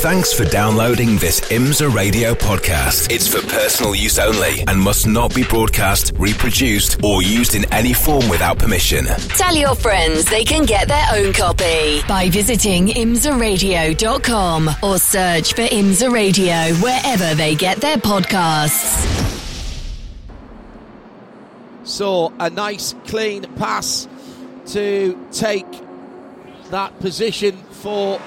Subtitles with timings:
[0.00, 3.12] Thanks for downloading this IMSA radio podcast.
[3.12, 7.92] It's for personal use only and must not be broadcast, reproduced, or used in any
[7.92, 9.04] form without permission.
[9.36, 15.62] Tell your friends they can get their own copy by visiting imsaradio.com or search for
[15.64, 19.04] IMSA Radio wherever they get their podcasts.
[21.84, 24.08] So, a nice clean pass
[24.68, 25.66] to take
[26.70, 28.18] that position for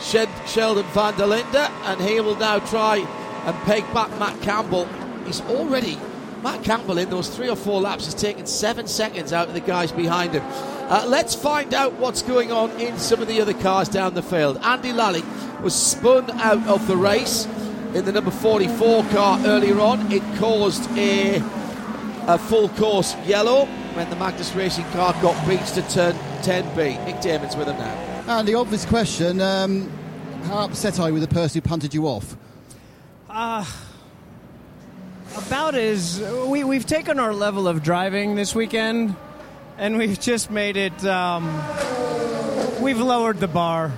[0.00, 2.98] Sheldon van der Linde, and he will now try
[3.44, 4.86] and peg back Matt Campbell.
[5.24, 5.98] He's already,
[6.42, 9.60] Matt Campbell, in those three or four laps, has taken seven seconds out of the
[9.60, 10.42] guys behind him.
[10.88, 14.22] Uh, let's find out what's going on in some of the other cars down the
[14.22, 14.58] field.
[14.62, 15.22] Andy Lally
[15.62, 17.46] was spun out of the race
[17.94, 20.12] in the number 44 car earlier on.
[20.12, 21.36] It caused a,
[22.28, 27.04] a full course yellow when the Magnus Racing car got beached to turn 10B.
[27.04, 28.15] Nick Damon's with him now.
[28.28, 29.88] And the obvious question um,
[30.46, 32.36] how upset are you with the person who punted you off?
[33.30, 33.64] Uh,
[35.36, 39.14] about as we, we've taken our level of driving this weekend
[39.78, 41.44] and we've just made it um,
[42.80, 43.92] we've lowered the bar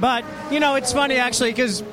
[0.00, 1.84] but you know it's funny actually because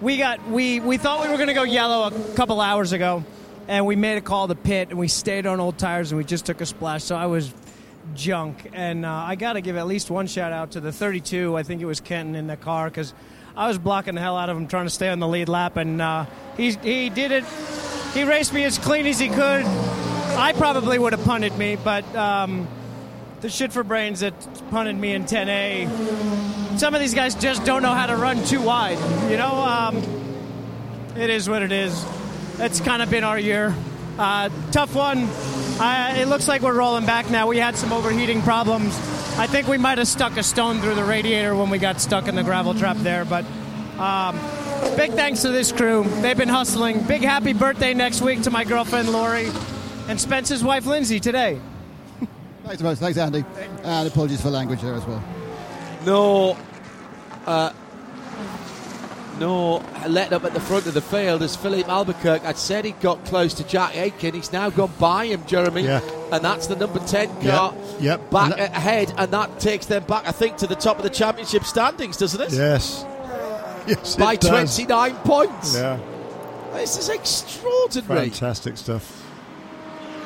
[0.00, 3.24] we got we we thought we were going to go yellow a couple hours ago
[3.66, 6.24] and we made a call to pit and we stayed on old tires and we
[6.24, 7.52] just took a splash so i was
[8.14, 11.56] junk and uh, i got to give at least one shout out to the 32
[11.56, 13.14] i think it was kenton in the car because
[13.56, 15.76] i was blocking the hell out of him trying to stay on the lead lap
[15.76, 17.44] and uh, he, he did it
[18.12, 19.64] he raced me as clean as he could
[20.36, 22.68] i probably would have punted me but um,
[23.44, 24.32] the shit for brains that
[24.70, 26.78] punted me in 10A.
[26.78, 28.96] Some of these guys just don't know how to run too wide.
[29.30, 29.98] You know, um,
[31.14, 32.06] it is what it is.
[32.58, 33.74] It's kind of been our year.
[34.18, 35.28] Uh, tough one.
[35.80, 37.48] I, it looks like we're rolling back now.
[37.48, 38.96] We had some overheating problems.
[39.36, 42.28] I think we might have stuck a stone through the radiator when we got stuck
[42.28, 43.24] in the gravel trap there.
[43.24, 43.44] But
[43.98, 44.36] um,
[44.96, 46.04] big thanks to this crew.
[46.20, 47.02] They've been hustling.
[47.02, 49.50] Big happy birthday next week to my girlfriend Lori
[50.08, 51.60] and Spence's wife Lindsay today.
[52.64, 52.98] Thanks so much.
[52.98, 53.44] Thanks, Andy.
[53.82, 55.22] And apologies for language there as well.
[56.06, 56.56] No,
[57.46, 57.72] uh,
[59.38, 62.46] no let up at the front of the field as Filipe Albuquerque.
[62.46, 64.34] I'd said he got close to Jack Aitken.
[64.34, 65.82] He's now gone by him, Jeremy.
[65.82, 66.00] Yeah.
[66.32, 68.30] And that's the number 10 car Yep, yep.
[68.30, 71.02] back And that- ahead, and that takes them back, I think, to the top of
[71.04, 72.52] the championship standings, doesn't it?
[72.52, 73.04] Yes.
[73.86, 74.48] Yes, By it does.
[74.76, 75.74] 29 points.
[75.76, 75.98] Yeah.
[76.72, 78.30] This is extraordinary.
[78.30, 79.22] Fantastic stuff.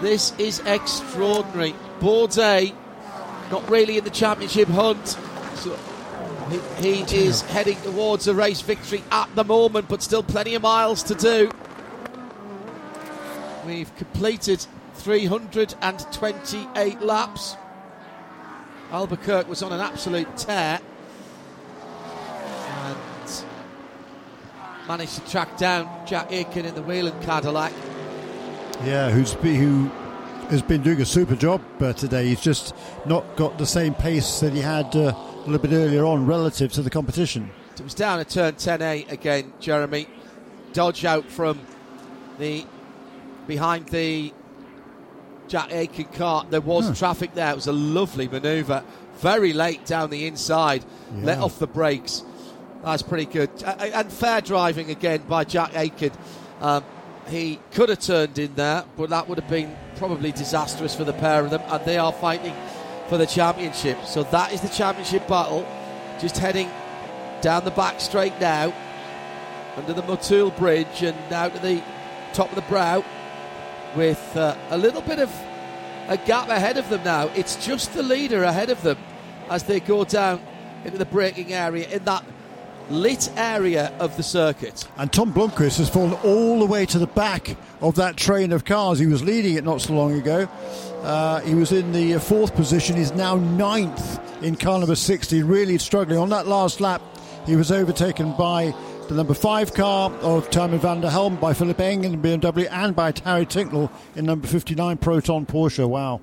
[0.00, 1.74] This is extraordinary.
[2.00, 2.72] Bourdais
[3.50, 5.18] not really in the championship hunt.
[5.56, 5.76] So
[6.50, 11.02] he, is heading towards a race victory at the moment, but still plenty of miles
[11.04, 11.50] to do.
[13.66, 17.56] We've completed 328 laps.
[18.90, 20.80] Albuquerque was on an absolute tear
[22.66, 22.98] and
[24.88, 27.72] managed to track down Jack Aitken in the Whelen Cadillac.
[28.84, 29.90] Yeah, who's be, who
[30.48, 32.28] has been doing a super job uh, today.
[32.28, 35.12] He's just not got the same pace that he had uh,
[35.48, 37.50] a little bit earlier on relative to the competition.
[37.76, 40.06] It was down at turn 10A again, Jeremy.
[40.72, 41.58] Dodge out from
[42.38, 42.66] the
[43.46, 44.32] behind the
[45.48, 46.44] Jack Aitken car.
[46.50, 46.94] There was Huh.
[46.94, 47.50] traffic there.
[47.52, 48.84] It was a lovely manoeuvre.
[49.20, 50.84] Very late down the inside.
[51.22, 52.22] Let off the brakes.
[52.84, 53.50] That's pretty good.
[53.64, 56.12] And fair driving again by Jack Aitken.
[56.60, 56.84] Um,
[57.28, 61.12] he could have turned in there, but that would have been probably disastrous for the
[61.14, 61.62] pair of them.
[61.68, 62.54] And they are fighting
[63.08, 64.04] for the championship.
[64.04, 65.66] So that is the championship battle.
[66.20, 66.70] Just heading
[67.40, 68.72] down the back straight now,
[69.76, 71.82] under the Motul Bridge, and now to the
[72.32, 73.04] top of the brow,
[73.96, 75.32] with uh, a little bit of
[76.08, 77.28] a gap ahead of them now.
[77.34, 78.98] It's just the leader ahead of them
[79.48, 80.40] as they go down
[80.84, 82.24] into the braking area in that
[82.90, 84.88] lit area of the circuit.
[84.96, 88.64] And Tom Blomqvist has fallen all the way to the back of that train of
[88.64, 88.98] cars.
[88.98, 90.48] He was leading it not so long ago.
[91.02, 92.96] Uh, he was in the fourth position.
[92.96, 96.18] He's now ninth in car number 60, really struggling.
[96.18, 97.02] On that last lap,
[97.46, 98.74] he was overtaken by
[99.08, 102.94] the number five car of Tijmen van der Helm, by Philipp Eng in BMW, and
[102.94, 105.88] by Terry Tinknell in number 59 Proton Porsche.
[105.88, 106.20] Wow.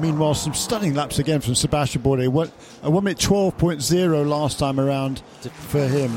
[0.00, 2.50] Meanwhile, some stunning laps again from Sebastian Bourdais.
[2.82, 5.20] A 1 minute 12.0 last time around
[5.68, 6.10] for him.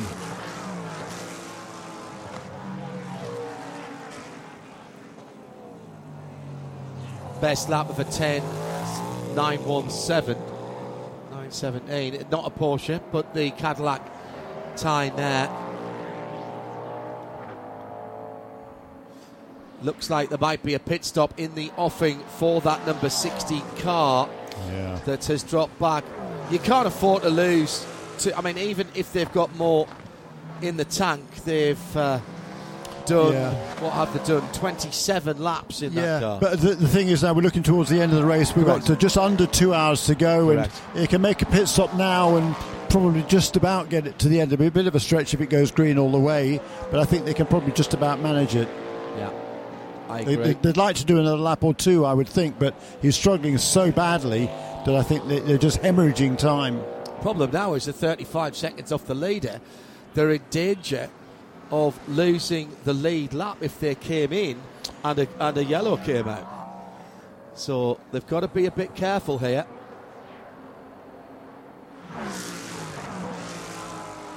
[7.43, 8.41] Best lap of a 10,
[9.35, 10.41] 917,
[11.29, 12.25] 917.
[12.31, 14.01] Not a Porsche, but the Cadillac
[14.77, 15.49] tying there.
[19.81, 23.61] Looks like there might be a pit stop in the offing for that number 60
[23.79, 24.29] car
[24.71, 25.01] Yeah.
[25.03, 26.05] that has dropped back
[26.49, 27.85] you can't afford to lose.
[28.19, 29.85] To, I mean, even if they've got more
[30.61, 32.19] in the tank, they've uh,
[33.05, 33.53] done Yeah.
[33.81, 34.47] what have they done?
[34.53, 36.37] Twenty-seven laps in that Yeah, car.
[36.39, 38.55] but the, the thing is now we're looking towards the end of the race.
[38.55, 38.81] We've Correct.
[38.87, 40.81] got to just under two hours to go, Correct.
[40.93, 42.55] and you can make a pit stop now and
[42.89, 44.53] probably just about get it to the end.
[44.53, 46.59] It'll be a bit of a stretch if it goes green all the way,
[46.91, 48.67] but I think they can probably just about manage it.
[49.17, 49.31] yeah,
[50.09, 50.35] I agree.
[50.35, 53.57] they, would like to do another lap or two, I would think, but he's struggling
[53.57, 54.45] so badly
[54.85, 56.81] that I think they, they're just hemorrhaging time.
[57.21, 59.59] problem now is they're 35 seconds off the leader.
[60.13, 61.09] They're in danger
[61.73, 64.61] of losing the lead lap if they came in
[65.03, 66.47] and a, and a yellow came out.
[67.55, 69.63] So they've got to be a bit careful here.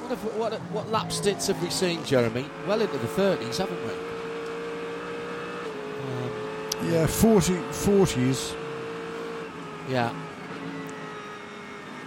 [0.00, 2.46] What, have, what, what lap stints have we seen, Jeremy?
[2.66, 3.92] Well into the 30s, haven't we?
[6.86, 8.56] Um, Yeah, 40, 40s.
[9.90, 10.25] Yeah.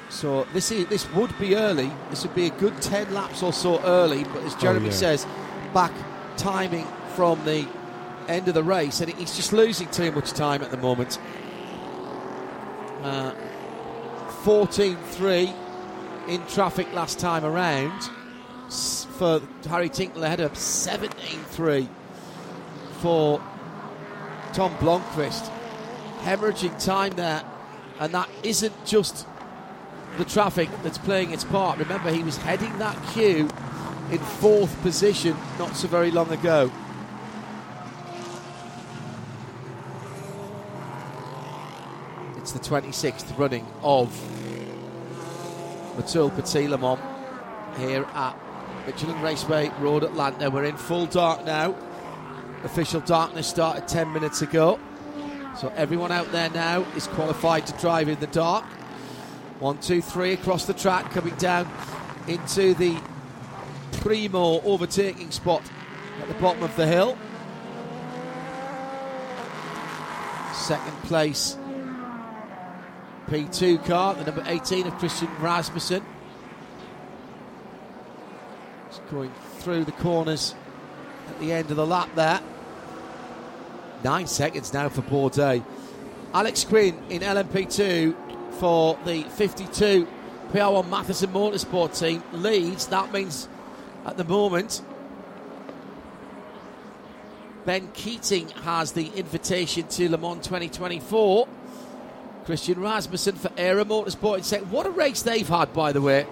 [0.09, 1.91] So this is, this would be early.
[2.09, 4.23] This would be a good ten laps or so early.
[4.23, 4.93] But as Jeremy yeah.
[4.93, 5.27] says,
[5.73, 5.93] back
[6.37, 7.67] timing from the
[8.27, 11.19] end of the race, and he's just losing too much time at the moment.
[13.01, 13.33] Uh,
[14.43, 15.53] 14-3
[16.27, 18.09] in traffic last time around
[18.69, 21.87] for Harry Tinknell ahead of 17-3
[23.01, 23.41] for
[24.53, 25.51] Tom Blomqvist
[26.21, 27.43] hemorrhaging time there,
[27.99, 29.25] and that isn't just
[30.17, 31.79] the traffic that's playing its part.
[31.79, 33.49] Remember, he was heading that queue
[34.11, 36.71] in fourth position not so very long ago.
[42.37, 44.09] It's the 26th running of
[45.95, 46.99] Motul Petit-Le-Mans
[47.77, 48.35] here at
[48.87, 50.49] Michelin Raceway Road, Atlanta.
[50.49, 51.75] We're in full dark now.
[52.63, 54.79] Official darkness started 10 minutes ago.
[55.59, 58.65] So everyone out there now is qualified to drive in the dark.
[59.59, 61.69] One, two, three across the track, coming down
[62.27, 62.97] into the
[63.91, 65.61] primo overtaking spot
[66.21, 67.17] at the bottom of the hill.
[70.53, 71.57] Second place,
[73.27, 76.05] P2 car, the number 18 of Christian Rasmussen.
[78.87, 80.55] Just going through the corners
[81.27, 82.39] at the end of the lap there.
[84.05, 85.63] Nine seconds now for Bourdais.
[86.33, 88.28] Alex Quinn in LMP2
[88.59, 90.07] for the 52
[90.51, 92.87] PR1 Mathiasen Motorsport team leads.
[92.87, 93.47] That means
[94.05, 94.81] at the moment
[97.65, 101.47] Ben Keating has the invitation to Le Mans 2024.
[102.45, 104.71] Christian Rasmussen for Era Motorsport in second.
[104.71, 106.25] What a race they've had, by the way.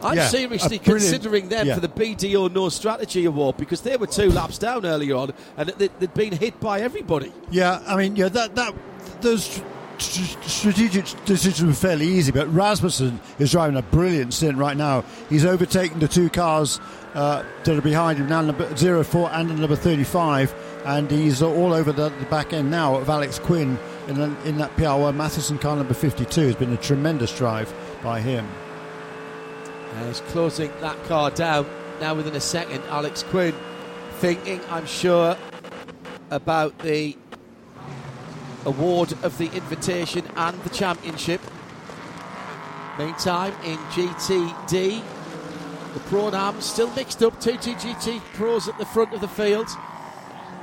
[0.00, 1.74] I'm Yeah, seriously considering them yeah.
[1.74, 5.70] for the BDO No Strategy Award because they were two laps down earlier on and
[5.70, 7.32] they- they'd been hit by everybody.
[7.50, 8.74] Yeah, I mean, yeah, that that
[9.20, 9.60] those
[10.00, 15.04] strategic decisions were fairly easy, but Rasmussen is driving a brilliant stint right now.
[15.28, 16.80] He's overtaken the two cars
[17.14, 20.54] uh, that are behind him now, number 04 and number 35,
[20.84, 23.78] and he's all over the, the back end now of Alex Quinn
[24.08, 26.40] in, in that PR1 Mathiasen car number 52.
[26.40, 27.72] Has been a tremendous drive
[28.02, 28.48] by him.
[29.94, 31.66] Uh, he's closing that car down
[32.00, 32.82] now within a second.
[32.88, 33.54] Alex Quinn
[34.18, 35.36] thinking, I'm sure,
[36.30, 37.16] about the
[38.64, 41.40] award of the invitation and the championship.
[42.98, 45.02] Meantime, in GTD,
[45.94, 47.40] the Pro Am still mixed up.
[47.40, 49.68] Two GT pros at the front of the field.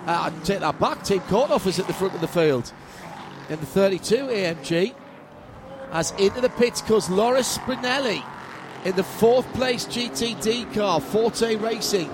[0.05, 1.03] Uh, I'd take that back.
[1.03, 2.71] Team Korthoff is at the front of the field.
[3.49, 4.93] In the 32 AMG,
[5.91, 8.23] as into the pits goes Loris Spinelli
[8.85, 12.09] in the fourth place GTD car, Forte Racing.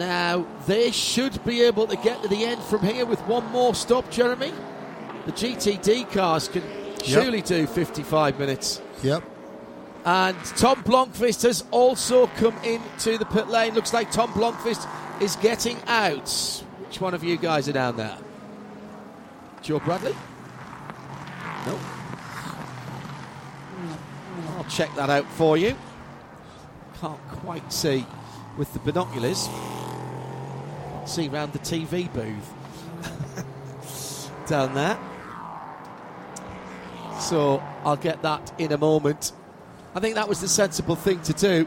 [0.00, 3.74] Now, they should be able to get to the end from here with one more
[3.74, 4.50] stop, Jeremy.
[5.26, 6.62] The GTD cars can
[7.04, 8.80] surely do 55 minutes.
[9.02, 9.22] Yep.
[10.06, 13.74] And Tom Blomqvist has also come into the pit lane.
[13.74, 14.88] Looks like Tom Blomqvist
[15.20, 16.30] is getting out.
[16.86, 18.16] Which one of you guys are down there?
[19.60, 20.16] Joe Bradley?
[21.66, 21.78] No.
[24.56, 25.76] I'll check that out for you.
[27.02, 28.06] Can't quite see
[28.56, 29.46] with the binoculars.
[31.06, 32.52] See round the TV booth
[34.46, 34.98] down there.
[37.20, 39.32] So I'll get that in a moment.
[39.94, 41.66] I think that was the sensible thing to do.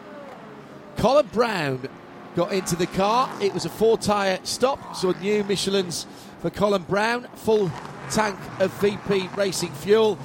[0.97, 1.87] Colin Braun
[2.35, 3.29] got into the car.
[3.41, 6.07] It was a four tyre stop, so new Michelin's
[6.39, 7.27] for Colin Braun.
[7.35, 7.71] Full
[8.09, 10.17] tank of VP racing fuel.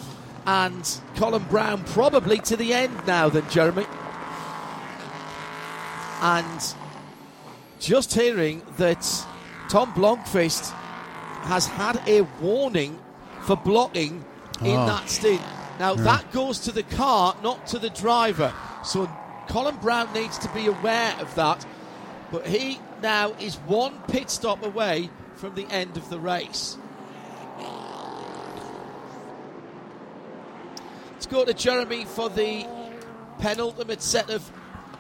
[0.47, 3.87] And Colin Braun probably to the end now, then, Jeremy.
[6.23, 6.75] And
[7.81, 9.03] just hearing that
[9.69, 10.71] Tom Blomqvist
[11.43, 12.99] has had a warning
[13.43, 14.25] for blocking
[14.63, 14.87] in Ah.
[14.87, 15.43] that stint.
[15.79, 18.53] Now that goes to the car, not to the driver.
[18.83, 19.09] So
[19.49, 21.65] Colin Braun needs to be aware of that.
[22.33, 26.77] But he now is one pit stop away from the end of the race.
[31.13, 32.67] Let's go to Jeremy for the
[33.39, 34.51] penultimate set of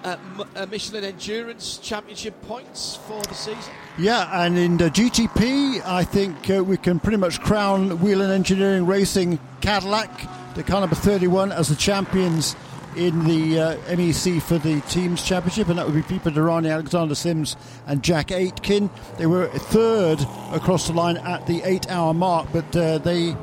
[0.04, 3.72] uh, Michelin Endurance Championship points for the season.
[3.98, 8.86] Yeah, and in the GTP, I think uh, we can pretty much crown Whelen Engineering
[8.86, 10.10] Racing Cadillac,
[10.54, 12.54] the car number 31, as the champions
[12.96, 17.14] in the uh, MEC for the teams championship, and that would be Pipo Derani, Alexander
[17.14, 18.90] Sims, and Jack Aitken.
[19.18, 20.20] They were third
[20.52, 23.36] across the line at the eight-hour mark, but uh, they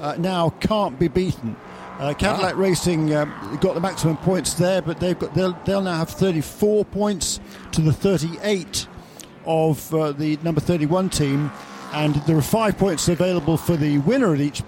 [0.00, 1.56] uh, now can't be beaten.
[2.02, 5.98] Uh, Cadillac Racing um, got the maximum points there, but they've got they'll, they'll now
[5.98, 7.38] have 34 points
[7.70, 8.88] to the 38
[9.46, 11.52] of uh, the number 31 team,
[11.92, 14.62] and there are five points available for the winner at each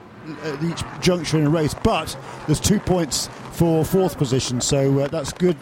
[0.45, 1.75] at each juncture in a race.
[1.75, 5.57] But there's two points for fourth position, so uh, that's good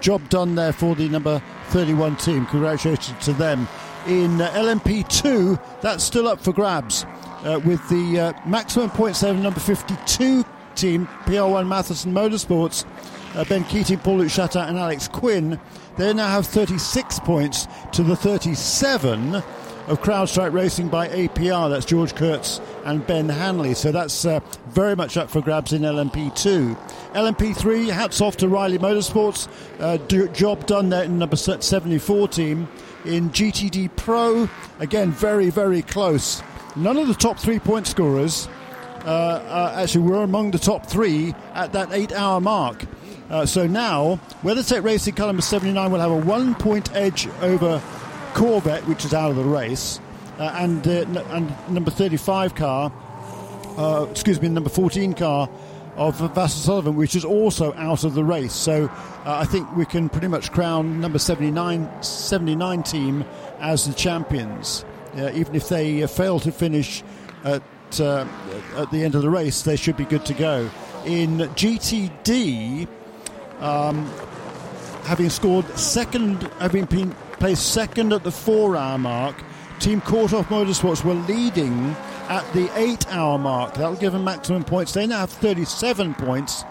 [0.00, 2.46] job done there for the number 31 team.
[2.46, 3.66] Congratulations to them.
[4.06, 7.04] In uh, LMP2, that's still up for grabs.
[7.42, 10.44] Uh, with the uh, maximum points there, number 52
[10.74, 12.84] team, PR1 Mathiasen Motorsports,
[13.34, 15.60] uh, Ben Keating, Paul Chatin, and Alex Quinn.
[15.96, 19.42] They now have 36 points to the 37
[19.88, 21.68] of CrowdStrike Racing by APR.
[21.68, 23.74] That's George Kurtz and Ben Hanley.
[23.74, 26.76] So that's uh, very much up for grabs in LMP2.
[27.12, 29.48] LMP3, hats off to Riley Motorsports.
[29.80, 32.68] Uh, do, job done there in number 74 team.
[33.04, 34.48] In GTD Pro,
[34.78, 36.42] again, very, very close.
[36.76, 38.48] None of the top three point scorers
[39.04, 42.84] actually were among the top three at that eight hour mark.
[43.32, 47.82] Uh, so now, WeatherTech Racing car number 79 will have a one point edge over
[48.34, 50.00] Corvette, which is out of the race,
[50.38, 52.92] uh, and, uh, and number 35 car,
[53.78, 55.48] uh, excuse me, number 14 car
[55.96, 58.52] of Vasser Sullivan, which is also out of the race.
[58.52, 58.90] So uh,
[59.24, 63.24] I think we can pretty much crown number 79, 79 team
[63.60, 64.84] as the champions.
[65.16, 67.02] Uh, even if they uh, fail to finish
[67.92, 68.26] at, uh,
[68.76, 70.70] at the end of the race, they should be good to go.
[71.04, 72.88] In GTD,
[75.04, 79.42] having scored second, having been placed second at the four-hour mark.
[79.80, 81.96] Team Korthoff Motorsports were leading
[82.28, 83.74] at the eight-hour mark.
[83.74, 84.92] That will give them maximum points.
[84.92, 86.64] They now have 37 points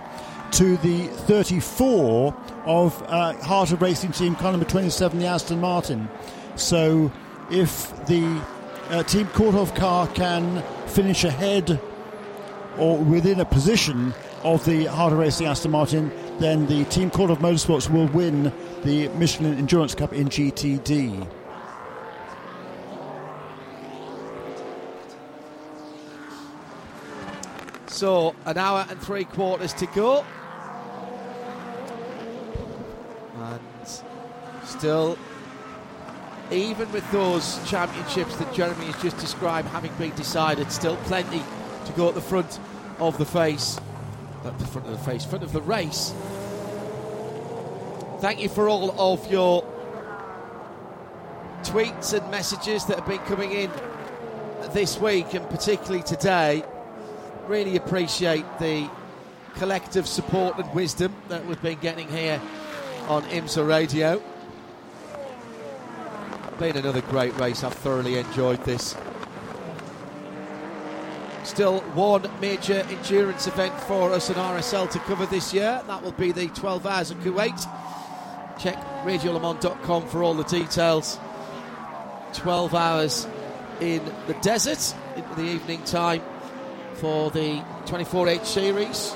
[0.51, 2.33] to the 34
[2.65, 6.09] of uh, Heart of Racing Team car number 27, the Aston Martin.
[6.55, 7.11] So
[7.49, 8.41] if the
[8.91, 11.79] uh, Team Korthoff car can finish ahead
[12.77, 17.31] or within a position of the Heart of Racing Aston Martin, then the Team Court
[17.31, 18.51] of Motorsports will win
[18.83, 21.27] the Michelin Endurance Cup in GTD.
[27.87, 30.25] So an hour and three quarters to go.
[33.37, 33.87] And
[34.63, 35.17] still,
[36.51, 41.41] even with those championships that Jeremy has just described having been decided, still plenty
[41.85, 42.59] to go at the front
[42.99, 43.79] of the face.
[44.43, 46.13] At the front of the face, front of the race.
[48.19, 49.63] Thank you for all of your
[51.63, 53.71] tweets and messages that have been coming in
[54.73, 56.63] this week and particularly today.
[57.47, 58.89] Really appreciate the
[59.55, 62.41] collective support and wisdom that we've been getting here
[63.07, 64.21] on IMSA Radio.
[66.61, 67.63] Been another great race.
[67.63, 68.95] I've thoroughly enjoyed this.
[71.43, 75.81] Still one major endurance event for us in RSL to cover this year.
[75.87, 77.59] That will be the 12 hours of Kuwait.
[78.59, 81.17] Check radiolemans.com for all the details.
[82.33, 83.27] 12 hours
[83.79, 86.21] in the desert in the evening time
[86.93, 89.15] for the 24H series.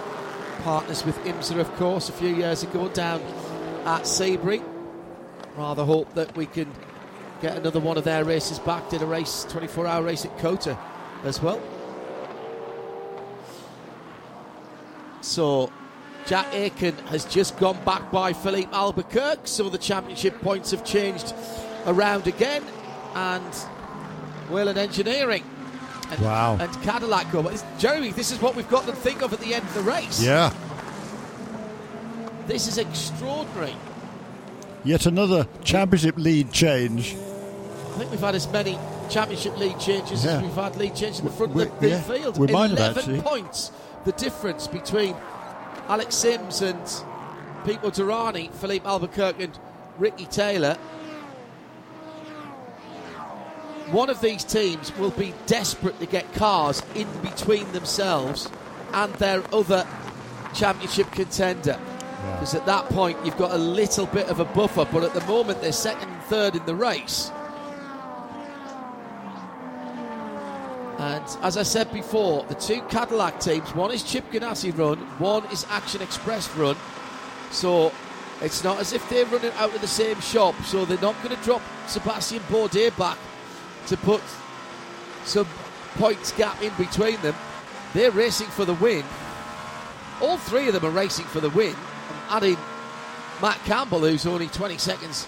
[0.64, 3.22] Partners with IMSA, of course, a few years ago down
[3.86, 4.64] at Sebring.
[5.56, 6.74] Rather hope that we can
[7.46, 8.90] get another one of their races back.
[8.90, 10.76] Did a race, 24 hour race at COTA
[11.24, 11.62] as well.
[15.22, 15.72] So
[16.26, 19.42] Jack Aitken has just gone back by Filipe Albuquerque.
[19.46, 21.36] Some of the championship points have changed
[21.86, 22.64] around again.
[23.14, 23.54] And
[24.50, 25.44] Whelen Engineering
[26.10, 26.58] and, Wow.
[26.60, 27.44] and Cadillac go.
[27.44, 29.82] But Jeremy, this is what we've got to think of at the end of the
[29.82, 30.22] race.
[30.22, 30.52] Yeah.
[32.48, 33.76] This is extraordinary.
[34.84, 37.16] Yet another championship lead change.
[37.96, 38.78] I think we've had as many
[39.10, 40.32] championship lead changes Yeah.
[40.38, 42.38] as we've had lead changes in the front We- of the, yeah, field.
[42.38, 43.22] we might have 11 actually.
[43.22, 43.72] points
[44.04, 45.16] the difference between
[45.88, 46.82] Alex Sims and
[47.64, 49.58] Pipo Derani, Filipe Albuquerque and
[49.98, 50.76] Ricky Taylor.
[53.92, 58.50] One of these teams will be desperate to get cars in between themselves
[58.94, 59.88] and their other
[60.54, 61.80] championship contender.
[62.34, 65.22] Because at that point, you've got a little bit of a buffer, but at the
[65.28, 67.32] moment, they're second and third in the race.
[70.98, 75.44] And as I said before, the two Cadillac teams, one is Chip Ganassi run, one
[75.52, 76.78] is Action Express run.
[77.52, 77.92] So
[78.42, 81.36] it's not as if they're running out of the same shop, so they're not going
[81.36, 83.18] to drop Sebastian Bourdais back
[83.88, 84.22] to put
[85.26, 85.48] some
[85.96, 87.36] points gap in between them.
[87.94, 89.04] They're racing for the win.
[90.22, 91.76] All three of them are racing for the win.
[92.30, 92.58] Adding
[93.42, 95.28] Matt Campbell, who's only 20 seconds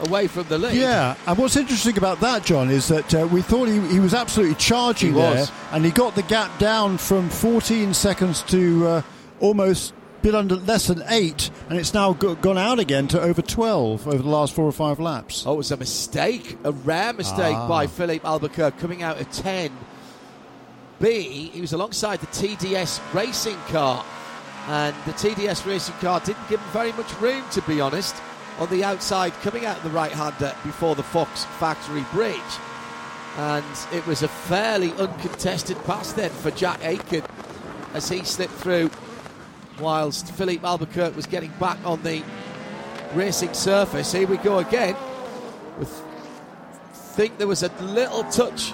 [0.00, 0.74] away from the lead.
[0.76, 4.14] Yeah, and what's interesting about that, John, is that uh, we thought he, he was
[4.14, 5.52] absolutely charging He there, was.
[5.72, 9.02] and he got the gap down from 14 seconds to uh,
[9.40, 13.42] almost bit under less than eight, and it's now go- gone out again to over
[13.42, 15.44] 12 over the last four or five laps.
[15.46, 17.68] Oh, it was a mistake, a rare mistake Ah.
[17.68, 19.70] by Filipe Albuquerque coming out at 10.
[21.00, 24.04] B, he was alongside the TDS racing car,
[24.68, 28.14] and the TDS racing car didn't give him very much room, to be honest,
[28.58, 32.40] on the outside coming out of the right hander before the Fox factory bridge.
[33.36, 37.24] And it was a fairly uncontested pass then for Jack Aitken
[37.92, 38.90] as he slipped through,
[39.80, 42.22] whilst Filipe Albuquerque was getting back on the
[43.14, 44.12] racing surface.
[44.12, 44.96] Here we go again.
[45.78, 46.04] With
[47.14, 48.72] think there was a little touch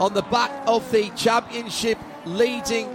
[0.00, 2.88] on the back of the championship leading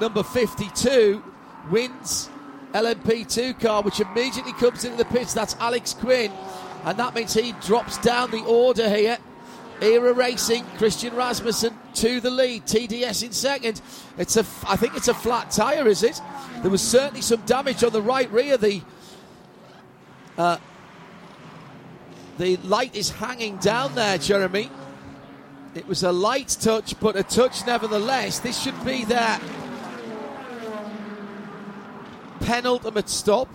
[0.00, 1.22] number 52
[1.70, 2.30] wins
[2.76, 5.32] LMP2 car which immediately comes into the pits.
[5.32, 6.32] That's Alex Quinn.
[6.84, 9.18] And that means he drops down the order here.
[9.80, 12.64] Era Racing Christian Rasmussen to the lead.
[12.64, 13.80] TDS in second.
[14.18, 16.20] It's a I think it's a flat tire is it?
[16.62, 18.56] There was certainly some damage on the right rear.
[18.56, 18.82] The
[20.38, 20.58] uh,
[22.38, 24.70] the light is hanging down there, Jeremy.
[25.74, 28.38] It was a light touch, but a touch nevertheless.
[28.38, 29.38] This should be their
[32.46, 33.48] penultimate stop.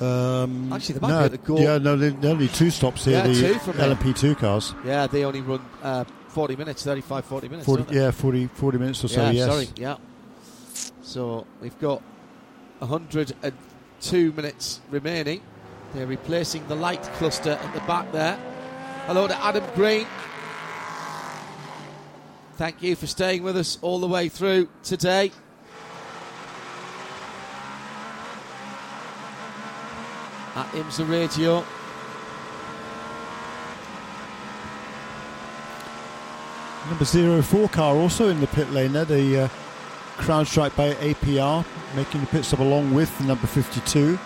[0.00, 1.60] Um, Actually, they might no, be the goal.
[1.60, 3.94] Yeah, no, there there are only two stops here, Yeah, the two from there.
[3.94, 4.74] LMP2 cars.
[4.84, 7.66] Yeah, they only run uh, 40 minutes, 35, 40 minutes.
[7.66, 8.00] 40, don't they?
[8.00, 9.50] yeah, 40, 40 minutes or so, yeah, yes.
[9.50, 9.96] sorry, yeah.
[11.02, 12.00] So we've got
[12.78, 15.42] 102 minutes remaining.
[15.94, 18.38] They're replacing the light cluster at the back there.
[19.06, 20.06] Hello to Adam Green.
[22.56, 25.32] Thank you for staying with us all the way through today.
[30.58, 31.64] At IMSA Radio.
[36.88, 37.04] Number
[37.42, 39.48] 04 car also in the pit lane there, the uh,
[40.16, 44.18] CrowdStrike by APR, making the pit stop along with number 52.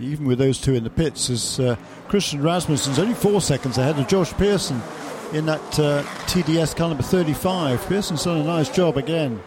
[0.00, 1.76] Even with those two in the pits, as uh,
[2.08, 4.80] Christian Rasmussen's only four seconds ahead of Josh Pearson
[5.32, 7.84] in that uh, TDS car number 35.
[7.86, 9.40] Pearson's done a nice job again.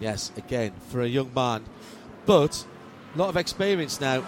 [0.00, 1.64] Yes, again, for a young man.
[2.26, 2.66] But
[3.14, 4.24] a lot of experience now,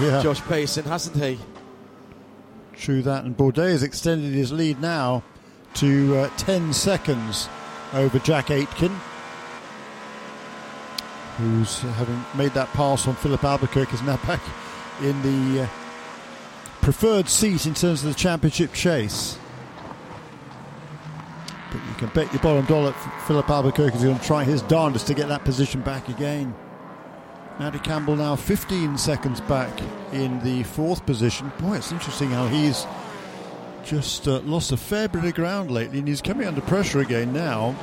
[0.00, 0.22] Yeah.
[0.22, 1.38] Josh Pearson, hasn't he?
[2.74, 5.22] True that, and Bourdais has extended his lead now
[5.74, 7.48] to uh, 10 seconds
[7.92, 8.96] over Jack Aitken,
[11.38, 14.40] who's having made that pass on Philip Albuquerque, is now back
[15.00, 15.68] in the uh,
[16.82, 19.38] preferred seat in terms of the championship chase.
[21.70, 22.92] But you can bet your bottom dollar
[23.26, 26.54] Philip Albuquerque is going to try his darndest to get that position back again.
[27.58, 29.70] Matty Campbell now 15 seconds back
[30.12, 31.52] in the fourth position.
[31.58, 32.86] Boy, it's interesting how he's
[33.84, 37.32] just uh, lost a fair bit of ground lately, and he's coming under pressure again
[37.32, 37.76] now.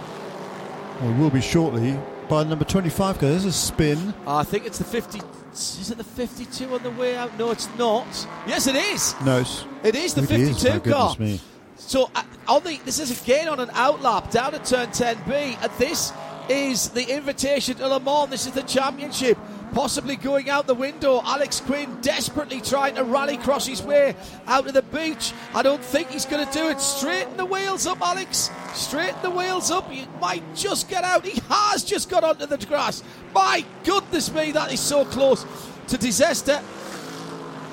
[1.03, 1.97] Or will be shortly
[2.29, 3.19] by number 25.
[3.19, 4.13] There's a spin.
[4.25, 5.19] I think it's the 50.
[5.53, 7.37] Is it the 52 on the way out?
[7.37, 8.05] No, it's not.
[8.45, 9.15] Yes, it is.
[9.25, 9.43] No,
[9.83, 11.15] It is the I think it is, 52 my car.
[11.19, 11.41] me.
[11.77, 15.71] So uh, on the this is again on an outlap down at turn 10B, and
[15.77, 16.11] this
[16.49, 18.29] is the invitation to Le Mans.
[18.29, 19.37] This is the championship.
[19.73, 21.21] Possibly going out the window.
[21.23, 24.15] Alex Quinn desperately trying to rally cross his way
[24.47, 25.33] out of the beach.
[25.53, 26.81] I don't think he's going to do it.
[26.81, 28.49] Straighten the wheels up, Alex.
[28.73, 29.89] Straighten the wheels up.
[29.91, 31.25] He might just get out.
[31.25, 33.03] He has just got onto the grass.
[33.33, 35.45] My goodness me, that is so close
[35.87, 36.61] to disaster.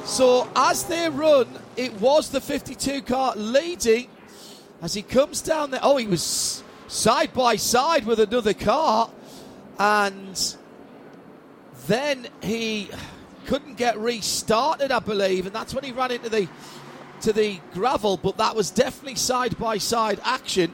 [0.05, 4.09] So as they run, it was the 52 car leading
[4.83, 5.81] as he comes down there.
[5.83, 9.11] Oh, he was side by side with another car,
[9.79, 10.57] and
[11.87, 12.91] then he
[13.47, 16.49] couldn't get restarted, I believe, and that's when he ran into the
[17.23, 18.17] to the gravel.
[18.17, 20.73] But that was definitely side by side action.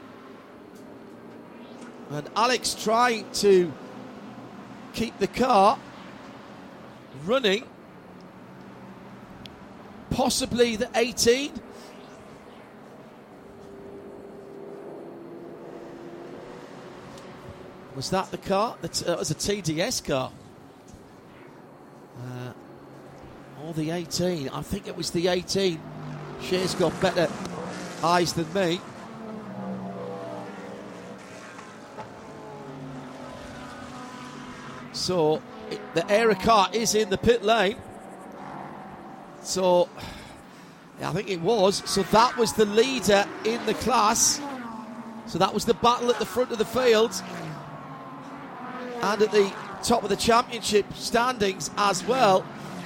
[2.09, 3.71] And Alex trying to
[4.93, 5.79] keep the car
[7.25, 7.63] running.
[10.09, 11.53] Possibly the 18.
[17.95, 18.75] Was that the car?
[18.81, 20.31] That was a TDS car.
[22.21, 22.53] Uh,
[23.63, 24.49] or the 18.
[24.49, 25.79] I think it was the 18.
[26.41, 27.27] Shea's got better
[28.03, 28.79] eyes than me.
[34.93, 35.41] So
[35.93, 37.77] the Era car is in the pit lane.
[39.41, 39.89] So
[41.01, 41.81] I think it was.
[41.89, 44.39] So that was the leader in the class.
[45.25, 47.11] So that was the battle at the front of the field
[49.01, 49.51] and at the
[49.81, 52.45] top of the championship standings as well.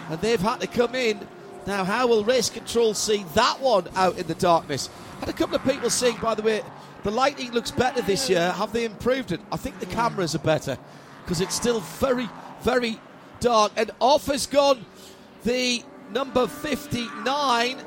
[0.10, 1.28] And they've had to come in.
[1.66, 4.90] Now, how will race control see that one out in the darkness?
[5.20, 6.62] Had a couple of people saying, by the way,
[7.04, 8.52] the lighting looks better this year.
[8.52, 9.40] Have they improved it?
[9.52, 10.78] I think the cameras are better
[11.24, 12.30] because it's still very,
[12.62, 13.00] very
[13.40, 13.72] dark.
[13.78, 14.86] And off has gone
[15.44, 17.78] the number 59.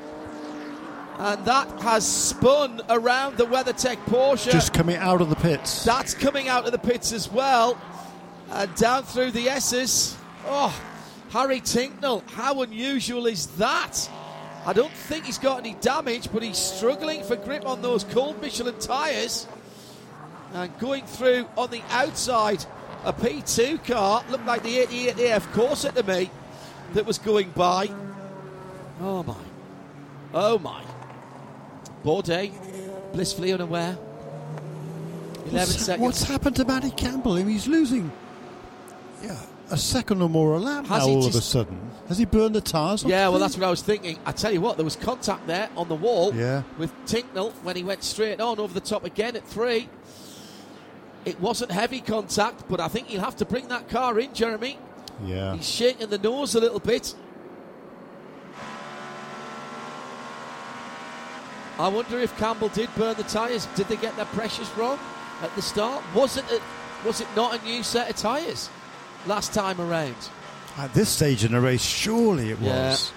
[1.19, 4.51] And that has spun around the WeatherTech Porsche.
[4.51, 5.83] Just coming out of the pits.
[5.83, 7.77] That's coming out of the pits as well.
[8.51, 10.17] And down through the S's.
[10.45, 10.75] Oh,
[11.29, 14.09] Harry Tinknell, How unusual is that?
[14.65, 18.41] I don't think he's got any damage, but he's struggling for grip on those cold
[18.41, 19.47] Michelin tyres.
[20.53, 22.65] And going through on the outside,
[23.05, 26.29] a P2 car looked like the 88 AF Corse to me
[26.93, 27.89] that was going by.
[28.99, 29.35] Oh my.
[30.33, 30.83] Oh my.
[32.03, 32.51] Bourdais,
[33.13, 33.97] blissfully unaware.
[35.45, 36.03] 11 What's, seconds.
[36.03, 37.33] what's happened to Matty Campbell?
[37.33, 38.11] I mean, he's losing
[39.21, 39.35] yeah,
[39.71, 41.79] a second or more a lap Has now all of a sudden.
[42.07, 43.03] Has he burned the tyres?
[43.03, 44.17] off Yeah, well, that's what I was thinking.
[44.25, 46.63] I tell you what, there was contact there on the wall Yeah.
[46.77, 49.89] with Tinknell when he went straight on over the top again at three.
[51.25, 54.79] It wasn't heavy contact, but I think he'll have to bring that car in, Jeremy.
[55.25, 55.55] Yeah.
[55.55, 57.13] He's shaking the nose a little bit.
[61.77, 63.67] I wonder if Campbell did burn the tyres.
[63.75, 64.99] Did they get their pressures wrong
[65.41, 66.03] at the start?
[66.13, 66.59] Was it a,
[67.07, 68.69] was it not a new set of tyres
[69.27, 70.15] last time around?
[70.77, 72.89] At this stage in the race, surely it Yeah.
[72.91, 73.11] was.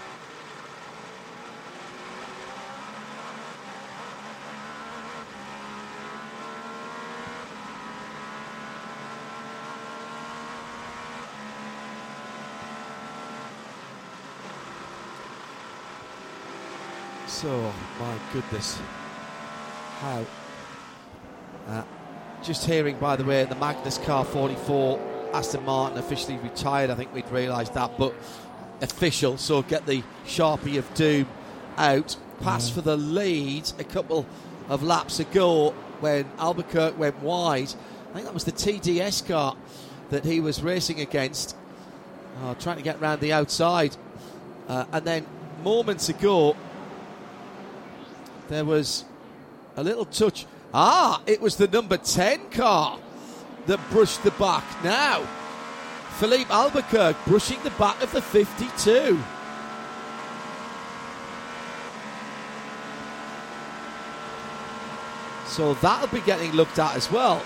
[17.27, 18.79] So, my goodness.
[20.01, 20.25] How?
[21.69, 21.83] Uh,
[22.43, 24.99] just hearing, by the way, the Magnus Car 44
[25.33, 26.91] Aston Martin officially retired.
[26.91, 28.15] I think we'd realised that, but
[28.81, 29.39] official.
[29.39, 31.27] So get the Sharpie of Doom
[31.77, 32.17] out.
[32.41, 34.27] Pass for the lead a couple
[34.69, 37.73] of laps ago when Albuquerque went wide.
[38.11, 39.57] I think that was the TDS car
[40.11, 41.57] that he was racing against,
[42.43, 43.97] uh, trying to get round the outside.
[44.69, 45.27] Uh, and then
[45.63, 46.57] moments ago,
[48.49, 49.05] there was
[49.77, 50.47] a little touch.
[50.75, 52.99] Ah, it was the number 10 car
[53.67, 54.65] that brushed the back.
[54.83, 55.21] Now,
[56.19, 59.19] Filipe Albuquerque brushing the back of the 52.
[65.47, 67.43] So that'll be getting looked at as well.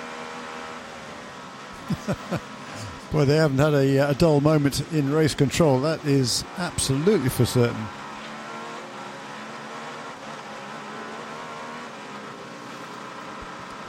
[3.12, 5.80] Boy, they haven't had a, uh, a dull moment in race control.
[5.80, 7.86] That is absolutely for certain.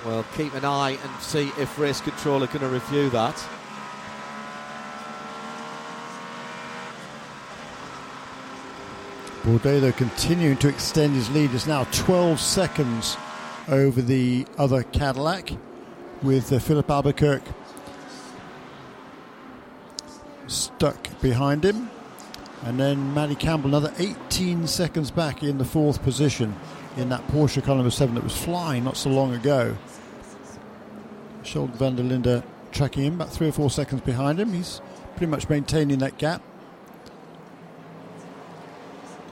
[0.07, 3.35] Well, keep an eye and see if race control are going to review that.
[9.43, 13.17] Though, continuing to extend his lead, It's now 12 seconds
[13.67, 15.51] over the other Cadillac,
[16.23, 17.51] with uh, Philip Albuquerque
[20.47, 21.89] stuck behind him.
[22.63, 26.55] And then Matty Campbell, another 18 seconds back in the fourth position
[26.95, 29.75] in that Porsche number seven that was flying not so long ago.
[31.47, 34.51] Sheldon van der Linde tracking him, about three or four seconds behind him.
[34.51, 34.81] He's
[35.15, 36.41] pretty much maintaining that gap.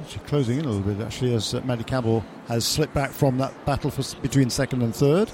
[0.01, 3.38] Actually closing in a little bit, actually, as uh, Matty Campbell has slipped back from
[3.39, 5.30] that battle for, between second and third.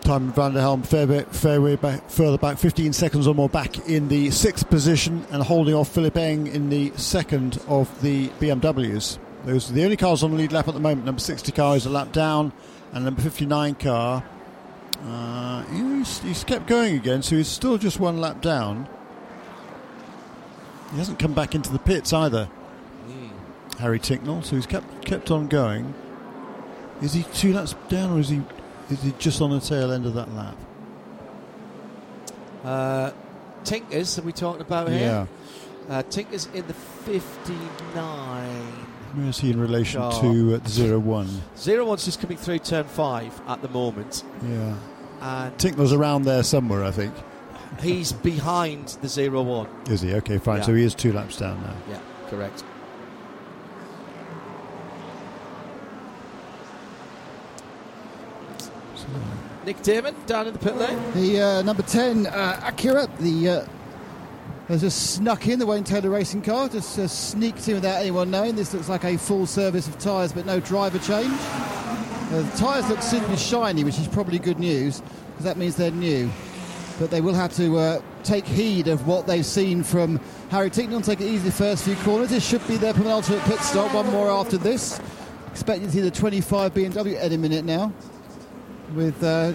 [0.00, 4.08] Tijmen Van der Helm fairway, fairway back, further back, 15 seconds or more back in
[4.08, 9.18] the sixth position and holding off Philipp Eng in the second of the BMWs.
[9.44, 11.06] Those are the only cars on the lead lap at the moment.
[11.06, 12.52] Number 60 car is a lap down,
[12.92, 14.24] and number 59 car,
[15.06, 18.88] uh, he's, he's kept going again, so he's still just one lap down.
[20.92, 22.48] He hasn't come back into the pits either,
[23.78, 25.92] Harry Tinknell, so he's kept kept on going.
[27.02, 28.40] Is he two laps down, or is he
[28.88, 30.56] Is he just on the tail end of that lap?
[32.64, 33.10] Uh,
[33.64, 34.96] Tinkers, are we talking about Yeah.
[34.96, 35.28] here?
[35.90, 38.85] Uh, Tinkers in the 59.
[39.16, 40.20] Where is he in relation Sure.
[40.20, 41.28] to uh, zero one?
[41.56, 44.74] Zero one's just coming through turn five at the moment, Yeah.
[45.22, 47.14] and Tinknell's around there somewhere, I think.
[47.80, 49.68] he's behind the zero one.
[49.88, 50.12] Is he?
[50.14, 50.58] Okay, fine.
[50.58, 50.64] Yeah.
[50.66, 51.74] So he is two laps down now.
[51.90, 52.62] Yeah, correct.
[59.64, 60.98] Nick Damon down in the pit lane.
[61.14, 63.66] The uh, number 10 uh, Acura, the uh,
[64.68, 68.30] has just snuck in the Wayne Taylor racing car, just uh, sneaked in without anyone
[68.30, 68.56] knowing.
[68.56, 71.32] This looks like a full service of tyres, but no driver change.
[71.32, 75.92] Uh, the tyres look super shiny, which is probably good news because that means they're
[75.92, 76.28] new.
[76.98, 80.18] But they will have to uh, take heed of what they've seen from
[80.50, 81.04] Harry Tinknell.
[81.04, 82.30] Take it easy the first few corners.
[82.30, 83.94] This should be their penultimate pit stop.
[83.94, 84.98] One more after this.
[85.52, 87.92] Expecting to see the 25 BMW any minute now
[88.94, 89.52] with uh,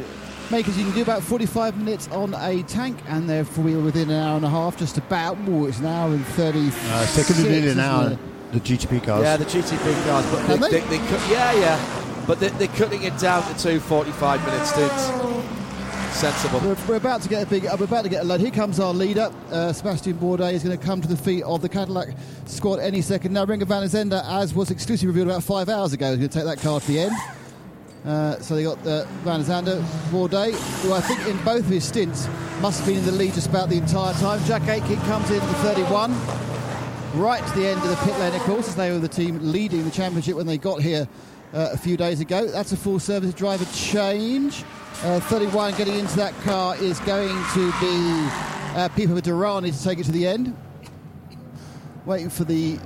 [0.52, 4.22] makers you can do about 45 minutes on a tank and therefore we're within an
[4.22, 7.44] hour and a half just about oh, it's an hour and 30 Uh, it's taken
[7.44, 8.18] nearly an hour.
[8.52, 9.24] The GTP cars.
[9.24, 10.80] Yeah, the GTP cars, but they, they?
[10.82, 15.42] They, they, yeah yeah but they, they're cutting it down to two 45 minute stints.
[16.18, 16.60] Sensible.
[16.60, 18.52] we're, we're about to get a big uh, we're about to get a load here
[18.52, 21.70] comes our leader uh, Sebastian Bourdais is going to come to the feet of the
[21.70, 22.10] Cadillac
[22.46, 26.08] squad any second now Renger Van Zender as was exclusively revealed about five hours ago
[26.12, 27.14] is going to take that car to the end
[28.06, 31.84] Uh, so they got uh, Van Zander, Bourdais, who I think in both of his
[31.84, 32.28] stints
[32.60, 34.44] must have been in the lead just about the entire time.
[34.46, 36.12] Jack Aitken comes in at 31,
[37.14, 39.38] right to the end of the pit lane, of course, as they were the team
[39.52, 41.08] leading the championship when they got here
[41.54, 42.48] uh, a few days ago.
[42.48, 44.64] That's a full service driver change.
[45.04, 47.98] Uh, 31 getting into that car is going to be
[48.76, 50.56] uh, Pipo Derani to take it to the end.
[52.06, 52.80] Waiting for the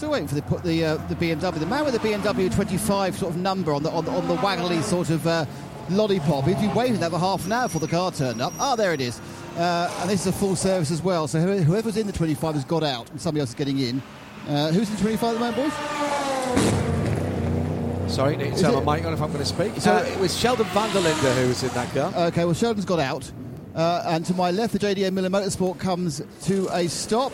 [0.00, 1.58] Still waiting for the put the uh, the BMW.
[1.58, 4.36] The man with the BMW 25 sort of number on the on the, on the
[4.36, 5.44] waggly sort of uh,
[5.90, 6.46] lollipop.
[6.46, 8.54] He'd been waiting there for half an hour before the car turned up.
[8.58, 9.20] Ah, there it is.
[9.58, 11.28] Uh, and this is a full service as well.
[11.28, 14.02] So whoever's in the 25 has got out, and somebody else is getting in.
[14.48, 15.56] Uh, who's in the 25 at the moment,
[18.06, 18.10] boys?
[18.10, 19.74] Sorry, need to turn my mic on if I'm going to speak.
[19.82, 22.10] So- it was Sheldon van der Linde who was in that car.
[22.28, 23.30] Okay, well Sheldon's got out,
[23.74, 27.32] uh, and to my left, the JDC Miller Motorsport comes to a stop,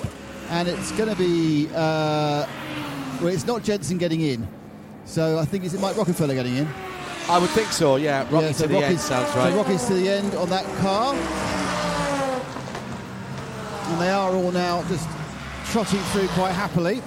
[0.51, 2.47] and it's going to be uh,
[3.21, 4.47] well, it's not Jensen getting in,
[5.05, 6.69] so I think is it Mike Rockenfeller getting in?
[7.29, 8.23] I would think so, yeah.
[8.31, 9.55] Rocky Yeah, so to the end Rocky's- sounds so right.
[9.55, 11.15] Rocky's to the end on that car.
[13.89, 15.09] And they are all now just
[15.67, 17.03] trotting through quite happily.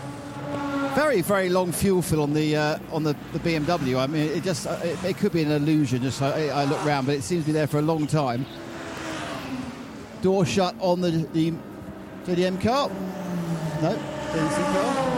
[0.95, 3.97] Very, very long fuel fill on the uh, on the, the BMW.
[3.99, 6.01] I mean, it just uh, it, it could be an illusion.
[6.01, 8.45] Just I, I look round, but it seems to be there for a long time.
[10.21, 11.53] Door shut on the the
[12.25, 12.89] JDC car.
[13.81, 13.97] No.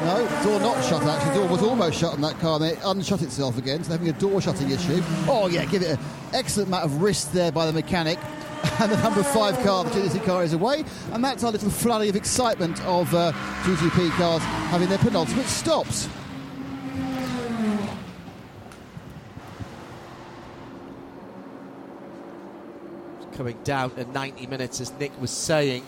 [0.05, 1.03] No, door not shut.
[1.03, 3.83] Actually, door was almost shut on that car, and it unshut itself again.
[3.83, 5.01] So having a door shutting issue.
[5.27, 5.99] Oh yeah, give it an
[6.33, 8.19] excellent amount of wrist there by the mechanic.
[8.79, 12.09] And the number five car, the GTC car, is away, and that's our little flurry
[12.09, 13.31] of excitement of uh,
[13.63, 16.07] GTP cars having their penultimate stops.
[23.33, 25.83] Coming down to 90 minutes, as Nick was saying.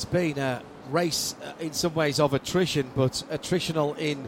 [0.00, 4.26] It's been a race uh, in some ways of attrition, but attritional in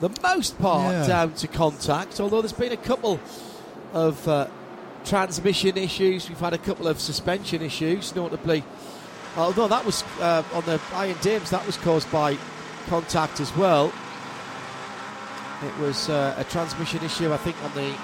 [0.00, 1.06] the most part Yeah.
[1.06, 2.18] down to contact.
[2.18, 3.20] Although there's been a couple
[3.92, 4.48] of uh,
[5.04, 8.64] transmission issues, we've had a couple of suspension issues, notably.
[9.36, 12.36] Although that was uh, on the Iron Dames, that was caused by
[12.88, 13.92] contact as well.
[15.64, 17.94] It was uh, a transmission issue, I think, on the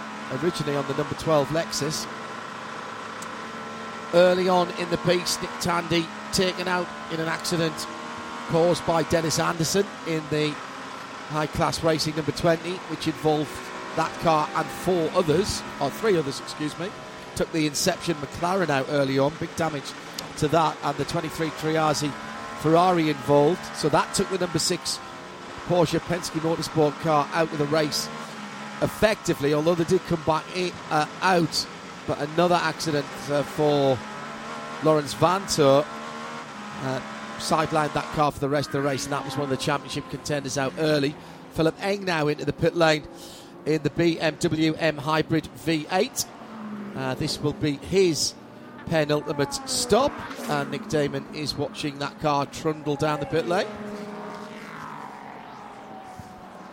[0.41, 2.07] originally on the number 12 Lexus.
[4.15, 7.75] Early on in the piece, Nick Tandy taken out in an accident
[8.49, 10.51] caused by Dennis Anderson in the
[11.29, 13.51] high class racing number 20, which involved
[13.97, 16.89] that car and four others, or three others, excuse me.
[17.37, 19.91] Took the Inception McLaren out early on, big damage
[20.39, 22.13] to that, and the 23 Triarsi
[22.61, 23.65] Ferrari involved.
[23.77, 25.01] So that took the number six
[25.67, 28.09] Porsche Penske Motorsport car out of the race
[28.83, 31.67] effectively, although they did come back in, uh, out.
[32.07, 33.99] But another accident uh, for
[34.83, 35.85] Laurens Vanthoor
[36.83, 37.01] uh,
[37.39, 39.57] sidelined that car for the rest of the race, and that was one of the
[39.57, 41.15] championship contenders out early.
[41.53, 43.05] Philipp Eng now into the pit lane
[43.67, 46.27] in the BMW M Hybrid V8.
[46.97, 48.35] Uh, this will be his
[48.87, 50.13] penultimate stop,
[50.51, 53.67] and Nick Damon is watching that car trundle down the pit lane.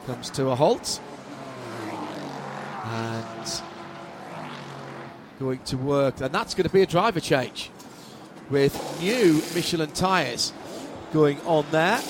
[0.06, 1.00] Comes to a halt.
[2.86, 3.62] And
[5.40, 7.72] going to work, and that's going to be a driver change
[8.50, 10.54] with new Michelin tyres
[11.14, 12.02] going on there.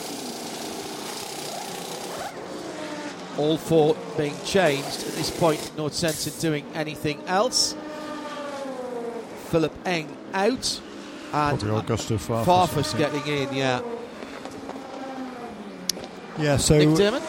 [3.40, 5.08] all four being changed.
[5.08, 7.76] At this point, no sense in doing anything else.
[9.48, 10.82] Philipp Eng out.
[11.32, 12.46] And Augusto Farfus.
[12.46, 13.82] Farfus getting in, yeah.
[16.38, 17.24] Yeah, so Nick Dermott?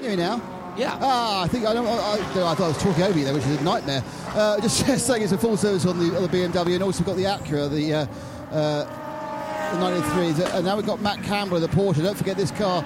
[0.00, 0.59] Hear me now?
[0.80, 0.98] Yeah.
[0.98, 3.44] Ah, I think I, don't, I, I, thought I was talking over you there, which
[3.44, 4.02] is a nightmare.
[4.28, 7.16] Uh, just saying it's a full service on the, on the BMW, and also got
[7.16, 8.06] the Acura, the uh,
[8.50, 12.02] uh, the 93s, and now we've got Matt Campbell the Porsche.
[12.02, 12.82] Don't forget this car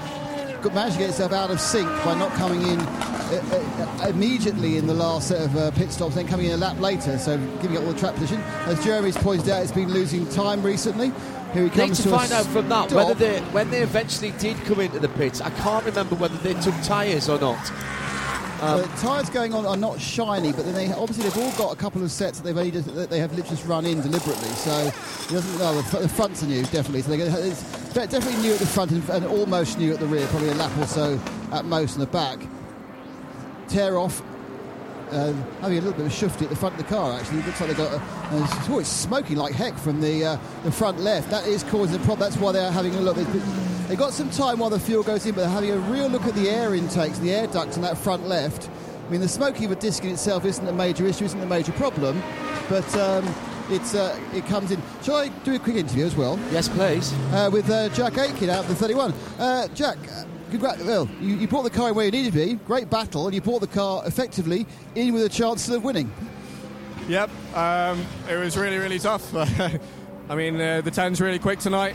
[0.72, 4.86] managed to get itself out of sync by not coming in uh, uh, immediately in
[4.86, 7.76] the last set of uh, pit stops, then coming in a lap later, so giving
[7.76, 8.40] up all the track position.
[8.66, 11.12] As Jeremy's pointed out, it's been losing time recently.
[11.54, 14.56] Here he Need to to find out from that whether they, when they eventually did
[14.64, 17.70] come into the pits, I can't remember whether they took tyres or not.
[18.60, 21.72] Um, the tyres going on are not shiny, but then they obviously they've all got
[21.72, 24.00] a couple of sets that they've only just, that they have literally just run in
[24.00, 24.48] deliberately.
[24.48, 24.92] So
[25.28, 27.02] doesn't know the, the fronts are new definitely.
[27.02, 27.62] So they're it's
[27.94, 30.76] definitely new at the front and, and almost new at the rear, probably a lap
[30.78, 31.20] or so
[31.52, 32.40] at most in the back.
[33.68, 34.22] Tear off.
[35.14, 37.12] Um, having a little bit of shufty at the front of the car.
[37.12, 37.92] Actually, it looks like they've got.
[37.92, 41.30] A, uh, it's, oh, it's smoking like heck from the uh, the front left.
[41.30, 42.18] That is causing a problem.
[42.18, 43.16] That's why they're having a look.
[43.16, 46.08] They've, they've got some time while the fuel goes in, but they're having a real
[46.08, 48.68] look at the air intakes, the air ducts on that front left.
[49.06, 51.46] I mean, the smoking of a disc in itself isn't a major issue, isn't a
[51.46, 52.20] major problem,
[52.68, 53.32] but um,
[53.70, 54.82] it's uh, it comes in.
[55.02, 57.12] Shall I do a quick interview as well yes, please.
[57.32, 59.14] uh, with uh, Jack Aitken out of the 31?
[59.38, 59.98] Uh, Jack,
[60.58, 62.54] congrat- well, you, you brought the car where you needed to be.
[62.54, 66.12] Great battle, and you brought the car effectively in with a chance of winning.
[67.08, 69.34] Yep, um, it was really, really tough.
[70.28, 71.94] I mean, uh, the 10's really quick tonight,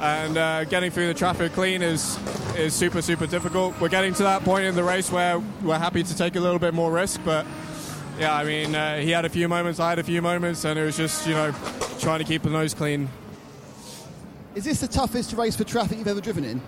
[0.00, 2.18] and uh, getting through the traffic clean is
[2.56, 3.78] is super, super difficult.
[3.80, 6.58] We're getting to that point in the race where we're happy to take a little
[6.60, 7.46] bit more risk, but
[8.18, 10.78] yeah, I mean, uh, he had a few moments, I had a few moments, and
[10.78, 11.52] it was just, you know,
[11.98, 13.08] trying to keep the nose clean.
[14.54, 16.60] Is this the toughest race for traffic you've ever driven in?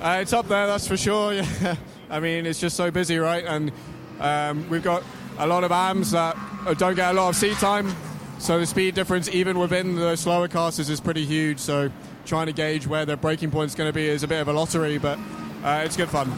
[0.00, 1.34] Uh, it's up there, that's for sure.
[1.60, 1.76] Yeah.
[2.08, 3.44] I mean, it's just so busy, right?
[3.44, 3.70] And
[4.18, 5.04] um, we've got
[5.38, 6.36] a lot of AMs that
[6.66, 7.94] uh, don't get a lot of seat time,
[8.40, 11.58] so the speed difference, even within the slower classes, is pretty huge.
[11.58, 11.90] So
[12.24, 14.48] trying to gauge where the breaking point is going to be is a bit of
[14.48, 15.18] a lottery, but
[15.62, 16.32] uh, it's good fun.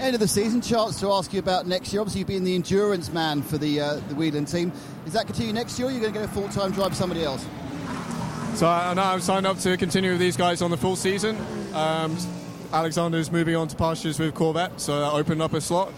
[0.00, 2.00] End of the season, chance to ask you about next year.
[2.00, 4.72] Obviously, you've been the endurance man for the uh, the Whelen team.
[5.06, 5.88] Is that continue next year?
[5.88, 7.46] or Are you going to get a full time drive with somebody else?
[8.54, 11.36] So I know I'm signed up to continue with these guys on the full season.
[11.72, 12.16] Um,
[12.72, 15.92] Alexander's moving on to pastures with Corvette, so that opened up a slot.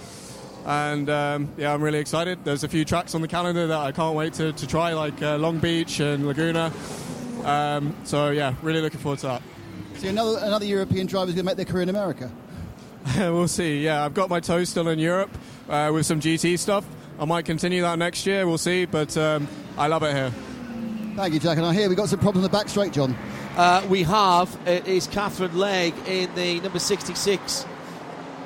[0.65, 2.45] And um, yeah, I'm really excited.
[2.45, 5.21] There's a few tracks on the calendar that I can't wait to, to try, like
[5.21, 6.73] uh, Long Beach and Laguna.
[7.45, 9.43] Um, so yeah, really looking forward to that.
[9.97, 12.31] So another another European driver is going to make their career in America.
[13.17, 13.85] we'll see.
[13.85, 15.31] Yeah, I've got my toe still in Europe
[15.69, 16.87] uh, with some GT stuff.
[17.19, 18.47] I might continue that next year.
[18.47, 18.85] We'll see.
[18.85, 20.33] But um, I love it here.
[21.17, 21.59] Thank you, Jack.
[21.59, 23.17] And I hear we've got some problems in the back straight, John.
[23.55, 27.67] Uh, we have, it is Catherine Legge in the number 66.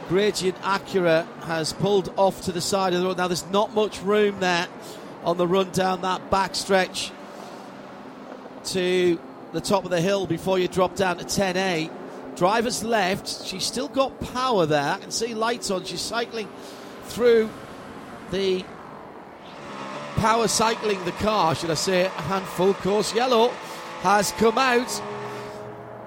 [0.09, 3.16] Gradient Acura has pulled off to the side of the road.
[3.16, 4.66] Now, there's not much room there
[5.23, 7.12] on the run down that back stretch
[8.64, 9.16] to
[9.53, 11.88] the top of the hill before you drop down to 10A.
[12.35, 13.47] Driver's left.
[13.47, 14.95] She's still got power there.
[14.95, 15.85] I can see lights on.
[15.85, 16.49] She's cycling
[17.05, 17.49] through
[18.33, 18.64] the
[20.16, 22.75] power cycling the car, should I say, a handful.
[22.75, 23.53] Course yellow
[24.07, 25.03] has come out.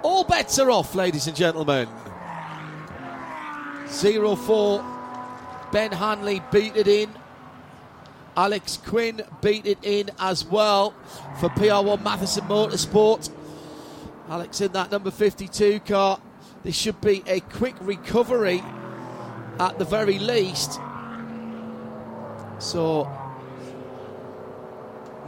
[0.04, 1.90] All bets are off, ladies and gentlemen.
[3.90, 4.86] 0 4.
[5.74, 7.10] Ben Hanley beat it in.
[8.38, 10.94] Alex Quinn beat it in as well
[11.42, 13.30] for PR1 Mathiasen Motorsport.
[14.30, 16.22] Alex in that number 52 car.
[16.64, 18.64] This should be a quick recovery
[19.60, 20.80] at the very least.
[22.60, 23.12] So,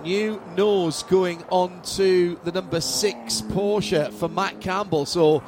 [0.03, 5.05] new nose going on to the number six Porsche for Matt Campbell.
[5.05, 5.43] So,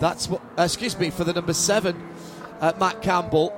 [0.00, 2.00] that's what, uh, excuse me, for the number seven,
[2.60, 3.54] uh, Matt Campbell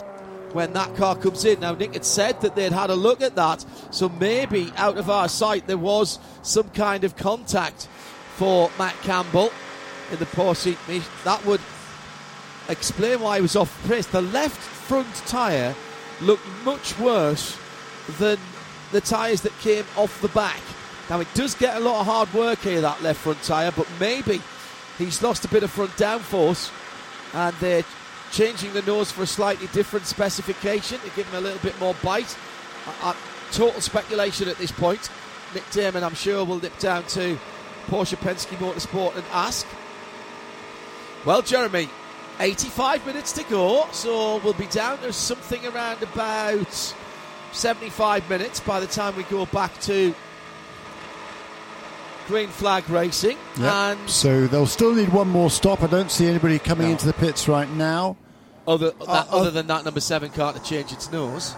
[0.52, 1.61] when that car comes in.
[1.61, 5.11] Now, Nick had said that they'd had a look at that, so maybe out of
[5.11, 7.88] our sight there was some kind of contact
[8.37, 9.50] for Matt Campbell
[10.11, 10.76] in the Porsche.
[11.24, 11.61] That would
[12.68, 14.07] explain why he was off pace.
[14.07, 15.74] The left front tyre
[16.20, 17.59] looked much worse
[18.18, 18.38] than
[18.93, 20.61] the tyres that came off the back.
[21.09, 23.87] Now, it does get a lot of hard work here, that left front tyre, but
[24.01, 24.41] maybe
[24.99, 26.72] he's lost a bit of front downforce
[27.32, 27.84] and they're
[28.32, 31.95] changing the nose for a slightly different specification to give him a little bit more
[32.03, 32.37] bite.
[32.87, 33.14] Uh, uh,
[33.53, 35.11] total speculation at this point.
[35.55, 37.39] Nick Damon, I'm sure, will nip down to
[37.87, 39.66] Porsche Penske Motorsport and ask.
[41.24, 41.89] Well, Jeremy,
[42.41, 46.95] 85 minutes to go, so we'll be down to something around about
[47.57, 50.14] 75 minutes by the time we go back to
[52.28, 53.36] green flag racing.
[53.59, 53.72] Yep.
[53.72, 55.82] And So they'll still need one more stop.
[55.82, 56.92] I don't see anybody coming No.
[56.92, 58.16] into the pits right now.
[58.68, 61.54] other that, uh, other than that number seven car to change its nose.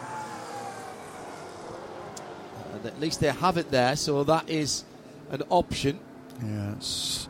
[2.75, 4.85] And at least they have it there, so that is
[5.31, 5.99] an option.
[6.45, 7.27] Yeah, it's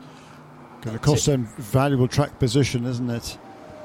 [0.82, 3.38] going to cost them valuable track position, isn't it?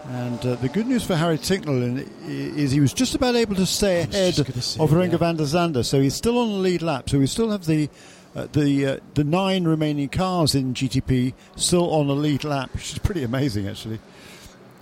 [0.06, 3.66] And uh, the good news for Harry Tinknell is he was just about able to
[3.66, 5.18] stay ahead say, of Renger yeah.
[5.18, 7.10] van der Zande, so he's still on the lead lap.
[7.10, 7.90] So we still have the
[8.36, 12.92] uh, the uh, the nine remaining cars in GTP still on the lead lap, which
[12.92, 14.00] is pretty amazing actually.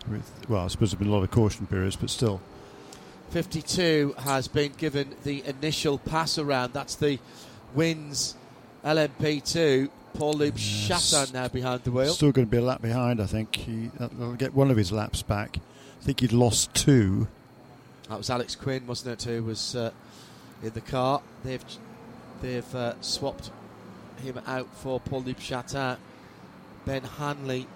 [0.10, 2.42] With, well, I suppose there's been a lot of caution periods, but still.
[3.30, 6.74] 52 has been given the initial pass around.
[6.74, 7.20] That's the
[7.74, 8.36] wins
[8.84, 9.90] LMP2.
[10.14, 10.88] Paul Yes.
[10.88, 12.14] Chatin now behind the wheel.
[12.14, 13.56] Still going to be a lap behind, I think.
[13.56, 15.58] He, will get one of his laps back.
[16.00, 17.28] I think he'd lost two.
[18.10, 19.30] That was Alex Quinn, wasn't it?
[19.30, 19.92] Who was uh,
[20.64, 21.22] in the car?
[21.44, 21.64] They've
[22.42, 23.52] they've uh, swapped
[24.24, 25.98] him out for Paul-Loup Chatin.
[26.86, 27.68] Ben Hanley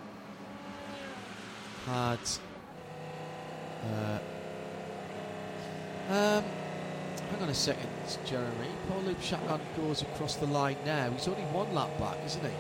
[1.86, 2.20] had.
[3.84, 4.20] Uh,
[6.10, 6.44] um,
[7.32, 7.90] hang on a second,
[8.26, 8.68] Jeremy.
[8.90, 11.10] Paul-Loup Chatin goes across the line now.
[11.12, 12.52] He's only one lap back, isn't he?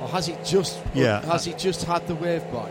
[0.00, 0.80] Or has he just?
[0.94, 1.20] Yeah.
[1.22, 2.70] Has he just had the wave by?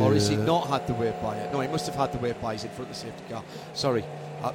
[0.00, 1.52] Or has he Uh, not had the wave by yet?
[1.52, 2.52] No, he must have had the wave by.
[2.52, 3.42] He's in front of the safety car.
[3.74, 4.04] Sorry,
[4.42, 4.52] I,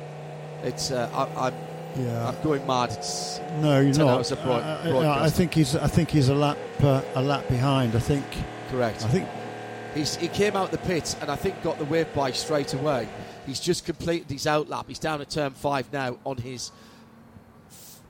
[0.64, 1.54] it's uh, I, I'm
[1.98, 2.28] Yeah.
[2.30, 2.92] I'm going mad.
[2.92, 4.28] It's No, you're not.
[4.44, 5.20] broad- Uh, uh.
[5.24, 5.76] I think he's.
[5.76, 6.58] I think he's a lap.
[6.82, 7.96] Uh, a lap behind.
[7.96, 8.26] I think.
[8.72, 9.04] correct.
[9.06, 9.28] I think.
[9.94, 13.08] He's, he came out the pits and I think got the wave by straight away.
[13.46, 14.86] He's just completed his out lap.
[14.88, 16.72] He's down at turn five now on his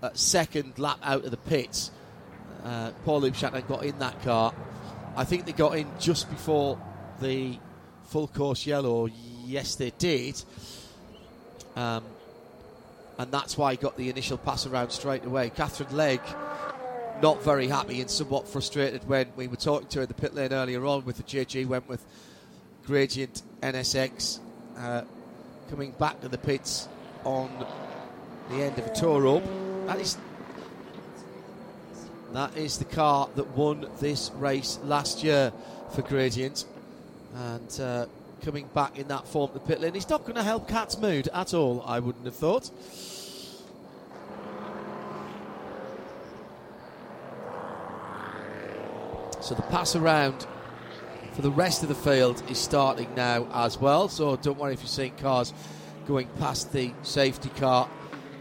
[0.01, 1.91] uh, second lap out of the pits.
[2.63, 4.53] Uh, Paul-Loup Chatin got in that car.
[5.15, 6.79] I think they got in just before
[7.21, 7.57] the
[8.05, 9.07] full course yellow.
[9.45, 10.41] Yes, they did.
[11.75, 12.03] Um,
[13.17, 15.49] and that's why he got the initial pass around straight away.
[15.49, 16.35] Catherine Legge
[17.21, 20.33] not very happy and somewhat frustrated when we were talking to her in the pit
[20.33, 22.05] lane earlier on with the JG Wentworth
[22.85, 24.39] Gradient NSX
[24.77, 25.03] uh,
[25.69, 26.87] coming back to the pits
[27.23, 27.49] on
[28.49, 29.43] the end of a tour rope.
[29.87, 30.17] That is
[32.33, 35.53] that is the car that won this race last year
[35.93, 36.65] for Gradient,
[37.33, 38.05] and uh,
[38.43, 39.95] coming back in that form to the pit lane.
[39.95, 41.83] It's not going to help Cat's mood at all.
[41.85, 42.69] I wouldn't have thought.
[49.41, 50.47] So the pass around
[51.35, 54.07] for the rest of the field is starting now as well.
[54.07, 55.53] So don't worry if you're seeing cars
[56.07, 57.89] going past the safety car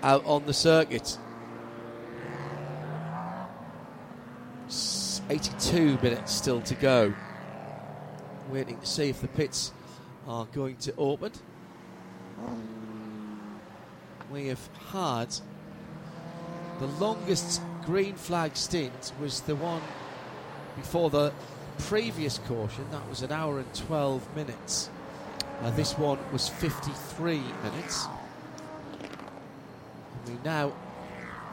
[0.03, 1.18] out on the circuit.
[5.28, 7.12] 82 minutes still to go.
[8.51, 9.72] Waiting to see if the pits
[10.28, 11.32] are going to open.
[14.30, 15.34] We have had
[16.78, 19.82] the longest green flag stint was the one
[20.76, 21.32] before the
[21.79, 22.85] previous caution.
[22.91, 24.91] That was an hour and 12 minutes.
[25.62, 28.07] Uh, this one was 53 minutes.
[30.27, 30.72] And we now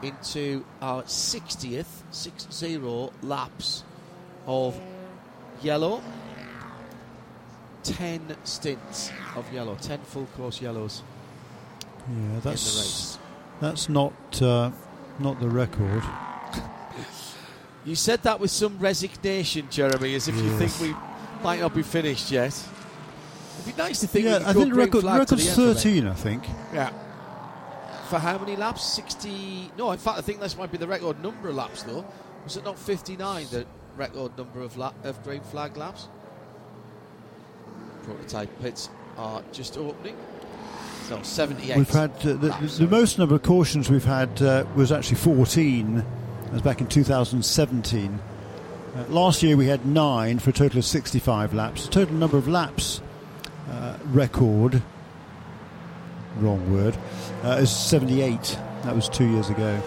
[0.02, 2.78] into our 60th, 60
[3.22, 3.84] laps
[4.46, 4.78] of
[5.62, 6.02] yellow.
[7.84, 11.02] 10 stints of yellow, 10 full course yellows
[12.08, 13.18] Yeah, in the that's race.
[13.60, 14.70] that's not uh,
[15.18, 16.02] not the record.
[17.84, 20.94] You said that with some resignation, Jeremy, as if you think we
[21.42, 22.56] might not be finished yet.
[23.60, 25.80] It'd be nice to think yeah, I think the record record's the end of it.
[25.80, 26.06] thirteen.
[26.06, 26.44] I think.
[26.72, 26.90] Yeah.
[28.08, 28.84] For how many laps?
[28.84, 29.72] 60.
[29.78, 32.04] No, in fact, I think this might be the record number of laps, though.
[32.44, 33.66] Was it not 59, the
[33.96, 36.08] record number of, la- of green flag laps?
[38.02, 40.16] Prototype pits are just opening.
[41.08, 41.76] So 78.
[41.78, 42.90] We've had uh, the, laps, the sorry.
[42.90, 46.04] most number of cautions we've had uh, was actually 14.
[46.52, 48.18] Was back in 2017.
[48.94, 51.86] Uh, last year we had nine for a total of 65 laps.
[51.86, 53.00] The total number of laps
[53.70, 54.82] uh, record,
[56.36, 56.96] wrong word,
[57.42, 58.58] uh, is 78.
[58.82, 59.80] That was two years ago.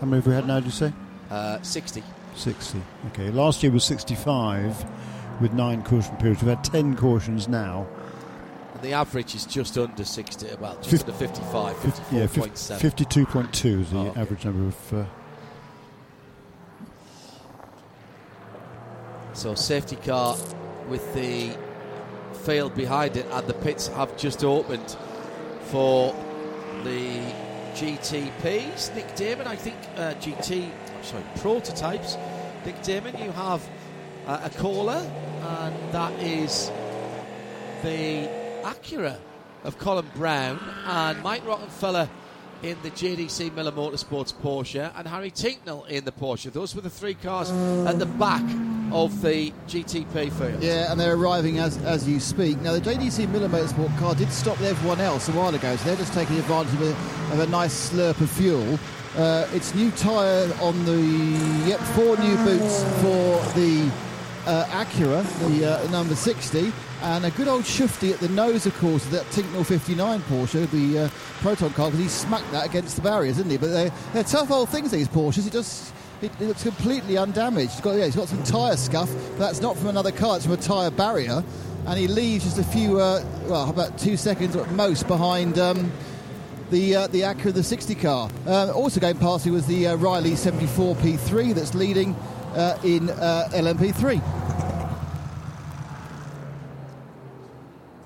[0.00, 0.60] How many have we had now?
[0.60, 0.92] do you say?
[1.30, 2.02] Uh, 60.
[2.36, 2.80] 60.
[3.08, 3.30] Okay.
[3.30, 4.84] Last year was 65
[5.40, 6.42] with nine caution periods.
[6.42, 7.88] We've had 10 cautions now.
[8.74, 12.44] And the average is just under 60, well, just Fif- under 55, Fif- yeah, fif-
[12.44, 12.78] 54.7.
[12.78, 14.20] 52.2 is the Oh, okay.
[14.20, 15.08] average number of.
[19.34, 20.36] So safety car
[20.88, 21.56] with the
[22.44, 24.96] field behind it, and the pits have just opened
[25.62, 26.14] for
[26.84, 27.20] the
[27.74, 28.94] GTPs.
[28.94, 30.70] Nick Damon, I think uh, GT,
[31.02, 32.16] sorry, prototypes.
[32.64, 33.68] Nick Damon, you have
[34.26, 35.04] uh, a caller,
[35.42, 36.70] and that is
[37.82, 38.28] the
[38.62, 39.18] Acura
[39.64, 42.08] of Colin Braun and Mike Rockenfeller
[42.64, 46.50] in the JDC Miller Motorsports Porsche and Harry Tinknell in the Porsche.
[46.50, 47.50] Those were the three cars
[47.86, 48.42] at the back
[48.90, 50.62] of the GTP field.
[50.62, 52.58] Yeah, and they're arriving as as you speak.
[52.62, 55.96] Now, the JDC Miller Motorsport car did stop everyone else a while ago, so they're
[55.96, 58.78] just taking advantage of a, of a nice slurp of fuel.
[59.16, 63.90] Uh, it's new tyre on the, yep, four new boots for the
[64.46, 66.72] uh, Acura, the uh, number 60,
[67.04, 70.70] and a good old shufty at the nose, of course, of that Tinknell 59 Porsche,
[70.70, 71.08] the uh,
[71.42, 73.58] Proton car, because he smacked that against the barriers, didn't he?
[73.58, 75.46] But they're, they're tough old things, these Porsches.
[75.46, 75.92] It just
[76.22, 77.72] it, it looks completely undamaged.
[77.72, 80.46] He's got, yeah, he's got some tyre scuff, but that's not from another car, it's
[80.46, 81.44] from a tyre barrier.
[81.86, 85.92] And he leaves just a few, uh, well, about two seconds at most behind um,
[86.70, 88.30] the uh, the Acura, the 60 car.
[88.46, 92.14] Uh, also going past you was the uh, Riley 74 P3 that's leading
[92.54, 94.63] uh, in uh, LMP3.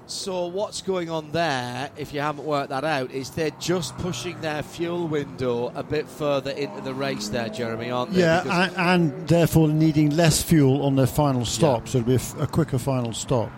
[0.09, 4.41] So what's going on there, if you haven't worked that out, is they're just pushing
[4.41, 8.21] their fuel window a bit further into the race there, Jeremy, aren't they?
[8.21, 11.93] Yeah, Because- and, and therefore needing less fuel on their final stop, Yeah.
[11.93, 13.51] so it'll be a, f- a quicker final stop.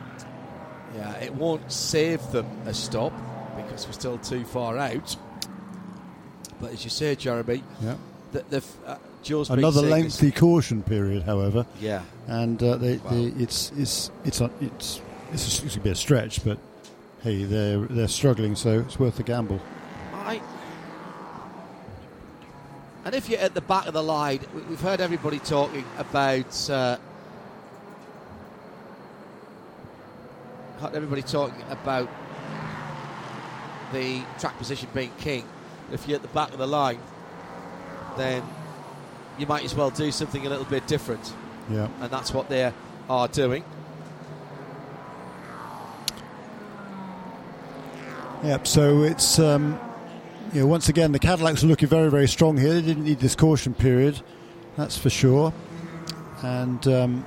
[0.97, 3.13] yeah, it won't save them a stop
[3.57, 5.17] because we're still too far out.
[6.61, 7.95] But as you say, Jeremy, Yeah.
[8.33, 12.03] the, the, uh, Joe's Another lengthy caution period, however, Yeah.
[12.27, 13.11] and uh, they, Wow.
[13.13, 15.01] they, it's it's it's it's
[15.33, 16.59] it's a, it's a bit of a stretch, but
[17.23, 19.61] hey, they're they're struggling, so it's worth the gamble.
[20.15, 20.41] I.
[23.05, 26.69] And if you're at the back of the line, we- we've heard everybody talking about.
[26.71, 26.99] Uh,
[30.95, 32.09] everybody talking about
[33.93, 35.45] the track position being king.
[35.93, 36.99] If you're at the back of the line,
[38.17, 38.43] then
[39.39, 41.33] you might as well do something a little bit different,
[41.71, 41.89] Yeah.
[42.01, 42.73] and that's what they
[43.09, 43.65] are doing.
[48.45, 48.67] Yep.
[48.67, 49.79] So it's um,
[50.53, 52.75] you know once again the Cadillacs are looking very very strong here.
[52.75, 54.21] They didn't need this caution period,
[54.77, 55.53] that's for sure.
[56.43, 57.27] And um,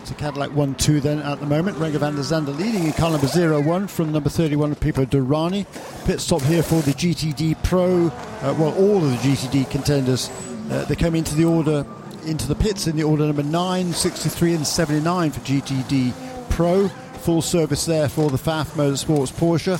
[0.00, 1.76] it's a Cadillac one two then at the moment.
[1.78, 5.66] Renger van der Zande leading in car number 01 from number 31 of Pipo Derani.
[6.04, 8.06] Pit stop here for the GTD Pro.
[8.06, 10.30] Uh, well, all of the GTD contenders.
[10.70, 11.84] Uh, they came into the order
[12.24, 16.12] into the pits in the order number 9, 63 and 79 for GTD
[16.50, 16.88] Pro.
[16.88, 19.78] Full service there for the Pfaff Motorsports Porsche.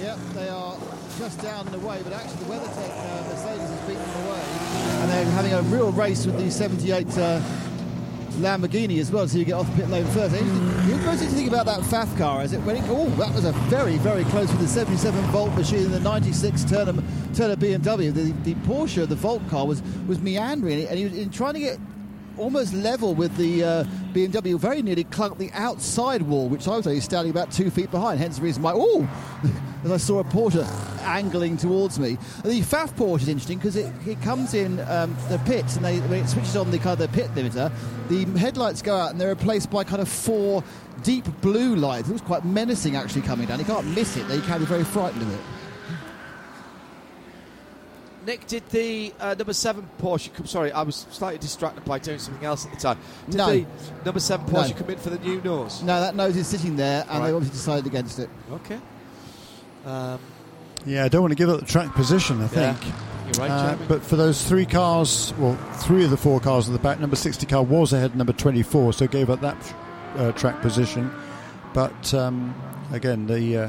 [0.00, 0.76] Yep, they are
[1.18, 4.42] just down and away, but actually the WeatherTech uh, Mercedes has beaten them away,
[5.32, 7.40] having a real race with the 78 uh,
[8.38, 9.26] Lamborghini as well.
[9.26, 10.34] So you get off pit lane first.
[10.34, 12.84] You supposed to think about that Pfaff car as it went.
[12.88, 16.64] Oh, that was a very, very close with the 77 Volt machine and the 96
[16.64, 17.02] Turner,
[17.34, 18.12] Turner BMW.
[18.12, 21.60] The, the Porsche, the Volt car, was was meandering, and he was in trying to
[21.60, 21.78] get
[22.38, 26.86] almost level with the uh, BMW, very nearly clunked the outside wall, which I was
[26.86, 28.20] only standing about two feet behind.
[28.20, 29.08] Hence the reason why, oh,
[29.86, 30.66] as I saw a Porsche
[31.02, 32.18] angling towards me.
[32.44, 35.98] The Pfaff Porsche is interesting because it, it comes in um, the pits and they,
[36.00, 37.70] when it switches on the kind of the pit limiter,
[38.08, 40.64] the headlights go out and they're replaced by kind of four
[41.04, 42.08] deep blue lights.
[42.08, 43.60] It was quite menacing actually coming down.
[43.60, 44.26] You can't miss it.
[44.26, 45.40] They can be very frightened of it.
[48.26, 50.46] Nick, did the uh, number seven Porsche come?
[50.46, 52.98] Sorry, I was slightly distracted by doing something else at the time.
[53.30, 53.46] Did No.
[53.60, 53.66] the
[54.04, 54.74] number seven Porsche No.
[54.78, 55.80] come in for the new nose?
[55.84, 57.28] No, that nose is sitting there and Right.
[57.28, 58.28] they obviously decided against it.
[58.50, 58.80] Okay.
[59.86, 60.18] Um,
[60.84, 62.74] Yeah, I don't want to give up the track position, I Yeah.
[62.74, 62.92] think.
[63.26, 66.72] you're right, Uh, but for those three cars, well, three of the four cars at
[66.72, 69.56] the back, number 60 car was ahead of number 24, so gave up that
[70.16, 71.10] uh, track position.
[71.74, 72.54] But um,
[72.92, 73.68] again, the uh,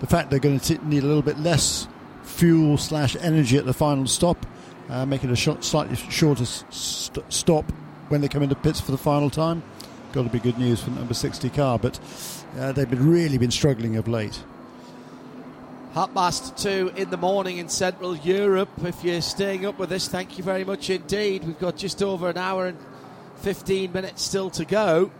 [0.00, 1.86] the fact they're going to need a little bit less
[2.24, 4.44] fuel slash energy at the final stop,
[4.90, 7.64] uh, make it a short, slightly shorter st- stop
[8.08, 9.62] when they come into pits for the final time.
[10.12, 11.98] Got to be good news for number 60 car, but
[12.58, 14.42] uh, they've been really been struggling of late.
[15.96, 18.68] Half past two in the morning in Central Europe.
[18.84, 21.42] If you're staying up with us, thank you very much indeed.
[21.42, 22.76] We've got just over an hour and
[23.36, 25.10] 15 minutes still to go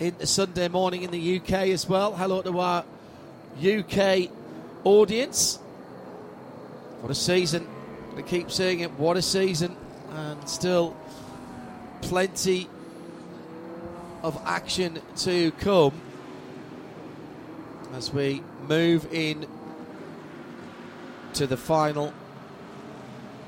[0.00, 2.16] into Sunday morning in the UK as well.
[2.16, 2.84] Hello to our
[3.64, 4.28] UK
[4.82, 5.58] audience.
[7.00, 7.68] What a season.
[8.16, 8.90] I keep saying it.
[8.94, 9.76] What a season.
[10.10, 10.96] And still
[12.00, 12.68] plenty
[14.24, 15.92] of action to come
[17.94, 19.46] as we move in
[21.34, 22.12] to the final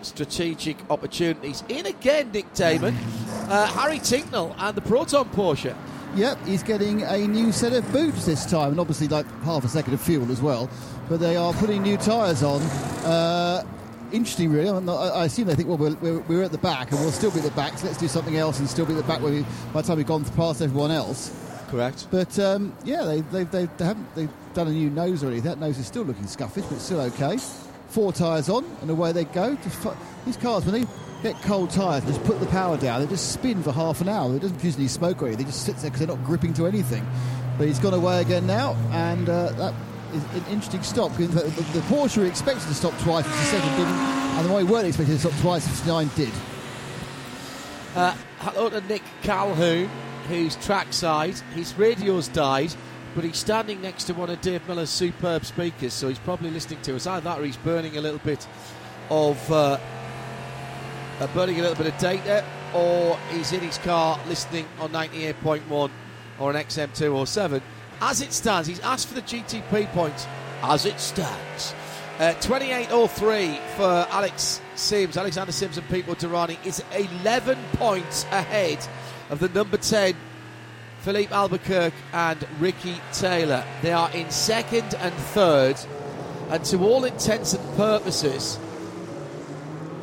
[0.03, 1.65] strategic opportunities.
[1.69, 2.95] In again, Nick Damon,
[3.49, 5.77] uh, Harry Tinknell, and the Proton Porsche.
[6.15, 9.69] Yep, he's getting a new set of boots this time, and obviously like half a
[9.69, 10.71] second of fuel as well.
[11.09, 12.63] But they are putting new tyres on.
[13.05, 13.63] Uh,
[14.13, 14.81] interesting, really.
[14.81, 17.31] Not, I assume they think, well, we're, we're, we're at the back, and we'll still
[17.31, 19.21] be at the back, so let's do something else and still be at the back
[19.21, 19.43] we,
[19.73, 21.35] by the time we've gone past everyone else.
[21.69, 22.07] Correct.
[22.11, 25.39] But um, yeah, they, they, they, they haven't they've done a new nose already.
[25.39, 27.39] That nose is still looking scuffish, but still okay.
[27.91, 29.57] four tyres on, and away they go.
[30.27, 30.89] These cars, when they
[31.23, 34.35] get cold tyres, just put the power down, they just spin for half an hour.
[34.35, 36.55] It doesn't produce any smoke or anything, they just sit there because they're not gripping
[36.55, 37.07] to anything.
[37.57, 39.75] But he's gone away again now, and uh, that
[40.13, 41.13] is an interesting stop.
[41.13, 41.25] The,
[41.87, 44.89] Porsche were expected to stop twice, which the second didn't, and the one we weren't
[44.89, 46.33] expected to stop twice, which nine did.
[47.95, 49.89] Uh, hello to Nick Calhoun,
[50.29, 51.39] who's trackside.
[51.55, 52.75] His radio's died,
[53.19, 56.81] but he's standing next to one of Dave Miller's superb speakers, so he's probably listening
[56.83, 57.05] to us.
[57.05, 58.47] Either that or he's burning a little bit
[59.11, 59.77] of uh,
[61.19, 65.91] uh, burning a little bit of data, or he's in his car listening on 98.1
[66.39, 67.61] or an XM207.
[68.01, 70.29] As it stands, he's asked for the GTP points.
[70.63, 71.75] As it stands,
[72.21, 78.79] uh, 28.03 for Alex Sims, Alexander Sims and Pipo Derani is 11 points ahead
[79.29, 80.15] of the number 10
[81.01, 83.65] Filipe Albuquerque and Ricky Taylor.
[83.83, 85.77] They are in second and third,
[86.51, 88.59] and to all intents and purposes,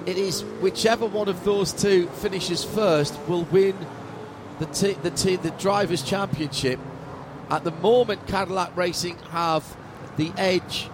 [0.06, 3.76] it is whichever one of those two finishes first will win
[4.60, 6.80] the t- the t- the drivers' championship.
[7.50, 9.64] At the moment, Cadillac Racing have
[10.18, 10.90] the edge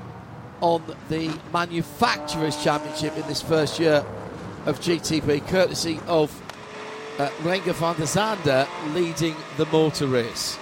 [0.61, 4.05] on the manufacturers' championship in this first year
[4.65, 6.31] of GTP, courtesy of
[7.19, 10.57] uh, Renger van der Zande leading the motor race.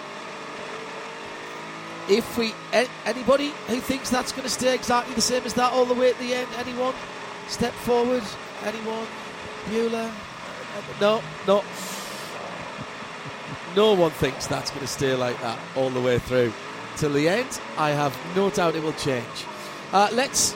[2.07, 2.53] If we
[3.05, 6.09] anybody who thinks that's going to stay exactly the same as that all the way
[6.09, 6.93] at the end, anyone?
[7.47, 8.23] Step forward.
[8.63, 9.07] Anyone?
[9.69, 10.11] Bueller?
[10.99, 11.63] No, no.
[13.75, 16.51] No one thinks that's going to stay like that all the way through
[16.97, 17.59] till the end.
[17.77, 19.45] I have no doubt it will change.
[19.93, 20.55] Uh, let's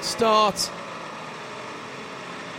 [0.00, 0.70] start.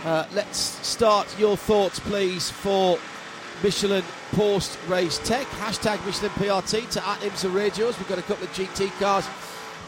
[0.04, 2.98] Uh, let's start your thoughts, please, for
[3.62, 5.46] Michelin post race tech.
[5.46, 7.98] Hashtag Michelin PRT to at IMSA Radios.
[7.98, 9.28] We've got a couple of GT cars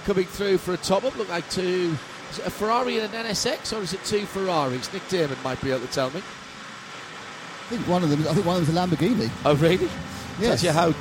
[0.05, 1.17] coming through for a top up.
[1.17, 1.97] Look like two
[2.31, 4.93] is it a Ferrari and an NSX, or is it two Ferraris?
[4.93, 6.19] Nick Damon might be able to tell me.
[6.21, 8.21] I think one of them.
[8.21, 9.31] I think one of them's a Lamborghini.
[9.45, 9.89] Oh, really?
[10.39, 10.63] Yes.
[10.63, 10.95] Tells you how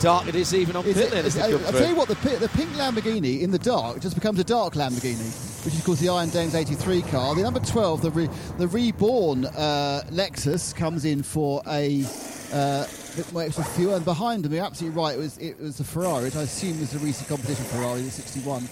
[0.00, 2.70] dark it is even on pit lane I, will tell you what, the, the pink
[2.70, 6.28] Lamborghini in the dark just becomes a dark Lamborghini, which is of course the Iron
[6.30, 7.34] Dames 83 car.
[7.34, 8.28] The number 12, the re,
[8.58, 12.04] the reborn uh, Lexus, comes in for a
[12.52, 12.86] uh,
[13.16, 13.94] bit more extra fuel.
[13.94, 16.80] And behind them, you're absolutely right, it was it was the Ferrari, which I assume
[16.80, 18.68] was the recent competition Ferrari, the 61.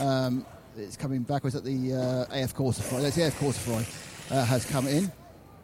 [0.00, 0.46] Um,
[0.76, 3.10] it's coming backwards at the uh, AF Corse Ferrari.
[3.10, 3.86] The AF Corse Ferrari
[4.30, 5.12] uh, has come in.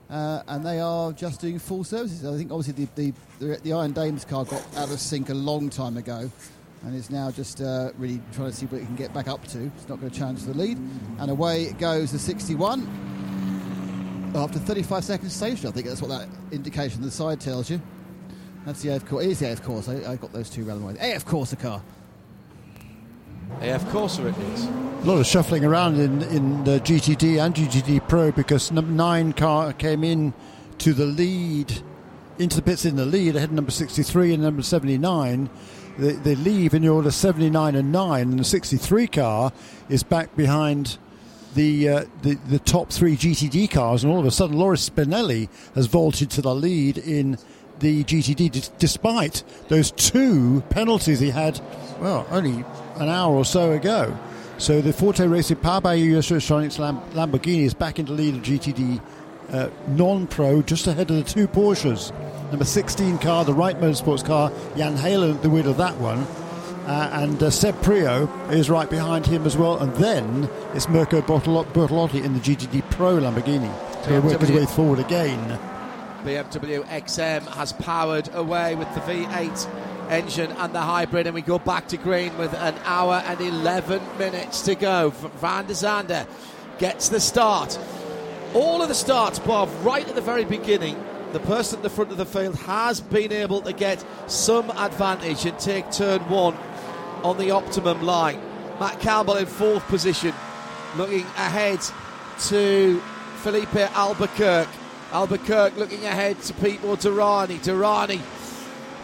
[0.08, 2.24] Uh, and they are just doing full services.
[2.24, 3.12] I think obviously the, the,
[3.44, 6.30] the, the, Iron Dames car got out of sync a long time ago
[6.84, 9.44] and is now just uh, really trying to see what it can get back up
[9.48, 9.64] to.
[9.64, 10.78] It's not going to challenge the lead.
[11.18, 15.68] And away it goes the 61 after 35 seconds station.
[15.68, 17.80] I think that's what that indication on the side tells you.
[18.64, 19.24] That's the AF course.
[19.24, 19.88] It is the AF course.
[19.88, 20.98] I, I got those two randomized.
[21.00, 21.82] AF Corsa car.
[23.60, 24.64] Corsa it is.
[24.66, 29.32] A lot of shuffling around in, in the GTD and GTD Pro because number nine
[29.32, 30.34] car came in
[30.78, 31.72] to the lead,
[32.38, 35.48] into the pits in the lead ahead of number 63 and number 79.
[35.98, 39.52] They, they leave in the order 79 and 9, and the 63 car
[39.88, 40.98] is back behind
[41.54, 45.48] the, uh, the, the top three GTD cars, and all of a sudden, Loris Spinelli
[45.74, 47.38] has vaulted to the lead in
[47.78, 51.60] the GTD, d- despite those two penalties he had,
[51.98, 52.64] well, only
[52.96, 54.16] an hour or so ago.
[54.58, 59.00] So the Forte Racing powered by Electronics Lam- Lamborghini is back into lead of GTD
[59.52, 62.12] uh, non-pro, just ahead of the two Porsches.
[62.50, 66.26] Number 16 car, the Wright Motorsports car, Jan Heylen at the wheel of that one.
[66.86, 69.78] Uh, and uh, Seb Priaulx is right behind him as well.
[69.78, 73.72] And then it's Mirko Bortolotti in the GTD Pro Lamborghini.
[74.04, 75.58] So working his way forward again.
[76.22, 81.58] BMW XM has powered away with the V8 engine and the hybrid, and we go
[81.58, 85.10] back to green with an hour and 11 minutes to go.
[85.10, 86.26] Van der Zande
[86.78, 87.78] gets the start.
[88.54, 91.02] All of the starts, Bob, right at the very beginning,
[91.32, 95.44] the person at the front of the field has been able to get some advantage
[95.44, 96.56] and take turn one
[97.22, 98.40] on the optimum line.
[98.78, 100.32] Matt Campbell in fourth position,
[100.96, 101.80] looking ahead
[102.48, 103.00] to
[103.42, 104.70] Filipe Albuquerque.
[105.12, 107.58] Albuquerque looking ahead to Pipo Derani.
[107.58, 108.20] Derani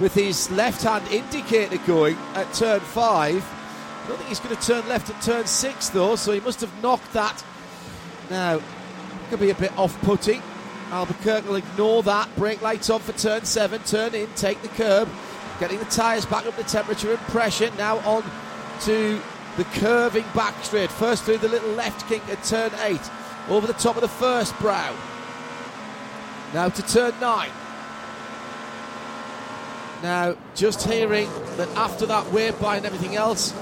[0.03, 3.45] with his left hand indicator going at turn five.
[4.03, 6.61] I don't think he's going to turn left at turn six though, so he must
[6.61, 7.45] have knocked that.
[8.29, 8.61] Now,
[9.31, 10.43] could be a bit off putting.
[10.91, 12.29] Albuquerque will ignore that.
[12.37, 13.81] Brake lights on for turn seven.
[13.85, 15.09] Turn in, take the curb.
[15.61, 17.71] Getting the tyres back up to temperature and pressure.
[17.79, 18.25] Now on
[18.81, 19.21] to
[19.57, 20.91] the curving back straight.
[20.91, 23.09] First through the little left kink at turn eight.
[23.49, 24.95] Over the top of the first brow.
[26.53, 27.53] Now to turn nine.
[30.03, 32.31] Now, just hearing that after that
[32.61, 33.55] by and everything else,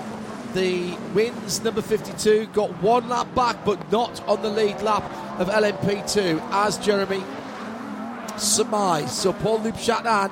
[0.54, 5.04] the wins number 52 got one lap back, but not on the lead lap
[5.38, 7.22] of LMP2, as Jeremy
[8.38, 9.10] surmised.
[9.10, 10.30] So Paul-Loup Chatin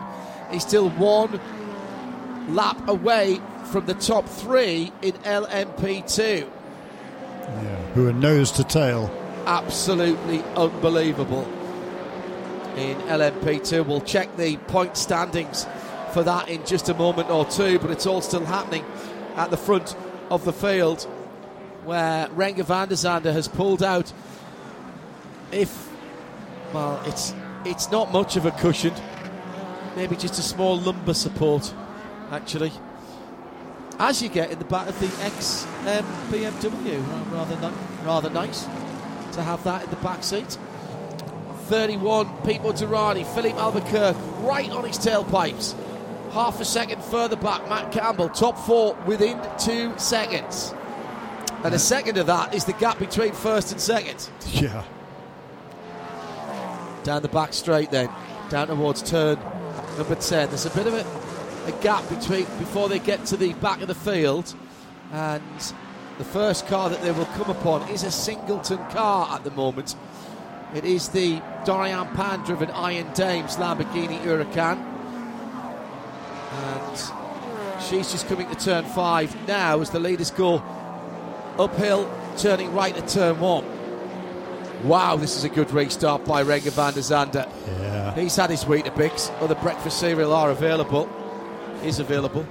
[0.53, 1.39] is still one
[2.49, 6.49] lap away from the top three in LMP2.
[6.49, 9.11] Yeah, who are nose to tail.
[9.47, 11.45] Absolutely unbelievable
[12.77, 13.87] in LMP2.
[13.87, 15.67] We'll check the point standings
[16.13, 18.85] for that in just a moment or two, but it's all still happening
[19.37, 19.97] at the front
[20.31, 21.05] of the field
[21.85, 24.13] where Renger van der Zande has pulled out.
[25.51, 25.91] If,
[26.75, 27.35] well, it's
[27.65, 28.93] it's not much of a cushion,
[29.97, 31.73] maybe just a small lumbar support,
[32.31, 32.73] actually.
[33.99, 37.73] As you get in the back of the X um, BMW, rather
[38.05, 38.65] rather nice
[39.33, 40.59] to have that in the back seat.
[41.69, 45.75] 31, Pipo Derani, Filipe Albuquerque, right on his tailpipes.
[46.33, 50.75] Half a second further back, Matt Campbell, top four within two seconds.
[51.65, 54.29] And a second of that is the gap between first and second.
[54.47, 54.85] Yeah.
[57.03, 58.11] Down the back straight then,
[58.51, 59.39] down towards turn
[59.97, 60.49] number 10.
[60.49, 63.89] There's a bit of a, a gap between before they get to the back of
[63.89, 64.55] the field.
[65.13, 65.43] And
[66.19, 69.97] the first car that they will come upon is a singleton car at the moment.
[70.75, 74.98] It is the Doriane Pin driven Iron Dames Lamborghini Huracan.
[76.53, 80.63] And she's just coming to turn five now as the leaders go
[81.59, 83.65] uphill, turning right to turn one.
[84.85, 87.51] Wow, this is a good restart by Renger van der Zande.
[87.81, 88.15] Yeah.
[88.15, 89.31] He's had his Weetabix.
[89.43, 91.09] Other breakfast cereal are available.
[91.83, 92.47] Is available.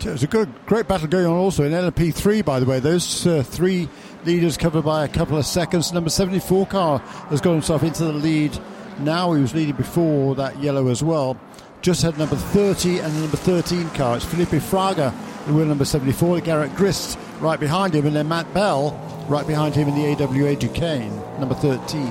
[0.00, 2.80] There's a good, great battle going on also in LMP3, by the way.
[2.80, 3.88] Those uh, three
[4.24, 5.92] leaders covered by a couple of seconds.
[5.92, 6.98] Number 74 car
[7.28, 8.58] has got himself into the lead
[9.00, 9.34] now.
[9.34, 11.38] He was leading before that yellow as well.
[11.82, 14.16] Just had number 30 and the number 13 car.
[14.16, 15.12] It's Felipe Fraga
[15.44, 16.40] who win number 74.
[16.40, 18.92] Garrett Grist right behind him, and then Matt Bell
[19.28, 22.06] right behind him in the AWA Duqueine, number 13.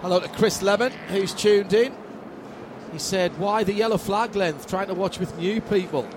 [0.00, 1.94] Hello to Chris Lemon, who's tuned in.
[2.92, 4.68] He said, Why the yellow flag length?
[4.68, 6.08] Trying to watch with new people.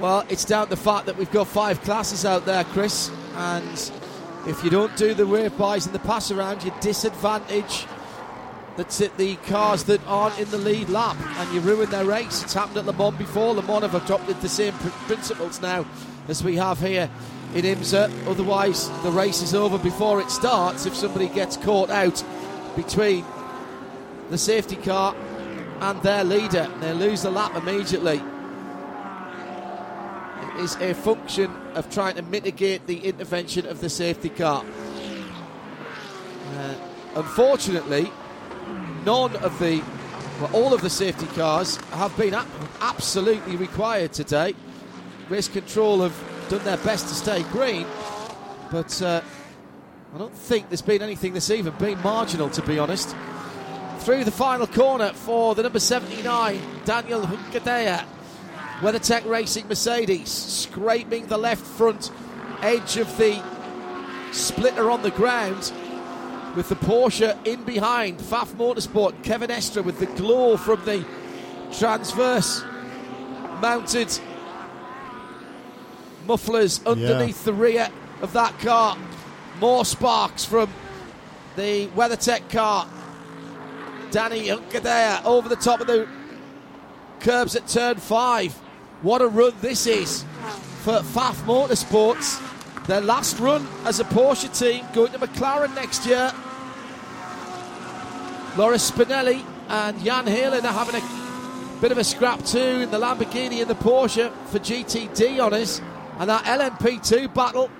[0.00, 3.90] Well, it's down to the fact that we've got five classes out there, Chris, and
[4.46, 7.86] if you don't do the weight buys and the pass around, you disadvantage
[8.76, 12.42] that's it, the cars that aren't in the lead lap and you ruin their race.
[12.42, 13.54] It's happened at Le Mans before.
[13.54, 15.86] Le Mans have adopted the same pr- principles now
[16.28, 17.10] as we have here
[17.54, 18.28] in IMSA.
[18.28, 22.22] Otherwise, the race is over before it starts if somebody gets caught out
[22.76, 23.24] between
[24.28, 25.16] the safety car
[25.80, 26.70] and their leader.
[26.80, 28.22] They lose the lap immediately.
[30.58, 34.64] Is a function of trying to mitigate the intervention of the safety car.
[36.54, 36.74] Uh,
[37.14, 38.10] unfortunately,
[39.04, 39.82] none of the,
[40.40, 42.34] well, all of the safety cars have been
[42.80, 44.54] absolutely required today.
[45.28, 47.86] Race control have done their best to stay green,
[48.70, 49.20] but uh,
[50.14, 53.14] I don't think there's been anything this even been marginal to be honest.
[53.98, 58.06] Through the final corner for the number 79, Daniel Juncadella.
[58.80, 62.10] WeatherTech Racing Mercedes scraping the left front
[62.60, 63.42] edge of the
[64.32, 65.72] splitter on the ground
[66.54, 68.18] with the Porsche in behind.
[68.18, 71.04] Pfaff Motorsport, Kevin Estre with the glow from the
[71.72, 72.62] transverse
[73.62, 74.18] mounted
[76.26, 77.88] mufflers underneath the rear
[78.20, 78.98] of that car.
[79.58, 80.70] More sparks from
[81.56, 82.86] the WeatherTech car.
[84.10, 86.06] Danny Juncadella over the top of the
[87.20, 88.54] curbs at turn five.
[89.06, 90.24] What a run this is
[90.82, 92.42] for Pfaff Motorsports.
[92.88, 96.32] Their last run as a Porsche team going to McLaren next year.
[98.56, 102.98] Loris Spinelli and Jan Heylen are having a bit of a scrap too in the
[102.98, 105.80] Lamborghini and the Porsche for GTD on us.
[106.18, 107.70] And that LMP2 battle.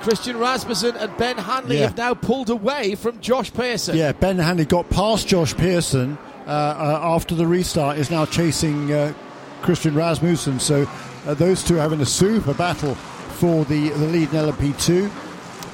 [0.00, 1.86] Christian Rasmussen and Ben Hanley Yeah.
[1.86, 3.96] have now pulled away from Josh Pearson.
[3.96, 6.18] Yeah, Ben Hanley got past Josh Pearson
[6.48, 9.12] after the restart, is now chasing uh,
[9.62, 10.60] Christian Rasmussen.
[10.60, 10.88] So
[11.26, 15.10] uh, those two are having a super battle for the, the lead in LMP2.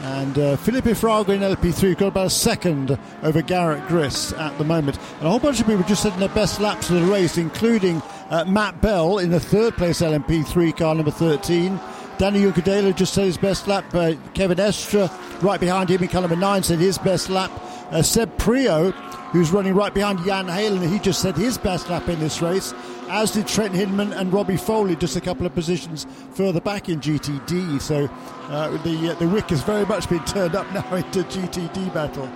[0.05, 4.64] And uh, Felipe Fraga in LP3 got about a second over Garrett Grist at the
[4.64, 4.99] moment.
[5.18, 8.03] And a whole bunch of people just setting their best laps of the race, including
[8.29, 11.81] uh, Matt Bell in the third place LMP3 car number 13.
[12.18, 13.85] Danny Juncadella just said his best lap.
[13.95, 15.11] Uh, Kevin Estre
[15.43, 17.51] right behind him in car number 9 said his best lap.
[17.91, 18.95] Uh, Seb Priaulx,
[19.35, 22.72] who's running right behind Jan Heylen, he just said his best lap in this race,
[23.09, 27.01] as did Trent Hindman and Robbie Foley, just a couple of positions further back in
[27.01, 27.80] GTD.
[27.80, 28.09] So
[28.49, 32.30] uh, the uh, the wick has very much been turned up now into GTD battle.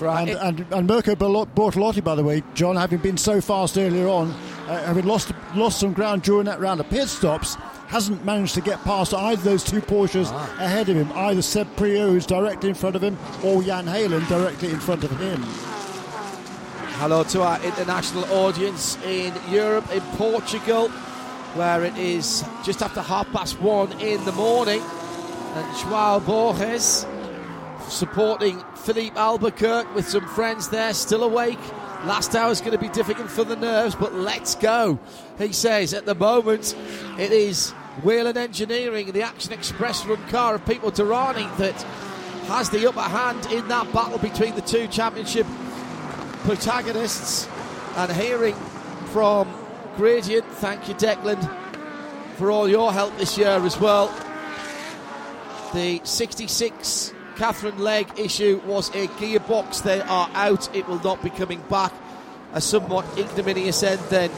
[0.00, 0.30] Right.
[0.30, 4.30] And, and, and Mirko Bortolotti, by the way, John, having been so fast earlier on,
[4.68, 7.56] uh, having lost lost some ground during that round of pit stops,
[7.88, 10.56] hasn't managed to get past either those two Porsches ah.
[10.58, 14.26] ahead of him, either Seb Priaulx, who's directly in front of him, or Jan Heylen
[14.28, 15.44] directly in front of him.
[16.96, 20.88] Hello to our international audience in Europe, in Portugal,
[21.54, 24.80] where it is just after half past one in the morning.
[24.80, 27.04] And Joao Borges
[27.88, 31.58] supporting Filipe Albuquerque with some friends there, still awake.
[32.04, 35.00] Last hour is going to be difficult for the nerves, but let's go.
[35.38, 36.76] He says at the moment
[37.18, 37.70] it is
[38.04, 41.82] Whelen Engineering, the Action Express run car of Pipo Derani that
[42.46, 45.46] has the upper hand in that battle between the two championship
[46.42, 47.48] protagonists.
[47.96, 48.54] And hearing
[49.12, 49.52] from
[49.96, 51.40] Gradient, thank you, Declan,
[52.36, 54.08] for all your help this year as well.
[55.74, 59.82] The 66 Catherine Legge issue was a gearbox.
[59.82, 60.74] They are out.
[60.74, 61.92] It will not be coming back.
[62.54, 64.30] A somewhat ignominious end then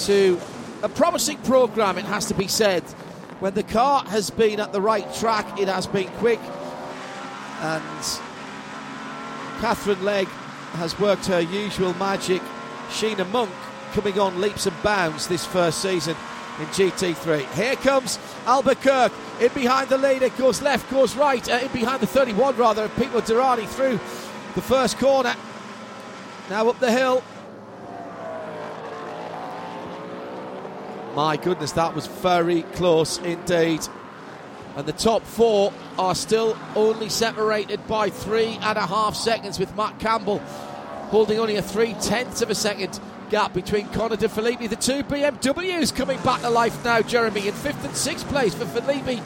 [0.00, 0.40] to
[0.82, 2.82] a promising programme, it has to be said.
[3.40, 6.40] When the car has been at the right track, it has been quick.
[7.60, 7.82] And
[9.60, 10.28] Catherine Legge
[10.74, 12.42] has worked her usual magic.
[12.88, 13.50] Sheena Monk
[13.92, 16.16] coming on leaps and bounds this first season
[16.60, 17.46] in GT3.
[17.54, 22.06] Here comes Albuquerque in behind the leader, goes left, goes right, uh, in behind the
[22.06, 22.88] 31 rather.
[22.88, 23.98] Pipo Derani through
[24.54, 25.34] the first corner.
[26.50, 27.22] Now up the hill.
[31.14, 33.86] My goodness, that was very close indeed.
[34.76, 39.74] And the top four are still only separated by three and a half seconds, with
[39.76, 40.38] Matt Campbell
[41.14, 42.98] holding only a three tenths of a second
[43.30, 44.66] gap between Connor De Phillippi.
[44.66, 48.66] The two BMWs coming back to life now, Jeremy, in fifth and sixth place for
[48.66, 49.22] Phillippi.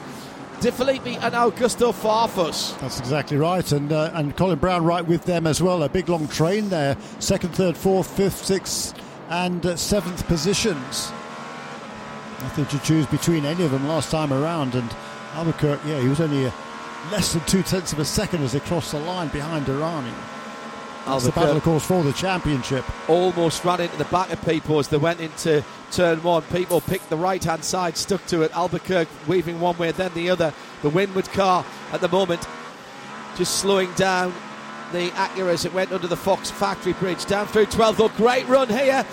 [0.61, 2.77] De Phillippi and Augusto Farfus.
[2.81, 5.83] That's exactly right, and uh, and Colin Braun right with them as well.
[5.83, 8.93] A big long train there, second, third, fourth, fifth, sixth,
[9.29, 11.13] and uh, seventh positions.
[12.41, 14.93] Nothing to choose between any of them last time around, and
[15.39, 16.53] Albuquerque, yeah, he was only a,
[17.11, 20.13] less than two tenths of a second as they crossed the line behind Derani.
[21.05, 22.83] That's the battle, of course, for the championship.
[23.09, 26.41] Almost ran into the back of people as they went into turn one.
[26.43, 28.51] People picked the right hand side, stuck to it.
[28.53, 30.53] Albuquerque weaving one way, then the other.
[30.81, 32.45] The windward car at the moment
[33.37, 34.33] just slowing down
[34.91, 37.25] the Acura as it went under the Fox factory bridge.
[37.25, 38.09] Down through 12, though.
[38.09, 39.05] Great run here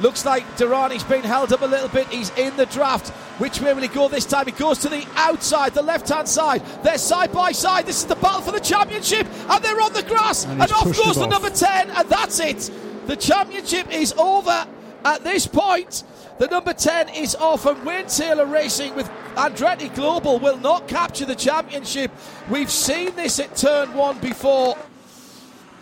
[0.00, 2.08] Looks like Derani's been held up a little bit.
[2.08, 3.10] He's in the draft.
[3.38, 4.46] Which way will he go this time?
[4.46, 6.62] He goes to the outside, the left hand side.
[6.82, 7.86] They're side by side.
[7.86, 9.26] This is the battle for the championship.
[9.48, 10.44] And they're on the grass.
[10.44, 11.90] And, and off goes the number 10.
[11.90, 12.70] And that's it.
[13.06, 14.66] The championship is over
[15.04, 16.04] at this point.
[16.38, 21.24] The number 10 is off, and Wayne Taylor Racing with Andretti Global will not capture
[21.24, 22.10] the championship.
[22.48, 24.76] We've seen this at turn one before.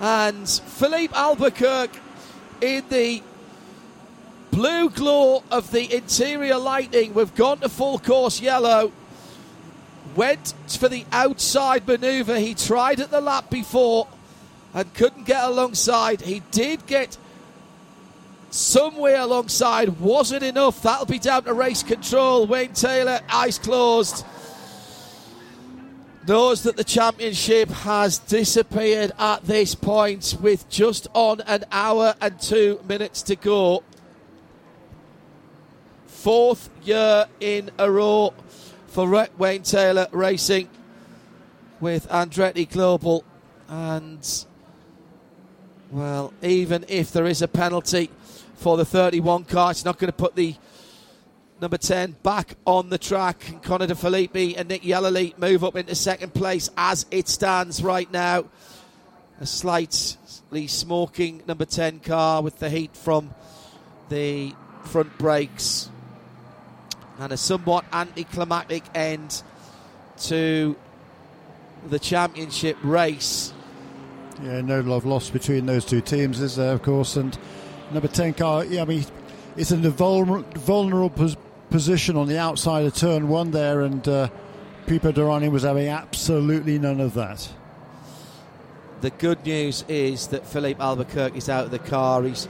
[0.00, 1.98] And Filipe Albuquerque
[2.60, 3.22] in the
[4.50, 7.14] blue glow of the interior lighting.
[7.14, 8.92] We've gone to full course yellow.
[10.16, 12.40] Went for the outside manoeuvre.
[12.40, 14.08] He tried at the lap before
[14.74, 16.22] and couldn't get alongside.
[16.22, 17.16] He did get
[18.50, 20.00] somewhere alongside.
[20.00, 20.82] Wasn't enough.
[20.82, 22.46] That'll be down to race control.
[22.46, 24.24] Wayne Taylor, eyes closed.
[26.26, 32.38] Knows that the championship has disappeared at this point with just on an hour and
[32.40, 33.82] two minutes to go
[36.20, 38.34] fourth year in a row
[38.88, 40.68] for Wayne Taylor Racing
[41.80, 43.24] with Andretti Global.
[43.70, 44.44] And,
[45.90, 48.10] well, even if there is a penalty
[48.56, 50.54] for the 31 car, it's not going to put the
[51.58, 53.48] number 10 back on the track.
[53.48, 57.82] And Connor De Phillippi and Nick Yelloly move up into second place as it stands
[57.82, 58.44] right now.
[59.40, 63.32] A slightly smoking number 10 car with the heat from
[64.10, 64.54] the
[64.84, 65.88] front brakes
[67.20, 69.42] and a somewhat anticlimactic end
[70.18, 70.76] to
[71.88, 73.52] the championship race.
[74.42, 77.16] Yeah, no love lost between those two teams, is there, of course?
[77.16, 77.36] And
[77.92, 79.04] number 10 car, yeah, I mean,
[79.56, 81.36] it's in a vulnerable, vulnerable
[81.70, 84.28] position on the outside of turn one there, and uh,
[84.86, 87.48] Pipo Derani was having absolutely none of that.
[89.02, 92.22] The good news is that Filipe Albuquerque is out of the car.
[92.22, 92.48] He's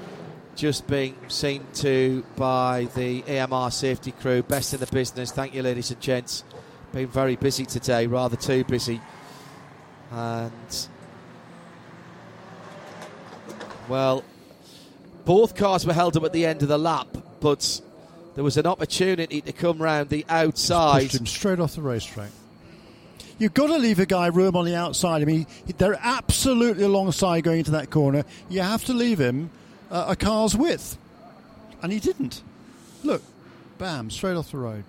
[0.60, 4.42] just being seen to by the AMR safety crew.
[4.42, 5.32] Best in the business.
[5.32, 6.44] Thank you, ladies and gents.
[6.92, 9.00] Been very busy today, rather too busy.
[10.12, 10.88] And,
[13.88, 14.22] well,
[15.24, 17.08] both cars were held up at the end of the lap,
[17.40, 17.80] but
[18.34, 21.04] there was an opportunity to come round the outside.
[21.04, 22.28] Pushed him straight off the racetrack.
[23.38, 25.22] you've got to leave a guy room on the outside.
[25.22, 25.46] I mean,
[25.78, 28.26] they're absolutely alongside going into that corner.
[28.50, 29.48] You have to leave him
[29.90, 30.96] uh, a car's width,
[31.82, 32.42] and he didn't.
[33.02, 33.22] Look,
[33.78, 34.84] bam, straight off the road.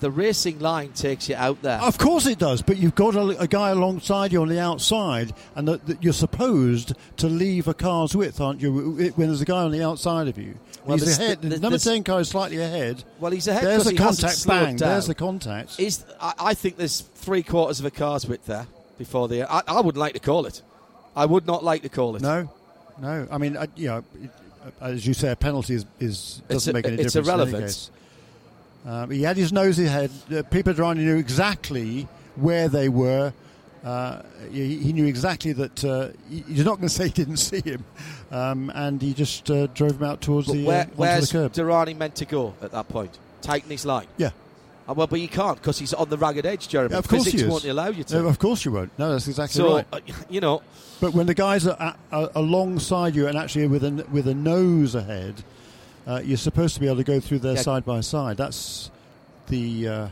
[0.00, 1.78] The racing line takes you out there.
[1.80, 5.32] Of course it does, but you've got a, a guy alongside you on the outside,
[5.54, 9.12] and that, that you're supposed to leave a car's width, aren't you?
[9.14, 11.40] When there's a guy on the outside of you, Well, he's ahead.
[11.42, 13.04] the- The, number ten car is slightly ahead.
[13.20, 14.46] Well, he's ahead There's the contact.
[14.46, 14.76] Bang.
[14.76, 14.90] down.
[14.90, 15.78] There's the contact.
[15.80, 18.66] Is I, I think there's three quarters of a car's width there
[18.98, 19.44] before the.
[19.50, 20.60] I, I wouldn't like to call it.
[21.16, 22.20] I would not like to call it.
[22.22, 22.50] No,
[23.00, 23.26] no.
[23.30, 24.04] I mean, uh, you know,
[24.80, 27.28] as you say, a penalty is, is doesn't a- make any it's difference.
[27.28, 27.90] any irrelevant.
[28.86, 30.10] Um, he had his nose ahead.
[30.28, 33.32] Uh, Pipo Derani knew exactly where they were.
[33.82, 37.36] Uh, he, he knew exactly that uh, he, he's not going to say he didn't
[37.38, 37.84] see him,
[38.30, 41.30] um, and he just uh, drove him out towards But the, where, uh, onto where's
[41.30, 41.52] the curb.
[41.52, 43.18] Derani meant to go at that point?
[43.42, 44.06] Tighten his line.
[44.16, 44.30] yeah,
[44.92, 46.92] well, but you can't because he's on the ragged edge, Jeremy.
[46.92, 48.20] Yeah, of course Physics won't allow you to.
[48.22, 48.96] No, of course you won't.
[48.98, 49.86] No, that's exactly so, right.
[49.92, 50.62] uh, you know,
[51.00, 54.34] But when the guys are, at, are alongside you and actually with a, with a
[54.34, 55.42] nose ahead,
[56.06, 57.62] uh, you're supposed to be able to go through there Yeah.
[57.62, 58.36] side by side.
[58.36, 58.90] That's
[59.48, 60.08] the uh,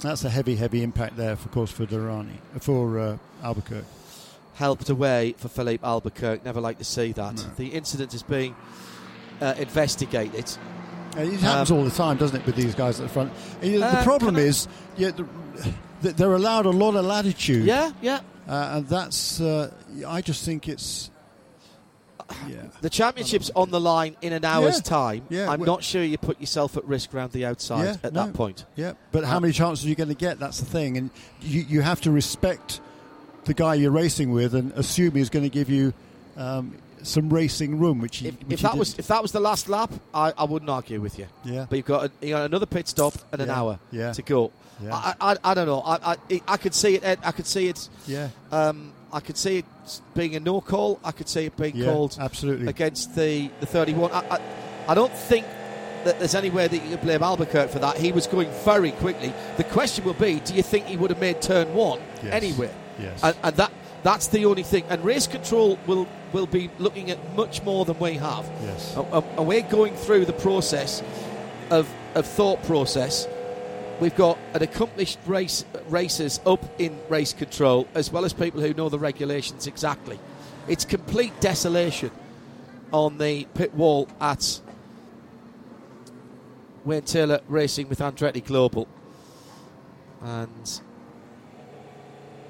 [0.00, 3.86] that's a heavy, heavy impact there, of course, for Derani, for uh, Albuquerque.
[4.54, 6.42] helped away for Filipe Albuquerque.
[6.44, 7.36] Never like to see that.
[7.36, 7.42] No.
[7.56, 8.54] The incident is being
[9.44, 10.46] uh, investigated.
[11.16, 13.32] Uh, It happens Um, all the time, doesn't it, with these guys at the front?
[13.62, 14.66] And, you know, the Uh, problem is,
[14.96, 15.10] yeah,
[16.02, 17.64] the, they're allowed a lot of latitude.
[17.64, 18.20] Yeah, yeah.
[18.48, 19.40] uh, and that's.
[19.40, 19.70] Uh,
[20.06, 21.10] I just think it's.
[22.48, 22.56] Yeah.
[22.80, 24.80] The championship's on the line in an hour's Yeah.
[24.98, 25.22] time.
[25.28, 28.24] Yeah, I'm not sure you put yourself at risk around the outside Yeah, at no.
[28.24, 28.64] that point.
[28.76, 30.40] Yeah, but how Uh, many chances are you going to get?
[30.40, 31.10] That's the thing, and
[31.42, 32.80] you you have to respect
[33.44, 35.92] the guy you're racing with and assume he's going to give you
[36.36, 36.72] um,
[37.04, 39.00] some racing room, which If, which if that was didn't.
[39.00, 41.26] if that was the last lap, I, I wouldn't argue with you.
[41.44, 44.12] yeah, But you've got, a, you got another pit stop and an Yeah, hour yeah.
[44.12, 44.50] to go.
[44.82, 44.94] Yeah.
[44.94, 45.80] I, I, I don't know.
[45.82, 47.18] I, I, I could see it.
[47.22, 47.88] I could see it.
[48.08, 49.64] yeah, Um, I could see it
[50.14, 50.98] being a no call.
[51.04, 52.66] I could see it being yeah, called absolutely.
[52.66, 54.10] against the, the 31.
[54.10, 54.40] I, I,
[54.88, 55.46] I don't think
[56.04, 57.96] that there's anywhere that you can blame Albuquerque for that.
[57.98, 59.32] He was going very quickly.
[59.56, 62.32] The question will be, do you think he would have made turn one Yes.
[62.34, 62.70] anyway?
[62.98, 63.22] Yes.
[63.22, 64.84] And, and that that's the only thing.
[64.90, 68.44] And race control will will be looking at much more than we have.
[68.62, 68.96] Yes.
[68.96, 71.02] And- we're going through the process
[71.70, 73.26] of of thought process.
[74.00, 78.74] We've got an accomplished race racers up in race control, as well as people who
[78.74, 80.18] know the regulations exactly.
[80.68, 82.10] It's complete desolation
[82.92, 84.60] on the pit wall at
[86.84, 88.86] Wayne Taylor Racing with Andretti Global,
[90.22, 90.80] and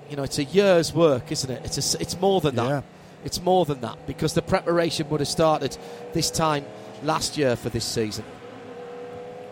[0.08, 1.62] you know it's a year's work, isn't it?
[1.64, 2.68] It's a it's more than that.
[2.68, 2.82] Yeah.
[3.24, 5.76] It's more than that because the preparation would have started
[6.12, 6.64] this time
[7.02, 8.24] last year for this season,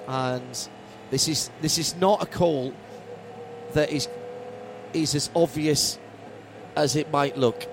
[0.06, 0.68] and
[1.10, 2.74] this is this is not a call
[3.72, 4.08] that is
[4.92, 5.98] is as obvious
[6.76, 7.66] as it might look.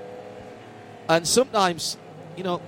[1.09, 1.97] And sometimes,
[2.37, 2.61] you know,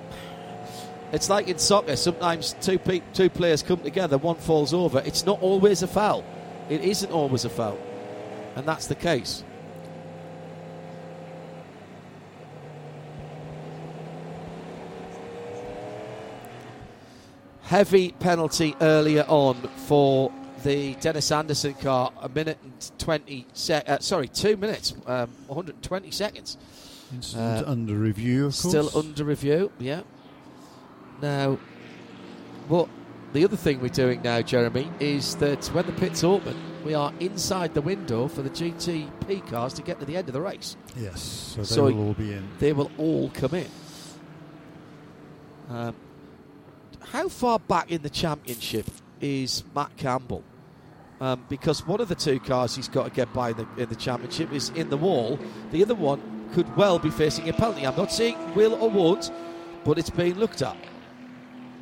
[1.12, 1.96] it's like in soccer.
[1.96, 5.02] Sometimes two pe- two players come together, one falls over.
[5.06, 6.24] It's not always a foul.
[6.70, 7.78] It isn't always a foul,
[8.56, 9.44] and that's the case.
[17.72, 19.56] Heavy penalty earlier on
[19.88, 20.30] for
[20.64, 22.12] the Dennis Anderson car.
[22.22, 23.48] A minute and twenty.
[23.54, 24.94] Se- uh, sorry, two minutes.
[25.06, 26.58] Um, 120 seconds.
[27.34, 30.02] Uh, under review, of Still under review, yeah.
[31.22, 31.60] Now,
[32.68, 32.90] what
[33.32, 37.14] the other thing we're doing now, Jeremy, is that when the pit's open, we are
[37.22, 40.76] inside the window for the GTP cars to get to the end of the race.
[40.98, 41.22] yes,
[41.56, 42.50] so they So- will all be in.
[42.60, 43.68] They will all come in.
[45.70, 45.96] Um,
[47.02, 48.86] how far back in the championship
[49.20, 50.44] is Matt Campbell?
[51.20, 53.90] Um, because one of the two cars he's got to get by in the, in
[53.90, 55.38] the championship is in the wall.
[55.72, 57.86] The other one could well be facing a penalty.
[57.86, 59.32] I'm not saying will or won't,
[59.84, 60.76] but it's being looked at.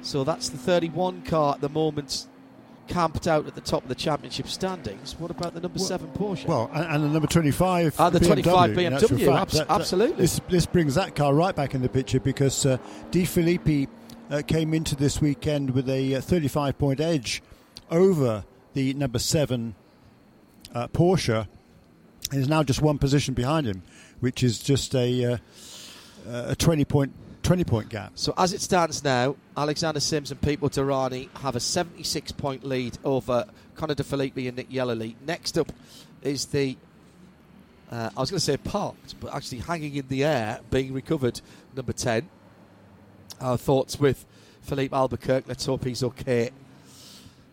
[0.01, 2.27] So that's the 31 car at the moment,
[2.87, 5.15] camped out at the top of the championship standings.
[5.19, 6.45] What about the number Well- seven Porsche?
[6.45, 10.17] Well, and, and the number 25 Ah, the 25 in BMW, abs- That- that- absolutely.
[10.17, 12.77] this, this brings that car right back in the picture because uh,
[13.11, 13.87] De Phillippi
[14.29, 17.41] uh, came into this weekend with a uh, 35 point edge
[17.89, 19.75] over the number 7
[20.73, 21.47] uh, Porsche
[22.31, 23.81] and is now just one position behind him,
[24.19, 25.37] which is just a, uh,
[26.27, 28.11] a 20 point 20 point gap.
[28.15, 32.97] So as it stands now, Alexander Sims and Pipo Derani have a 76 point lead
[33.03, 35.15] over Connor De Phillippi and Nick Yelloly.
[35.25, 35.71] Next up
[36.21, 36.77] is the,
[37.89, 41.41] uh, I was going to say parked, but actually hanging in the air, being recovered,
[41.75, 42.29] number 10.
[43.41, 44.25] Our thoughts with
[44.61, 45.45] Filipe Albuquerque.
[45.47, 46.51] Let's hope he's okay.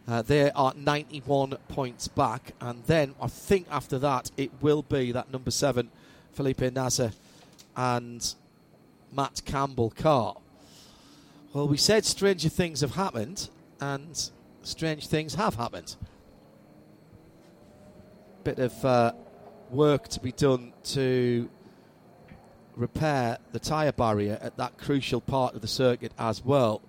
[0.09, 5.11] Uh, they are 91 points back, and then I think after that it will be
[5.12, 5.91] that number seven,
[6.32, 7.12] Felipe Nasr,
[7.76, 8.34] and
[9.12, 10.37] Matt Campbell car.
[11.53, 13.49] Well, we said stranger things have happened,
[13.80, 14.30] and
[14.62, 15.97] strange things have happened.
[18.45, 19.12] Bit of uh,
[19.70, 21.49] work to be done to
[22.77, 26.83] repair the tyre barrier at that crucial part of the circuit as well.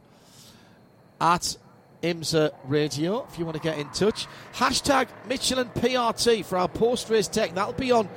[1.19, 1.57] At
[2.03, 4.27] IMSA Radio, if you want to get in touch.
[4.53, 7.55] Hashtag Michelin PRT for our post race tech.
[7.55, 8.07] That'll be on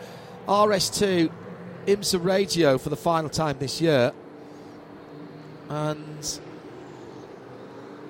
[0.46, 1.30] RS2
[1.86, 4.12] IMSA Radio for the final time this year.
[5.68, 6.40] And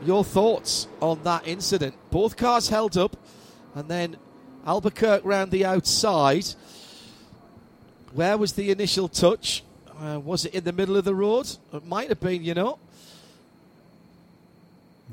[0.05, 1.95] your thoughts on that incident.
[2.11, 3.17] Both cars held up,
[3.75, 4.17] and then
[4.67, 6.47] Albuquerque round the outside.
[8.13, 9.63] Where was the initial touch?
[10.01, 11.49] Uh, was it in the middle of the road?
[11.73, 12.79] It might have been, you know.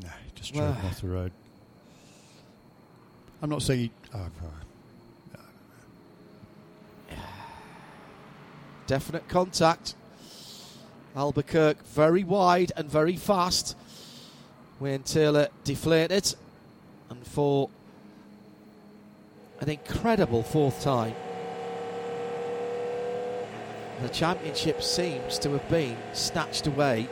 [0.02, 1.32] No, just drove Well- off the road.
[3.41, 3.80] I'm not saying.
[3.82, 4.28] He, oh,
[8.88, 9.93] Definite contact.
[11.16, 13.76] Albuquerque very wide and very fast.
[14.80, 16.36] Wayne Taylor deflated.
[17.10, 17.70] And for
[19.60, 21.16] an incredible fourth time,
[24.02, 27.08] the championship seems to have been snatched away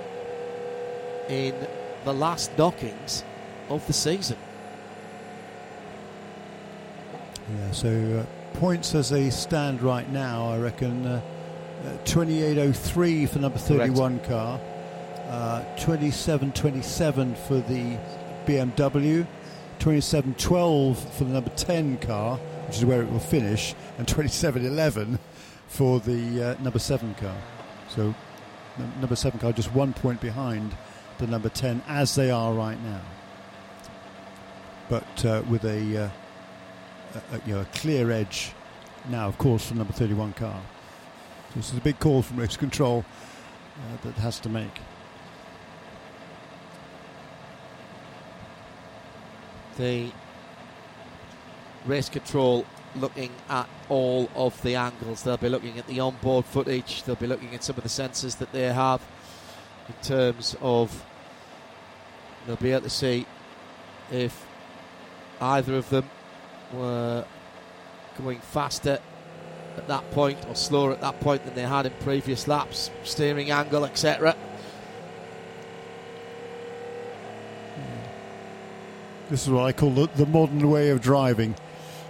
[1.29, 1.55] in
[2.03, 3.23] the last knockings
[3.69, 4.37] of the season.
[7.49, 11.21] Yeah, so uh, points as they stand right now, I reckon uh,
[11.83, 14.59] uh, 28.03 for number 31 car,
[15.27, 17.97] uh, 27.27 for the
[18.45, 19.25] BMW,
[19.79, 25.19] 27.12 for the number 10 car, which is where it will finish, and 27.11
[25.67, 27.35] for the uh, number 7 car.
[27.89, 28.13] So
[28.77, 30.75] num- number 7 car just one point behind
[31.17, 33.01] the number 10 as they are right now.
[34.89, 36.09] But uh, with a uh,
[37.31, 38.51] a, you know, a clear edge
[39.09, 40.61] now, of course, from number 31 car.
[41.49, 43.05] So this is a big call from race control
[43.77, 44.81] uh, that has to make.
[49.77, 50.11] the
[51.85, 52.65] race control
[52.95, 55.23] looking at all of the angles.
[55.23, 58.37] They'll be looking at the onboard footage, they'll be looking at some of the sensors
[58.37, 59.01] that they have
[59.87, 61.05] in terms of
[62.45, 63.25] they'll be able to see
[64.11, 64.45] if
[65.41, 66.09] either of them
[66.73, 67.25] were
[68.17, 68.99] going faster
[69.77, 73.51] at that point or slower at that point than they had in previous laps, steering
[73.51, 74.35] angle, etc.
[79.29, 81.55] This is what I call the, the modern way of driving,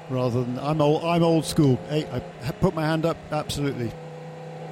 [0.10, 1.04] rather than I'm old.
[1.04, 1.80] I'm old school.
[1.90, 3.18] Hey, I put my hand up.
[3.32, 3.92] Absolutely.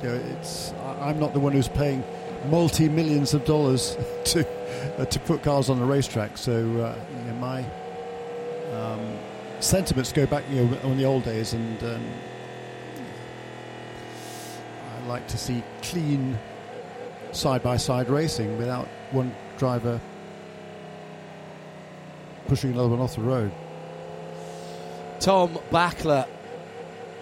[0.02, 2.04] You know, it's I'm not the one who's paying
[2.50, 4.48] multi millions of dollars to
[5.00, 6.38] uh, to put cars on the racetrack.
[6.38, 7.66] So uh, you know, my
[8.74, 9.18] um,
[9.60, 12.06] sentiments go back you know on the old days, and um,
[14.92, 16.38] I like to see clean
[17.32, 20.00] side by side racing without one driver
[22.48, 23.52] pushing another one off the road.
[25.24, 26.28] Tom Backler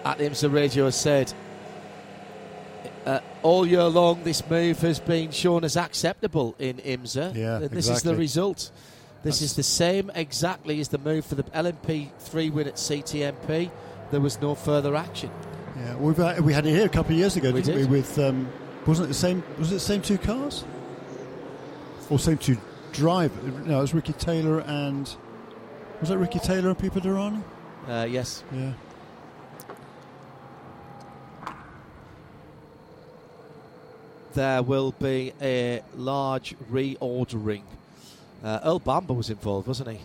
[0.03, 1.31] at IMSA Radio has said
[3.05, 7.35] uh, all year long this move has been shown as acceptable in IMSA.
[7.35, 8.71] Yeah, And this is the result.
[9.21, 13.69] This That's- is the same exactly as the move for the LMP3 win at CTMP.
[14.09, 15.29] There was no further action.
[15.77, 17.91] Yeah, we've had, we had it here a couple of years ago, We didn't did.
[17.91, 17.97] we?
[17.97, 18.49] With um,
[18.87, 19.43] wasn't it the same?
[19.59, 20.63] Was it the same two cars?
[22.09, 22.57] Or same two
[22.93, 23.67] drivers?
[23.67, 25.03] No, it was Ricky Taylor and
[25.99, 27.43] was that Ricky Taylor and Pipo Derani?
[27.87, 28.43] Uh, yes.
[28.53, 28.73] Yeah.
[34.33, 37.63] There will be a large reordering.
[38.43, 39.99] Uh, Earl Bamber was involved, wasn't he?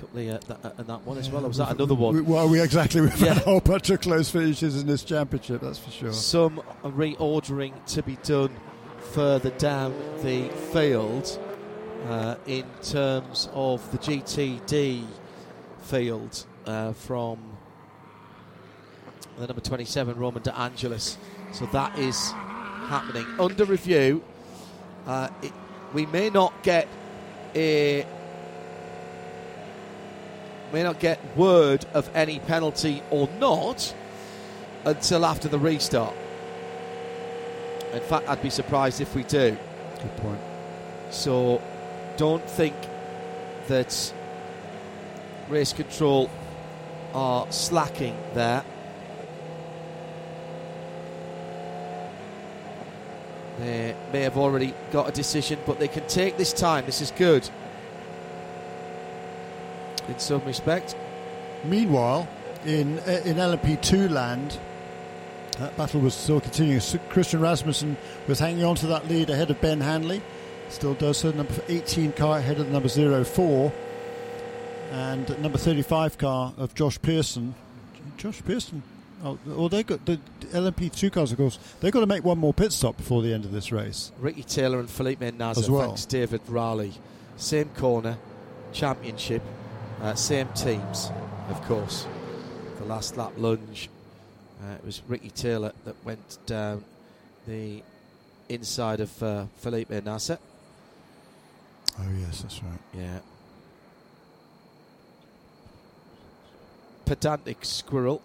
[0.00, 1.44] Couple of, uh, that, uh, and that one as well.
[1.44, 2.14] Or was that another one?
[2.14, 3.00] We, well, we exactly.
[3.00, 3.34] We've Yeah.
[3.34, 5.60] whole bunch of close finishes in this championship.
[5.60, 6.12] That's for sure.
[6.12, 8.50] some reordering to be done
[9.12, 11.38] further down the field
[12.08, 15.04] uh, in terms of the GTD
[15.82, 17.38] field uh, from
[19.38, 21.16] the number 27 Roman De Angelis.
[21.52, 24.22] So that is happening under review.
[25.06, 25.52] Uh, it,
[25.94, 26.88] we may not get
[27.54, 28.06] a
[30.72, 33.92] may not get word of any penalty or not
[34.84, 36.14] until after the restart.
[37.92, 39.56] In fact, I'd be surprised if we do.
[40.00, 40.40] Good point.
[41.10, 41.60] So
[42.16, 42.76] don't think
[43.66, 44.14] that
[45.48, 46.30] race control
[47.14, 48.64] are slacking there.
[53.58, 56.86] They may have already got a decision, but they can take this time.
[56.86, 57.48] This is good.
[60.10, 60.96] in some respect.
[61.64, 62.28] Meanwhile,
[62.66, 64.58] in uh, in LMP2 land,
[65.58, 66.80] that battle was still continuing.
[67.08, 67.96] Christian Rasmussen
[68.26, 70.20] was hanging on to that lead ahead of Ben Hanley.
[70.68, 71.30] Still does so.
[71.30, 72.88] Number 18 car ahead of the number
[73.24, 73.72] 04.
[74.90, 77.54] And number 35 car of Josh Pearson.
[78.16, 78.82] Josh Pearson.
[79.22, 80.18] Oh, well, they got the
[80.52, 81.58] LMP2 cars, of course.
[81.80, 84.12] They've got to make one more pit stop before the end of this race.
[84.18, 85.88] Ricky Taylor and Felipe Nasr, As well.
[85.88, 86.94] thanks David Raleigh.
[87.36, 88.16] Same corner,
[88.72, 89.42] championship,
[90.02, 91.10] uh, same teams,
[91.50, 92.06] of course.
[92.78, 93.90] The last lap lunge,
[94.62, 96.82] uh, it was Ricky Taylor that went down
[97.46, 97.82] the
[98.48, 100.38] inside of uh, Felipe Nasr.
[101.98, 102.78] Oh, yes, that's right.
[102.94, 103.18] Yeah.
[107.10, 108.22] Pedantic squirrel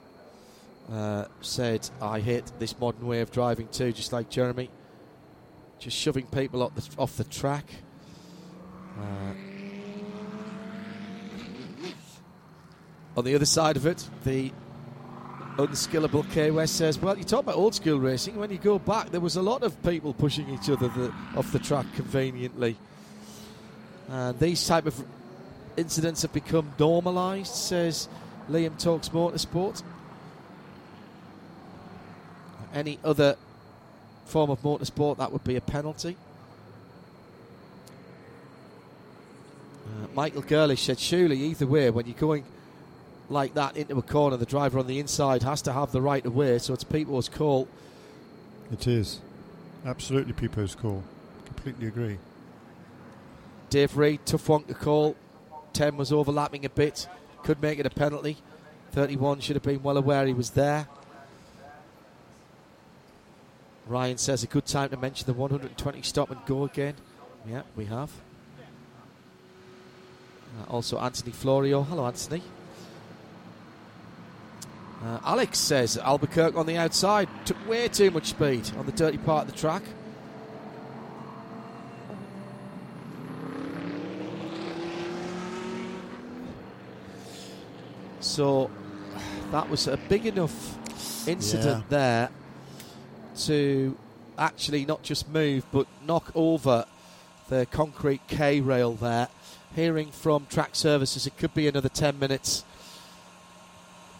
[0.91, 4.69] uh, said, I hate this modern way of driving too, just like Jeremy.
[5.79, 7.65] Just shoving people off the, off the track.
[8.95, 9.33] Uh,
[13.17, 14.51] on the other side of it, the
[15.57, 18.35] unskillable K West says, Well, you talk about old school racing.
[18.35, 21.51] When you go back, there was a lot of people pushing each other the, off
[21.51, 22.77] the track conveniently.
[24.09, 25.03] And these type of
[25.75, 28.09] incidents have become normalised, says
[28.49, 29.83] Liam Talks Motorsport.
[32.73, 33.37] Any other
[34.25, 36.17] form of motorsport, that would be a penalty.
[39.85, 42.43] Uh, Michael Girlish said, surely either way, when you're going
[43.29, 46.25] like that into a corner, the driver on the inside has to have the right
[46.25, 47.67] of way, so it's people's call.
[48.71, 49.21] It is.
[49.85, 51.03] Absolutely people's call.
[51.45, 52.17] Completely agree.
[53.69, 55.15] Dave Reed, tough one to call.
[55.73, 57.07] 10 was overlapping a bit,
[57.45, 58.37] could make it a penalty.
[58.91, 60.87] 31 should have been well aware he was there.
[63.87, 66.95] Ryan says a good time to mention the 120 stop and go again.
[67.47, 68.09] Yeah, we have.
[70.59, 71.83] Uh, also, Anthony Florio.
[71.83, 72.41] Hello, Anthony.
[75.03, 79.19] Uh, Alex says Albuquerque on the outside took way too much speed on the dirty
[79.19, 79.83] part of the track.
[88.35, 88.69] So
[89.53, 90.77] that was a big enough
[91.25, 91.97] incident Yeah.
[91.97, 92.29] there
[93.45, 93.97] to
[94.37, 96.83] actually not just move but knock over
[97.47, 99.29] the concrete K rail there.
[99.73, 102.65] Hearing from track services, it could be another 10 minutes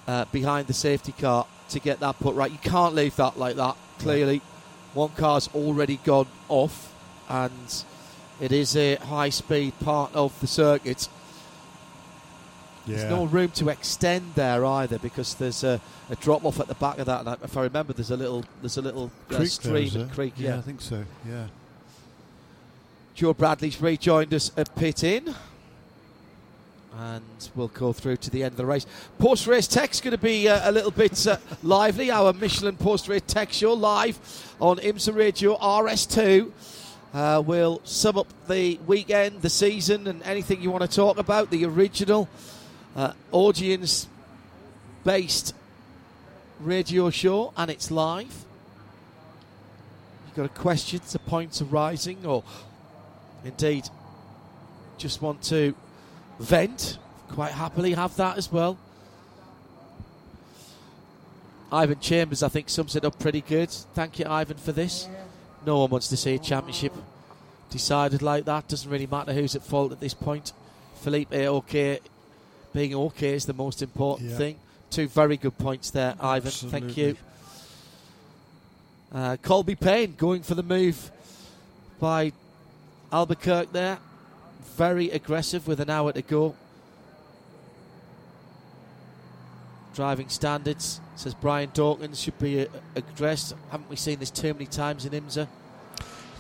[0.07, 2.49] uh, behind the safety car to get that put right.
[2.51, 3.75] You can't leave that like that.
[3.99, 4.41] Clearly,
[4.93, 6.93] one car's already gone off,
[7.27, 7.83] and
[8.39, 11.09] it is a high speed part of the circuit.
[12.85, 12.97] Yeah.
[12.97, 16.75] There's no room to extend there either because there's a, a drop off at the
[16.75, 17.25] back of that.
[17.25, 20.07] And if I remember, there's a little there's a little uh, Creek stream and there?
[20.07, 20.33] creek.
[20.37, 20.57] Yeah, Yeah.
[20.57, 21.03] I think so.
[21.27, 21.47] Yeah.
[23.15, 25.33] Joe Bradley's rejoined us at pit in.
[26.97, 28.85] And we'll go through to the end of the race.
[29.19, 32.09] Post race tech's going to be uh, a little bit uh, lively.
[32.09, 34.17] Our Michelin post race tech show live
[34.61, 36.51] on IMSA Radio RS2.
[37.13, 41.49] Uh, we'll sum up the weekend, the season, and anything you want to talk about.
[41.49, 42.29] The original
[42.95, 44.07] uh, audience
[45.03, 45.53] based
[46.59, 48.45] radio show, and it's live.
[50.25, 52.43] You've got a question, a point arising, or
[53.43, 53.89] indeed
[54.97, 55.75] just want to
[56.39, 56.97] vent,
[57.29, 58.77] quite happily have that as well.
[61.71, 63.69] Ivan Chambers, I think, sums it up pretty good.
[63.69, 65.07] Thank you, Ivan, for this.
[65.65, 66.93] No one wants to see a championship
[67.69, 68.67] decided like that.
[68.67, 70.53] Doesn't really matter who's at fault at this point.
[71.01, 71.99] Felipe, okay,
[72.75, 74.37] being okay is the most important Yeah.
[74.37, 74.55] thing.
[74.91, 76.51] Two very good points there, Ivan.
[76.51, 77.15] Thank you.
[79.13, 81.09] Uh, Colby Payne going for the move
[82.01, 82.33] by
[83.13, 83.97] Albuquerque there.
[84.75, 86.53] Very aggressive with an hour to go.
[89.93, 92.65] Driving standards, says Brian Dawkins, should be uh,
[92.97, 93.55] addressed.
[93.71, 95.47] Haven't we seen this too many times in IMSA?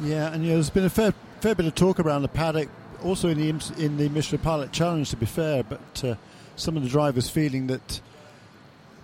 [0.01, 2.67] Yeah, and you know, there's been a fair, fair bit of talk around the paddock,
[3.03, 5.09] also in the in the Michelin Pilot Challenge.
[5.09, 6.15] To be fair, but uh,
[6.55, 8.01] some of the drivers feeling that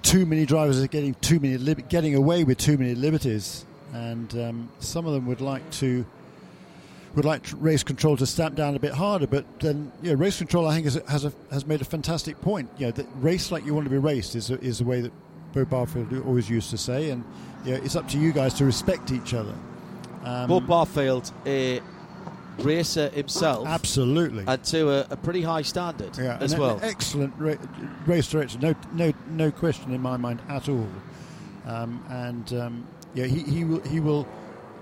[0.01, 4.33] too many drivers are getting too many lib- getting away with too many liberties, and
[4.39, 6.05] um, some of them would like to
[7.15, 9.27] would like race control to stamp down a bit harder.
[9.27, 12.39] But then, you know, race control I think has has, a, has made a fantastic
[12.41, 12.69] point.
[12.77, 15.01] You know, that race like you want to be raced is a, is the way
[15.01, 15.11] that
[15.53, 17.23] Beaux Barfield always used to say, and
[17.65, 19.53] you know, it's up to you guys to respect each other.
[20.23, 21.81] Um, Beaux Barfield, a
[22.59, 24.43] racer himself, Absolutely.
[24.47, 26.79] and to a, a pretty high standard yeah, as well.
[26.81, 27.55] excellent ra-
[28.05, 30.87] race director, no, no, no question in my mind at all.
[31.65, 34.27] Um, and um, yeah, he, he will, he will,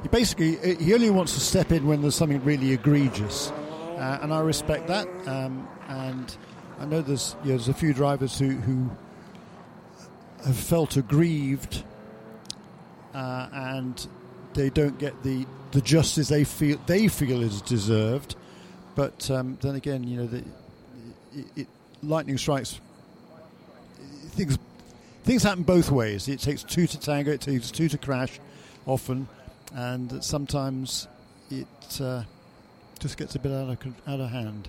[0.02, 4.34] he basically he only wants to step in when there's something really egregious, uh, and
[4.34, 5.08] I respect that.
[5.28, 6.38] Um, and
[6.80, 8.90] I know there's yeah, there's a few drivers who who
[10.46, 11.84] have felt aggrieved,
[13.14, 14.08] uh, and
[14.54, 18.36] they don't get the the justice they feel they feel is deserved.
[18.96, 20.38] But um, then again, you know, the,
[21.34, 21.68] it, it,
[22.04, 22.80] lightning strikes.
[24.32, 24.58] Things
[25.24, 26.28] things happen both ways.
[26.28, 27.32] It takes two to tango.
[27.32, 28.40] It takes two to crash,
[28.86, 29.28] often,
[29.74, 31.08] and sometimes
[31.50, 32.24] it uh,
[33.00, 33.78] just gets a bit out of
[34.08, 34.68] out of hand.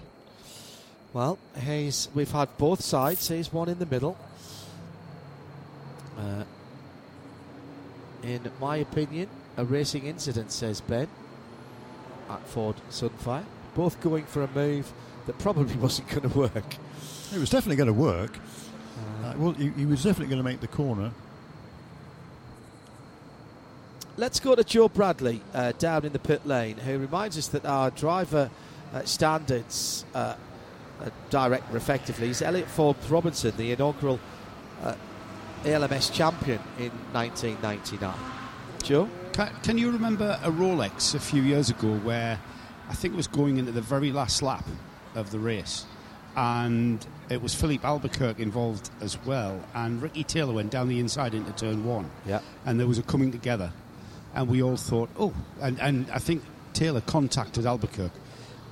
[1.13, 3.27] Well, he's we've had both sides.
[3.27, 4.17] Here's one in the middle.
[6.17, 6.45] Uh,
[8.23, 9.29] in my opinion,
[9.61, 11.07] a racing incident, says Ben
[12.31, 13.45] at Ford Sunfire.
[13.75, 14.91] Both going for a move
[15.27, 16.75] that probably wasn't going to work.
[17.33, 18.39] It was definitely going to work.
[19.23, 21.13] Uh, well, he, he, was definitely going to make the corner.
[24.17, 27.65] Let's go to Joe Bradley uh, down in the pit lane, who reminds us that
[27.67, 28.51] our driver
[28.93, 30.37] uh, standards uh,
[31.29, 34.19] director, effectively, is Elliott Forbes-Robinson, the inaugural
[34.83, 34.95] uh,
[35.65, 38.15] ALMS champion in 1999.
[38.83, 39.09] Joe?
[39.33, 42.39] Can, can you remember a Rolex a few years ago where
[42.89, 44.67] I think it was going into the very last lap
[45.15, 45.87] of the race?
[46.37, 49.61] and it was Filipe Albuquerque involved as well.
[49.75, 52.11] And Ricky Taylor went down the inside into turn one.
[52.27, 52.41] Yeah.
[52.65, 53.73] And there was a coming together.
[54.35, 56.43] And we all thought, oh, and, and I think
[56.73, 58.15] Taylor contacted Albuquerque,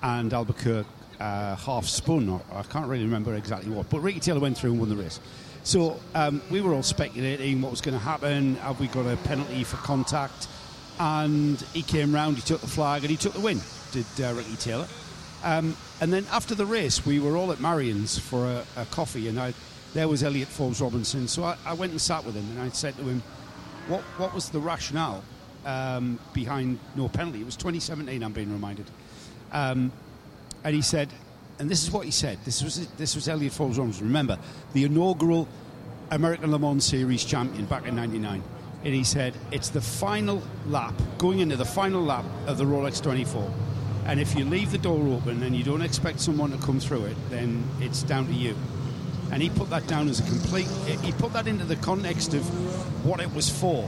[0.02, 3.90] and Albuquerque uh, half spun, or I can't really remember exactly what.
[3.90, 5.18] But Ricky Taylor went through and won the race.
[5.64, 8.56] So um, we were all speculating what was going to happen.
[8.56, 10.48] Have we got a penalty for contact?
[10.98, 13.60] And he came round, he took the flag, and he took the win,
[13.93, 14.89] did uh, Ricky Taylor.
[15.44, 19.28] Um, and then after the race, we were all at Marion's for a, a coffee,
[19.28, 19.55] and I,
[19.94, 21.28] there was Elliott Forbes-Robinson.
[21.28, 23.22] So I, I, went and sat with him, and I said to him,
[23.86, 25.22] "What what was the rationale
[25.64, 28.22] um, behind no penalty?" It was 2017.
[28.22, 28.86] I'm being reminded,
[29.52, 29.93] um,
[30.64, 31.09] and he said,
[31.59, 32.39] and this is what he said.
[32.44, 34.06] This was this was Elliott Forbes-Robinson.
[34.06, 34.39] Remember,
[34.72, 35.48] the inaugural
[36.10, 38.43] American Le Mans Series champion back in '99.
[38.85, 43.02] And he said, it's the final lap, going into the final lap of the Rolex
[43.02, 43.52] 24
[44.09, 47.05] and if you leave the door open and you don't expect someone to come through
[47.05, 48.56] it, then it's down to you.
[49.30, 50.66] And he put that down as a complete,
[51.02, 52.43] he put that into the context of
[53.05, 53.86] what it was for.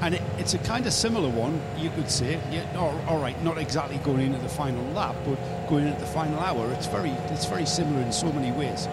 [0.00, 2.40] And it, it's a kind of similar one, you could say.
[2.50, 5.36] Yeah, all, all right, not exactly going into the final lap, but
[5.68, 6.70] going into the final hour.
[6.72, 8.86] It's very, it's very similar in so many ways.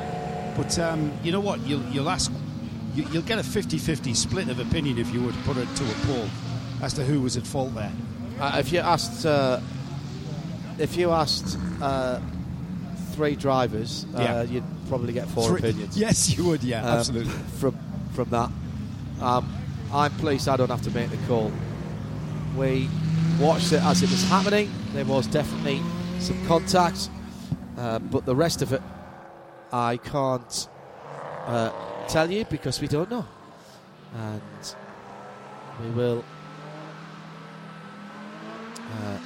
[0.55, 1.59] But um, you know what?
[1.61, 2.31] You'll, you'll ask,
[2.95, 5.83] you, will get a 50-50 split of opinion if you were to put it to
[5.83, 6.27] a poll
[6.81, 7.91] as to who was at fault there.
[8.39, 9.59] Uh, if you asked uh,
[10.79, 12.19] if you asked uh,
[13.11, 14.41] three drivers, uh, yeah.
[14.43, 15.59] you'd probably get four three.
[15.59, 15.97] opinions.
[15.97, 16.63] Yes, you would.
[16.63, 17.33] Yeah, um, absolutely.
[17.59, 17.77] From
[18.13, 18.49] from that,
[19.21, 19.53] um,
[19.93, 21.51] I'm pleased I don't have to make the call.
[22.55, 22.89] We
[23.39, 24.72] watched it as it was happening.
[24.93, 25.81] There was definitely
[26.19, 27.09] some contact,
[27.77, 28.81] uh, but the rest of it,
[29.72, 30.68] I can't
[31.45, 31.72] uh,
[32.07, 33.26] tell you because we don't know,
[34.15, 34.76] and
[35.81, 36.23] we will.
[38.77, 39.18] Uh,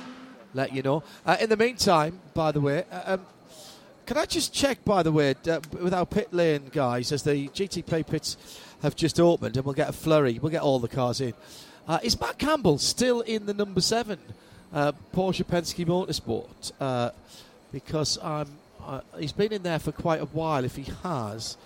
[0.55, 1.03] let you know.
[1.25, 3.25] Uh, in the meantime, by the way, uh, um,
[4.05, 7.49] can I just check, by the way, uh, with our pit lane guys, as the
[7.49, 8.37] GTP pits
[8.85, 11.33] have just opened and we'll get a flurry, we'll get all the cars in.
[11.87, 14.19] Uh, is Matt Campbell still in the number seven
[14.73, 16.71] uh, Porsche Penske Motorsport?
[16.79, 17.09] Uh,
[17.71, 18.17] because
[19.19, 20.63] he's been in there for quite a while.
[20.63, 21.57] If he has,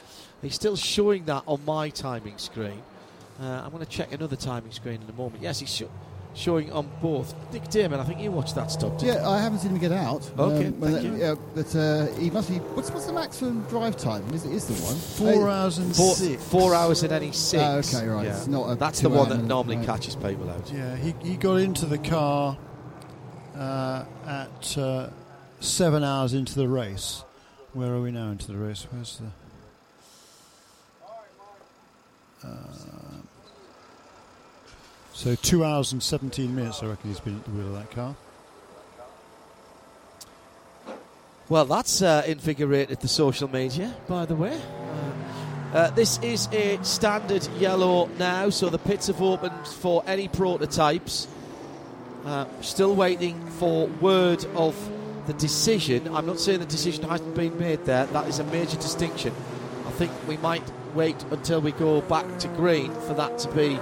[0.41, 2.81] he's still showing that on my timing screen.
[3.39, 5.43] I'm going to check another timing screen in a moment.
[5.43, 5.83] Yes, he's
[6.33, 7.33] showing on both.
[7.51, 9.01] Nick Damon, I think you watched that stop.
[9.01, 10.29] Yeah, I haven't seen him get out.
[10.37, 11.15] Okay, um, thank you.
[11.15, 12.57] Yeah, but uh, he must be.
[12.57, 14.27] What's, what's the maximum drive time?
[14.33, 16.43] Is is the one four hours and four, six?
[16.43, 17.93] Four hours in any six.
[17.93, 18.25] Oh, okay, right.
[18.25, 18.37] Yeah.
[18.37, 19.85] It's not That's the one that normally right.
[19.85, 20.71] catches people out.
[20.71, 22.57] Yeah, he he got into the car
[23.55, 25.09] uh, at uh,
[25.59, 27.23] seven hours into the race.
[27.73, 28.87] Where are we now into the race?
[28.91, 29.31] Where's the?
[35.19, 37.91] So two hours and 17 minutes, I reckon he's been at the wheel of that
[37.91, 38.15] car.
[41.49, 44.57] Well, that's uh, invigorated the social media, by the way.
[45.73, 51.27] Uh, this is a standard yellow now, so the pits have opened for any prototypes.
[52.23, 54.73] Uh, still waiting for word of
[55.27, 56.15] the decision.
[56.15, 59.33] I'm not saying the decision hasn't been made there, that is a major distinction.
[59.85, 60.63] I think we might
[60.95, 63.77] wait until we go back to green for that to be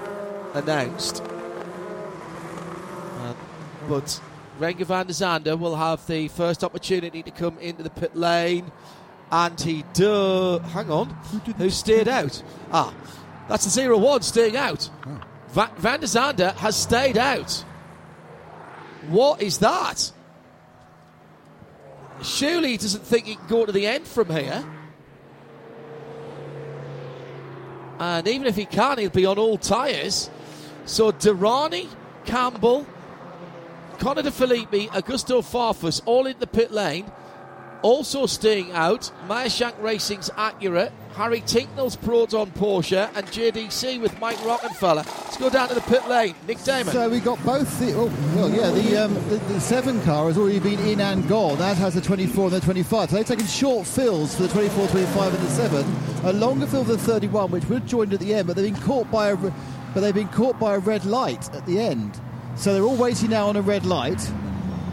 [0.53, 1.22] announced.
[3.19, 3.34] Uh,
[3.88, 4.22] but
[4.60, 8.72] Renger van der Zande will have the first opportunity to come into the pit lane.
[9.30, 10.60] And he do.
[10.60, 11.10] Hang on.
[11.57, 12.41] Who stayed out?
[12.72, 12.94] Ah,
[13.49, 14.90] that's the 0 1 staying out.
[15.06, 15.19] Oh.
[15.49, 17.52] Va- van der Zande has stayed out.
[19.10, 20.11] What is that?
[22.24, 24.64] Surely he doesn't think he can go to the end from here.
[27.99, 30.30] and even if he can, he'll be on all tyres.
[30.88, 31.89] So Derani,
[32.26, 32.88] Campbell,
[33.99, 37.11] Connor De Phillippi, Augusto Farfus, all in the pit lane.
[37.84, 45.05] Also staying out, Meyershank Racing's Acura, Harry Tinknell's Proton Porsche, and JDC with Mike Rockenfeller.
[45.05, 46.34] Let's go down to the pit lane.
[46.47, 46.91] Nick Damon.
[46.91, 48.05] So we got both the oh,
[48.35, 51.59] well, yeah, the, um, the the seven car has already been in and gone.
[51.59, 53.09] That has the 24 and the 25.
[53.09, 55.95] So they've taken short fills for the 24, 25, and the seven.
[56.23, 58.84] A longer fill for the 31, which would joined at the end, but they've been
[58.84, 59.38] caught by a
[59.98, 62.22] but they've been caught by a red light at the end.
[62.56, 64.22] So they're all waiting now on a red light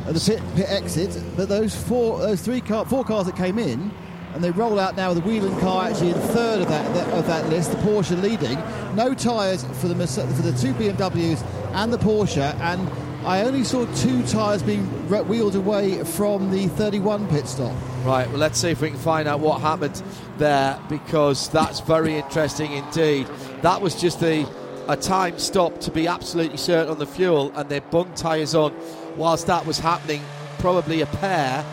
[0.07, 1.23] at the pit, pit exit.
[1.37, 3.91] But those four, those three car, four cars that came in,
[4.33, 7.09] and they roll out now with the Whelen car actually in third of that, that
[7.13, 7.73] of that list.
[7.73, 8.57] The Porsche leading.
[8.97, 11.45] No tyres for the for the two BMWs
[11.75, 12.89] and the Porsche, and
[13.27, 17.77] I only saw two tyres being wheeled away from the 31 pit stop.
[18.05, 20.03] Right, well, let's see if we can find out what happened
[20.39, 23.27] there because that's very interesting indeed.
[23.61, 24.49] That was just the
[24.89, 28.75] a time stop to be absolutely certain on the fuel, and they bung tyres on
[29.17, 30.23] whilst that was happening.
[30.59, 31.65] Probably a pair,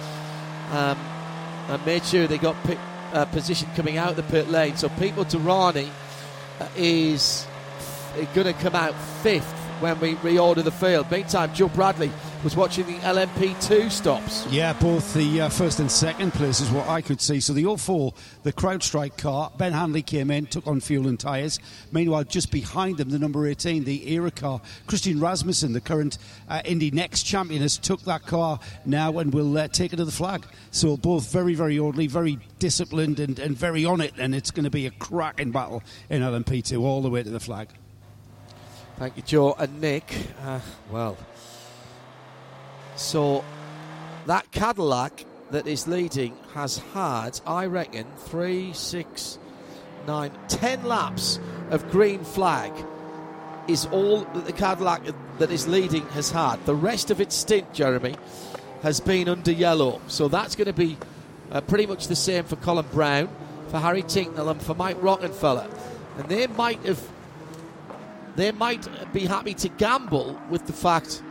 [0.72, 0.98] um,
[1.70, 2.78] and made sure they got pit,
[3.14, 4.76] uh, position coming out of the pit lane.
[4.76, 5.90] So Pipo Derani
[6.60, 7.48] uh, is
[8.34, 11.10] going to come out fifth when we reorder the field.
[11.10, 12.12] Meantime, Joe Bradley
[12.44, 14.48] was watching the LMP2 stops.
[14.50, 17.40] Yeah, both the uh, first and second place is what I could see.
[17.40, 21.60] So the 04, the CrowdStrike car, Ben Hanley came in, took on fuel and tyres.
[21.92, 26.18] Meanwhile, just behind them, the number 18, the Era car, Christian Rasmussen, the current
[26.50, 30.06] uh, Indy Next champion, has took that car now and will uh, take it to
[30.06, 30.44] the flag.
[30.72, 34.14] So both very, very orderly, very disciplined, and, and very on it.
[34.18, 37.40] And it's going to be a cracking battle in LMP2 all the way to the
[37.40, 37.68] flag.
[38.98, 40.14] Thank you, Joe and Nick.
[40.44, 40.60] Uh,
[40.92, 41.18] well,
[42.96, 43.44] so
[44.26, 49.38] that Cadillac that is leading has had, I reckon, three, six,
[50.08, 51.40] nine, ten laps
[51.70, 52.72] of green flag.
[53.68, 55.04] Is all that the Cadillac
[55.38, 56.66] that is leading has had.
[56.66, 58.16] The rest of its stint, Jeremy,
[58.82, 60.02] has been under yellow.
[60.08, 60.98] So that's going to be
[61.52, 63.30] uh, pretty much the same for Colin Braun,
[63.70, 65.70] for Harry Tinknell, and for Mike Rockenfeller.
[66.18, 67.02] And they might have,
[68.36, 71.22] they might be happy to gamble with the fact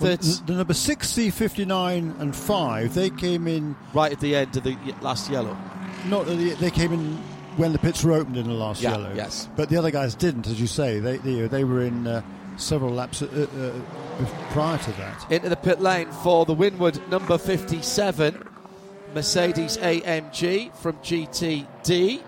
[0.00, 4.56] Well, the, the number 6, C59 and 5, they came in, right at the end
[4.56, 5.56] of the last yellow.
[6.06, 7.16] not they, they came in
[7.56, 9.12] when the pits were opened in the last Yeah, yellow.
[9.14, 9.48] yes.
[9.56, 10.98] But the other guys didn't, as you say.
[10.98, 12.22] They they, they were in uh,
[12.56, 13.26] several laps uh,
[13.56, 15.26] uh, prior to that.
[15.30, 18.48] into the pit lane for the Winward number 57
[19.14, 22.22] Mercedes AMG from GTD.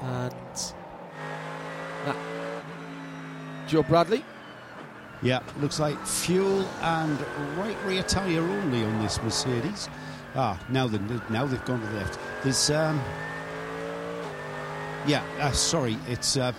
[0.00, 0.32] And
[2.06, 2.16] that,
[3.68, 4.24] Joe Bradley.
[5.24, 7.18] Yeah, looks like fuel and
[7.56, 9.88] right rear tyre only on this Mercedes.
[10.34, 10.98] Ah, now they
[11.30, 12.18] now they've gone to the left.
[12.42, 13.02] There's um,
[15.06, 16.52] yeah, uh, sorry, it's uh,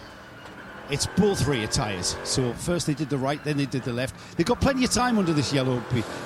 [0.89, 2.17] it's both rear tyres.
[2.23, 4.15] So first they did the right, then they did the left.
[4.35, 5.83] They've got plenty of time under this yellow.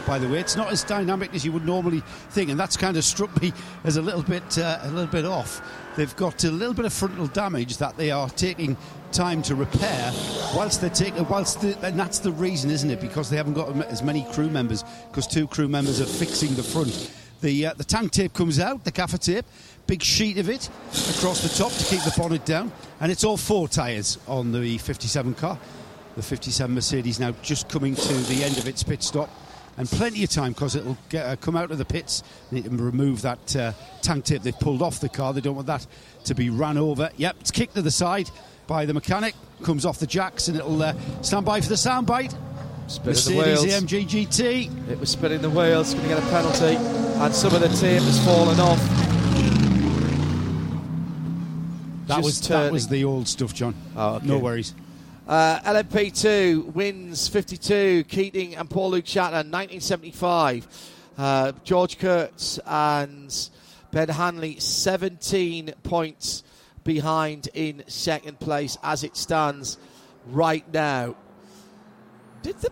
[0.08, 2.96] By the way, it's not as dynamic as you would normally think, and that's kind
[2.96, 3.52] of struck me
[3.84, 5.62] as a little bit uh, a little bit off.
[5.98, 8.78] They've got a little bit of frontal damage that they are taking
[9.12, 10.12] time to repair,
[10.56, 13.02] whilst they're taking whilst the, and that's the reason, isn't it?
[13.02, 16.64] Because they haven't got as many crew members, because two crew members are fixing the
[16.64, 17.12] front.
[17.42, 19.46] The uh, the tank tape comes out, the gaffer tape,
[19.88, 20.70] big sheet of it
[21.18, 24.78] across the top to keep the bonnet down, and it's all four tyres on the
[24.78, 25.58] 57 car.
[26.16, 29.30] The 57 Mercedes now just coming to the end of its pit stop,
[29.78, 32.24] and plenty of time because it'll get, uh, come out of the pits.
[32.52, 33.72] Need remove that uh,
[34.02, 35.34] tank tape they've pulled off the car.
[35.34, 35.88] They don't want that
[36.26, 37.10] to be ran over.
[37.16, 38.30] Yep, it's kicked to the side
[38.70, 39.34] by the mechanic.
[39.64, 42.34] Comes off the jacks and it'll uh, stand by for the soundbite.
[42.88, 43.66] Spinning the Mercedes wheels.
[43.66, 44.90] AMG GT.
[44.90, 48.02] It was spinning the wheels, going to get a penalty, and some of the tape
[48.02, 48.80] has fallen off.
[52.08, 53.76] That Just was that was the old stuff, John.
[53.96, 54.28] Oh, okay.
[54.28, 54.74] No worries.
[55.28, 58.06] Uh, LMP2 wins 52.
[58.06, 60.68] Keating and Paul-Loup Chatin, 1975.
[61.18, 63.50] Uh, George Kurtz and
[63.92, 66.44] Ben Hanley, 17 points
[66.90, 69.78] behind in second place as it stands
[70.26, 71.16] right now.
[72.42, 72.72] Did the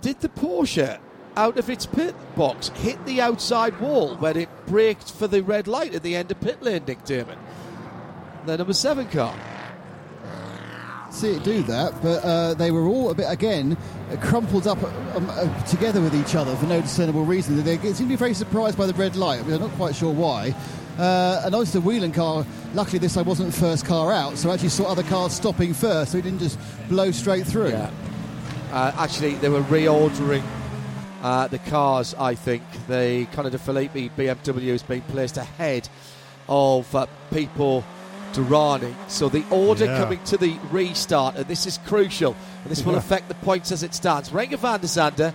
[0.00, 1.00] did the Porsche
[1.36, 5.66] out of its pit box hit the outside wall when it braked for the red
[5.66, 7.38] light at the end of pit lane, Nick Dermott?
[8.46, 9.34] The number seven car.
[11.10, 13.76] see it do that, but uh, they were all a bit again
[14.20, 14.80] crumpled up
[15.16, 17.60] um, uh, together with each other for no discernible reason.
[17.64, 19.44] They seem to be very surprised by the red light.
[19.44, 20.54] We're not quite sure why.
[20.98, 22.44] Uh, and obviously the Whelen car,
[22.74, 25.72] luckily this I wasn't the first car out, so I actually saw other cars stopping
[25.72, 26.58] first, so he didn't just
[26.88, 27.70] blow straight through.
[27.70, 27.90] Yeah.
[28.72, 30.42] Uh, actually, they were reordering
[31.22, 32.62] uh, the cars, I think.
[32.88, 35.88] The Connor De Phillippi BMW has been placed ahead
[36.48, 37.84] of uh, Pipo
[38.32, 38.94] Derani.
[39.08, 39.98] So the order Yeah.
[39.98, 42.98] coming to the restart, and this is crucial, and this will Yeah.
[42.98, 44.30] affect the points as it stands.
[44.30, 45.32] Renger van der Zande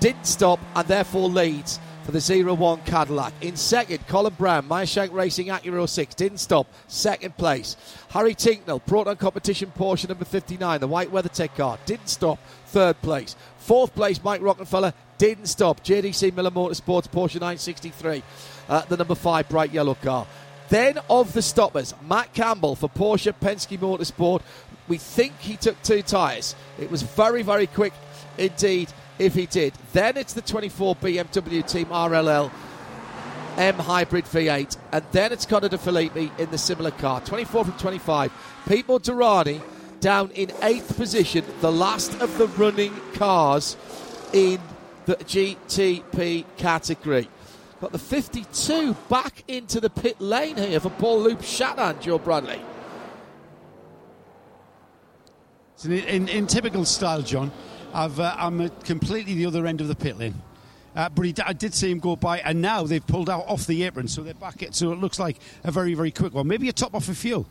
[0.00, 3.32] didn't stop and therefore leads for the 0-1 Cadillac.
[3.40, 7.76] In second, Colin Braun, Meyershank Racing Acura 06, didn't stop, second place.
[8.10, 13.34] Harry Tinknell, Proton Competition Porsche number 59, the white WeatherTech car, didn't stop, third place.
[13.58, 18.22] Fourth place, Mike Rockenfeller, didn't stop, JDC Miller Motorsports Porsche 963,
[18.68, 20.28] uh, the number five bright yellow car.
[20.68, 24.42] Then of the stoppers, Matt Campbell for Porsche Penske Motorsport.
[24.86, 26.54] We think he took two tyres.
[26.78, 27.92] It was very, very quick
[28.38, 29.72] indeed if he did.
[29.92, 32.50] Then it's the 24 BMW Team RLL
[33.56, 37.20] M Hybrid V8, and then it's Connor De Phillippi in the similar car.
[37.22, 38.32] 24 from 25.
[38.66, 39.60] Pipo Derani
[40.00, 43.76] down in eighth position, the last of the running cars
[44.32, 44.60] in
[45.06, 47.28] the GTP category.
[47.80, 52.60] Got the 52 back into the pit lane here for Paul-Loup Chatin, Joe Bradley.
[55.84, 57.52] In, in, in typical style, John,
[57.96, 60.34] I've, uh, I'm at completely the other end of the pit lane.
[60.94, 63.66] Uh, but he, I did see him go by, and now they've pulled out off
[63.66, 64.62] the apron, so they're back.
[64.62, 66.46] At, so it looks like a very, very quick one.
[66.46, 67.46] Maybe a top off of fuel.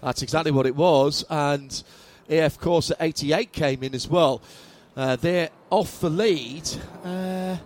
[0.00, 1.24] That's exactly what it was.
[1.28, 1.82] And
[2.28, 4.40] AF Corse at 88 came in as well.
[4.96, 6.68] Uh, they're off the lead.
[7.02, 7.56] Uh,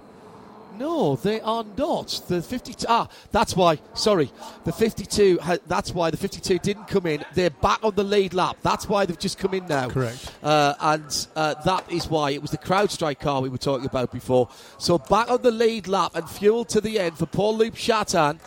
[0.79, 2.23] no, they are not.
[2.29, 2.87] The 52.
[2.89, 3.79] Ah, that's why.
[3.95, 4.31] Sorry,
[4.65, 5.39] the 52.
[5.67, 7.25] That's why the 52 didn't come in.
[7.35, 8.57] They're back on the lead lap.
[8.63, 9.89] That's why they've just come in now.
[9.89, 10.33] Correct.
[10.43, 14.13] Uh, and uh, that is why it was the CrowdStrike car we were talking about
[14.13, 14.49] before.
[14.79, 18.41] So back on the lead lap and fuel to the end for Paul-Loup Chatin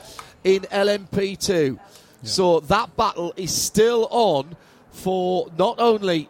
[0.44, 1.80] in LMP2.
[2.24, 4.56] So that battle is still on
[4.92, 6.30] for not only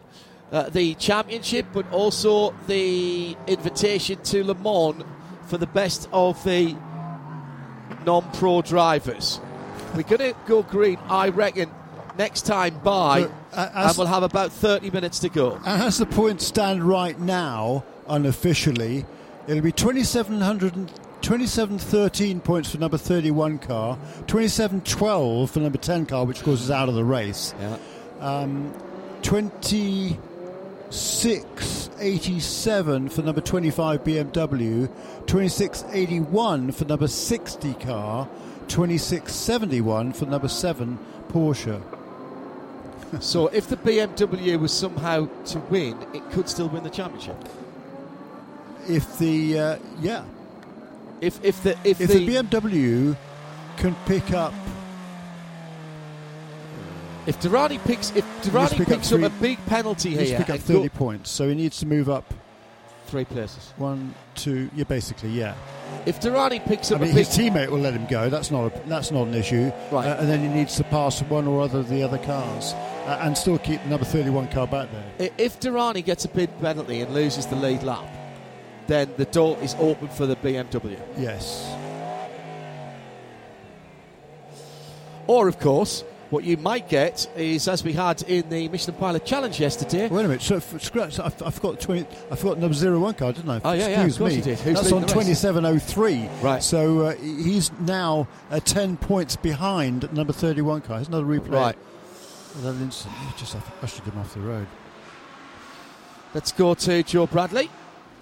[0.52, 5.04] uh, the championship but also the invitation to Le Mans
[5.50, 6.76] for the best of the
[8.06, 9.40] non-pro drivers.
[9.94, 11.70] We're going to go green, I reckon,
[12.16, 15.60] next time by, Look, uh, and we'll have about 30 minutes to go.
[15.66, 19.04] And as the points stand right now, unofficially,
[19.48, 20.90] it'll be 2,700
[21.20, 26.70] 2713 points for number 31 car, 2712 for number 10 car, which of course is
[26.70, 27.54] out of the race.
[27.60, 27.76] Yeah.
[28.20, 28.72] Um,
[30.90, 34.88] 2687 for number 25 BMW,
[35.26, 38.28] 2681 for number 60 car,
[38.68, 40.98] 2671 for number 7
[41.28, 41.80] Porsche.
[43.18, 47.34] So if the BMW was somehow to win, it could still win the championship.
[48.88, 50.22] If the uh, yeah,
[51.20, 53.14] If if the if, if the BMW
[53.76, 54.54] can pick up
[57.30, 60.38] if Derani picks if Derani pick up picks up three- a big penalty He's here,
[60.38, 62.34] pick up 30 go- points, so he needs to move up
[63.06, 63.72] three places.
[63.76, 64.68] one, two.
[64.74, 65.54] Yeah, basically, yeah.
[66.06, 68.28] If Derani picks I up mean, a big his teammate will let him go.
[68.30, 69.70] That's not a, that's not an issue.
[69.90, 70.06] Right.
[70.08, 72.72] Uh, and then he needs to pass one or other of the other cars
[73.06, 74.88] uh, and still keep the number 31 car back
[75.18, 75.30] there.
[75.38, 78.06] If Derani gets a big penalty and loses the lead lap,
[78.86, 80.98] then the door is open for the BMW.
[81.18, 81.72] Yes.
[85.26, 89.24] Or, of course, what you might get is, as we had in the Michelin Pilot
[89.24, 90.42] Challenge yesterday, Wait a minute.
[90.42, 91.18] So, f- scratch.
[91.18, 92.06] I, f- I forgot 20.
[92.30, 93.60] I forgot number zero one car, didn't I?
[93.64, 94.36] Oh, yeah, yeah, of Excuse course me.
[94.38, 94.58] you did.
[94.60, 96.28] Who's That's on the 2703.
[96.42, 96.62] Right.
[96.62, 100.96] So uh, he's now uh, 10 points behind number 31 car.
[100.96, 101.50] Here's another replay.
[101.50, 101.76] right,
[102.60, 103.12] Another instant.
[103.22, 104.66] You just have to ushered him off the road.
[106.34, 107.70] let's go to Joe Bradley.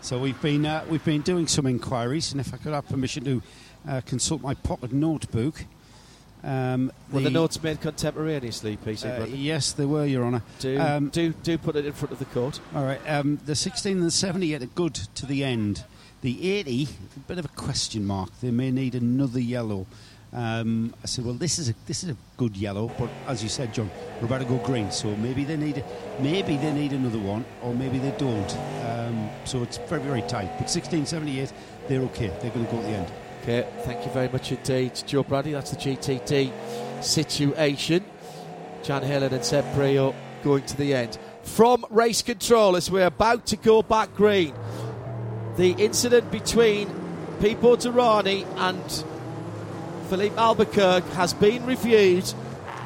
[0.01, 3.25] So we've been uh, we've been doing some inquiries, and if I could have permission
[3.25, 3.43] to
[3.89, 5.65] uh, consult my pocket notebook.
[6.45, 10.43] Um, Were the notes made contemporaneously, PC uh, yes, they were, Your Honour.
[10.61, 12.61] Do, um, do do put it in front of the court.
[12.75, 13.01] All right.
[13.09, 15.85] Um, the 16 and the 78 are good to the end.
[16.23, 18.31] The 80, a bit of a question mark.
[18.41, 19.87] They may need another yellow.
[20.33, 23.49] Um, I said, well, this is a this is a good yellow, but as you
[23.49, 23.91] said, John,
[24.21, 25.83] we're about to go green, so maybe they need
[26.21, 28.57] maybe they need another one, or maybe they don't.
[28.85, 30.51] Um, so it's very very tight.
[30.59, 31.53] But 16, 78,
[31.89, 32.29] they're okay.
[32.43, 33.13] They're going to go at the end.
[33.43, 35.53] Okay, thank you very much indeed, Joe Bradley.
[35.53, 36.53] That's the GTD
[37.03, 38.05] situation.
[38.83, 41.19] Jan Heylen and Seb Priaulx going to the end.
[41.43, 44.55] From race control, as we're about to go back green,
[45.57, 46.89] the incident between
[47.41, 49.05] Pipo Derani and
[50.09, 52.33] Filipe Albuquerque has been reviewed.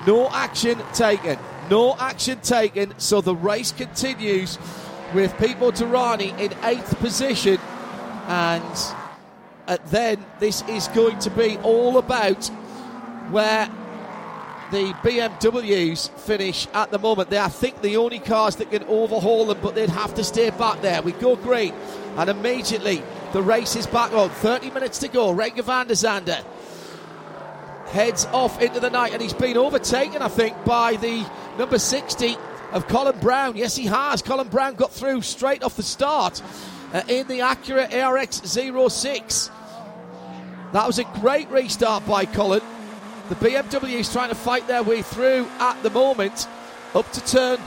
[0.07, 1.39] No action taken.
[1.71, 2.95] No action taken.
[2.99, 4.59] So the race continues
[5.15, 7.59] with Pipo Derani in eighth position.
[8.27, 8.95] And
[9.87, 12.47] then this is going to be all about
[13.31, 13.69] where
[14.71, 17.29] the BMWs finish at the moment.
[17.29, 20.25] They are, I think, the only cars that can overhaul them, but they'd have to
[20.25, 21.03] stay back there.
[21.03, 21.75] We go green,
[22.17, 24.31] and immediately the race is back on.
[24.31, 25.35] 30 minutes to go.
[25.35, 26.43] Renger van der Zande
[27.93, 31.27] heads off into the night, and he's been overtaken, I think, by the
[31.59, 32.37] number 60
[32.73, 33.57] of Colin Braun.
[33.57, 34.23] Yes, he has.
[34.23, 36.43] Colin Braun got through straight off the start
[36.95, 38.41] uh, in the Acura ARX
[38.93, 39.51] 06.
[40.73, 42.63] That was a great restart by Colin.
[43.29, 46.49] The BMW is trying to fight their way through at the moment,
[46.95, 47.59] up to turn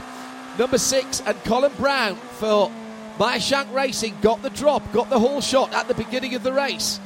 [0.58, 2.70] number six, and Colin Braun for
[3.18, 7.00] Meyershank Racing got the drop, got the whole shot at the beginning of the race.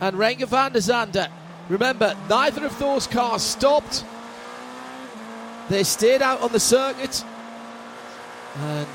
[0.00, 1.28] And Renger van der Zande,
[1.68, 4.04] remember, neither of those cars stopped.
[5.68, 7.24] They stayed out on the circuit.
[8.56, 8.88] And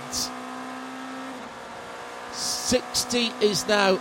[2.31, 3.99] 60 is now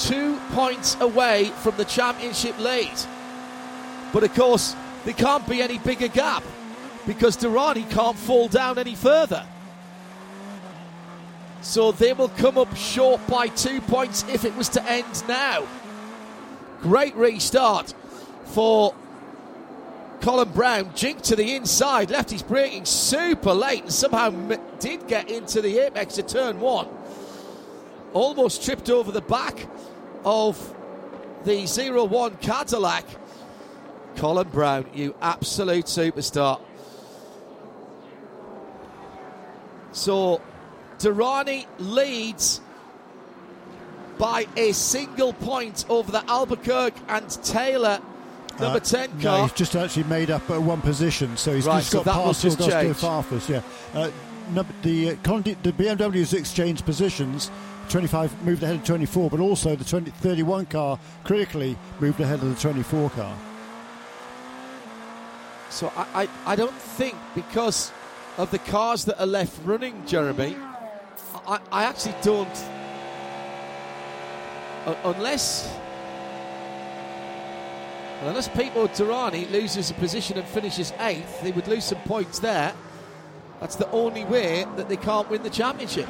[0.00, 2.92] two points away from the championship lead.
[4.12, 4.74] But of course,
[5.04, 6.42] there can't be any bigger gap
[7.06, 9.46] because Derani can't fall down any further.
[11.62, 15.66] So they will come up short by two points if it was to end now.
[16.80, 17.94] Great restart
[18.46, 18.94] for
[20.20, 20.90] Colin Braun.
[20.94, 24.30] Jink to the inside, left his braking super late and somehow
[24.78, 26.88] did get into the apex of turn one.
[28.12, 29.66] Almost tripped over the back
[30.24, 30.74] of
[31.44, 33.04] the 0 1 Cadillac.
[34.16, 36.60] Colin Braun, you absolute superstar.
[39.92, 40.40] So
[40.98, 42.60] Derani leads
[44.18, 48.00] by a single point over the Albuquerque and Taylor
[48.60, 49.38] number uh, 10 car.
[49.38, 52.24] No, he's just actually made up uh, one position, so he's right, just so got
[52.26, 53.48] past Augusto Farfus.
[53.48, 53.62] Yeah.
[53.98, 54.10] Uh,
[54.82, 55.14] the, uh,
[55.62, 57.50] the BMW's exchanged positions.
[57.90, 62.48] 25 moved ahead of 24, but also the 20, 31 car critically moved ahead of
[62.48, 63.36] the 24 car.
[65.70, 67.92] So I, I, I don't think because
[68.38, 70.56] of the cars that are left running, Jeremy,
[71.46, 72.48] I, I actually don't.
[74.86, 75.76] Uh, unless.
[78.22, 82.74] Unless Pipo Derani loses a position and finishes eighth, they would lose some points there.
[83.60, 86.06] That's the only way that they can't win the championship.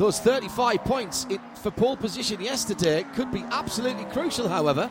[0.00, 4.88] Those 35 points in, for pole position yesterday could be absolutely crucial, however,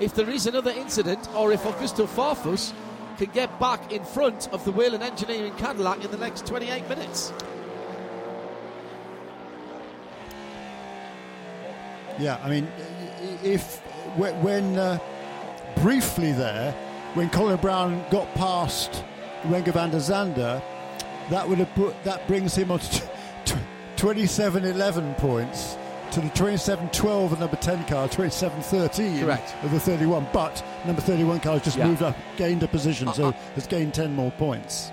[0.00, 2.72] if there is another incident or if Augusto Farfus
[3.18, 7.34] can get back in front of the Whelen Engineering Cadillac in the next 28 minutes.
[12.18, 12.66] Yeah, I mean,
[13.44, 13.80] if
[14.16, 14.98] when uh,
[15.82, 16.72] briefly there,
[17.12, 19.04] when Colin Braun got past
[19.42, 20.62] Renger van der Zande,
[21.28, 23.15] that would have put, that brings him on to
[23.96, 25.76] 27-11 points
[26.12, 29.54] to the 27-12 of number 10 car, 27-13 Correct.
[29.64, 30.26] of the 31.
[30.32, 31.88] But number 31 car has just yeah.
[31.88, 34.90] moved up, gained a position, uh, so uh, has gained 10 more points.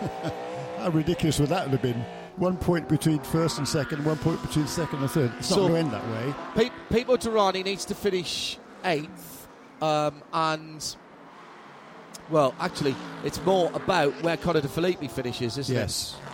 [0.78, 2.04] How ridiculous would that have been?
[2.36, 5.32] One point between first and second, one point between second and third.
[5.38, 6.70] It's so not going to end that way.
[6.88, 9.48] Pe- Pipo Derani needs to finish eighth,
[9.82, 10.96] um, and
[12.30, 16.14] well, actually, it's more about where Connor De Phillippi finishes, isn't yes.
[16.14, 16.22] it?
[16.22, 16.27] Yes.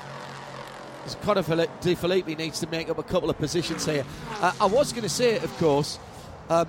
[1.22, 4.04] Connor De Phillippi needs to make up a couple of positions here.
[4.40, 5.98] Uh, I was going to say, of course,
[6.48, 6.68] um,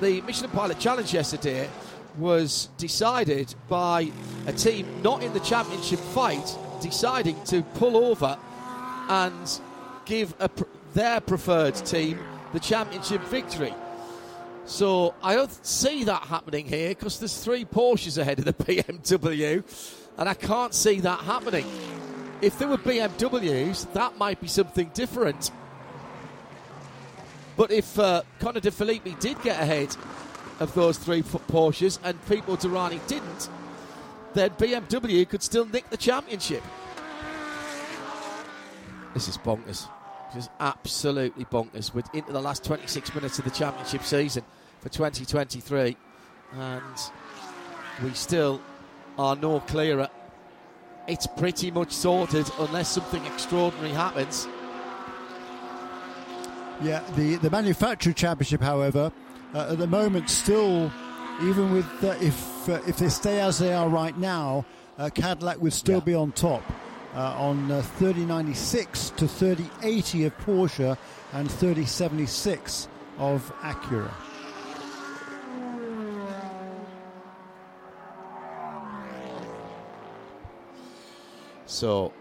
[0.00, 1.68] the Michelin Pilot Challenge yesterday
[2.18, 4.10] was decided by
[4.46, 8.38] a team not in the championship fight deciding to pull over
[9.08, 9.60] and
[10.04, 10.64] give pr-
[10.94, 12.18] their preferred team
[12.52, 13.74] the championship victory.
[14.64, 19.62] So I don't see that happening here because there's three Porsches ahead of the BMW,
[20.18, 21.66] and I can't see that happening.
[22.42, 25.52] If there were BMWs, that might be something different.
[27.56, 29.96] But if uh, Connor De Phillippi did get ahead
[30.58, 33.48] of those three Porsches and Pipo Derani didn't,
[34.34, 36.64] then BMW could still nick the championship.
[39.14, 39.86] This is bonkers.
[40.34, 41.94] This is absolutely bonkers.
[41.94, 44.42] We're into the last 26 minutes of the championship season
[44.80, 45.96] for 2023,
[46.54, 46.82] and
[48.02, 48.60] we still
[49.16, 50.08] are no clearer
[51.06, 54.46] it's pretty much sorted unless something extraordinary happens.
[56.82, 59.12] Yeah, the, the manufacturer championship, however,
[59.54, 60.90] uh, at the moment still,
[61.42, 64.64] even with uh, if uh, if they stay as they are right now,
[64.98, 66.04] uh, Cadillac would still yeah.
[66.04, 66.62] be on top
[67.14, 70.96] uh, on uh, 3096 to 3080 of Porsche
[71.32, 72.88] and 3076
[73.18, 74.10] of Acura.
[81.66, 82.12] So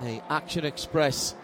[0.00, 1.34] the Action Express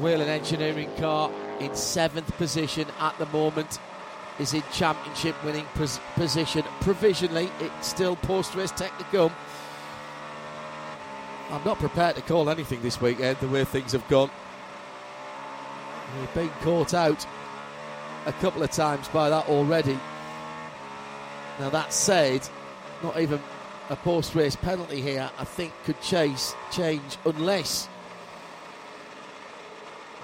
[0.00, 3.78] Whelen Engineering car in seventh position at the moment
[4.38, 7.50] is in championship winning pos- position provisionally.
[7.60, 9.32] It's still post race tech to come.
[11.50, 14.30] I'm not prepared to call anything this weekend the way things have gone.
[16.18, 17.26] We've been caught out
[18.26, 19.98] a couple of times by that already.
[21.60, 22.48] Now, that said,
[23.02, 23.40] not even
[23.90, 27.88] a post race penalty here, I think, could chase change unless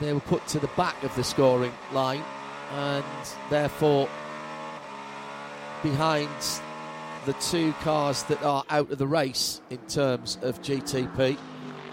[0.00, 2.24] they were put to the back of the scoring line
[2.72, 3.04] and
[3.50, 4.08] therefore
[5.82, 6.30] behind
[7.26, 11.36] the two cars that are out of the race in terms of GTP.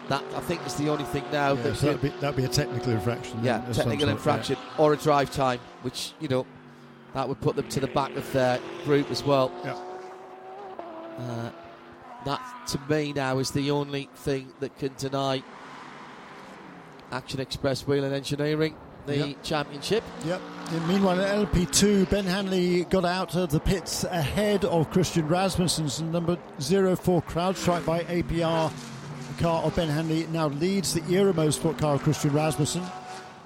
[0.08, 2.46] That I think is the only thing now Yeah, that so that'd be, that'd be
[2.46, 3.44] a technical infraction.
[3.44, 6.46] yeah, then, of some technical infraction or a drive time, which you know
[7.14, 9.52] that would put them to the back of their group as well.
[9.66, 9.78] Yeah.
[11.18, 11.50] Uh,
[12.26, 15.42] that to me now is the only thing that can deny
[17.12, 18.76] Action Express Whelen Engineering
[19.06, 19.44] the Yep.
[19.44, 20.04] championship.
[20.26, 20.42] Yep.
[20.72, 26.02] And meanwhile, at LP2, Ben Hanley got out of the pits ahead of Christian Rasmussen's
[26.02, 28.70] number 04 CrowdStrike by APR.
[29.38, 32.84] The car of Ben Hanley now leads the Era Motorsport car of Christian Rasmussen.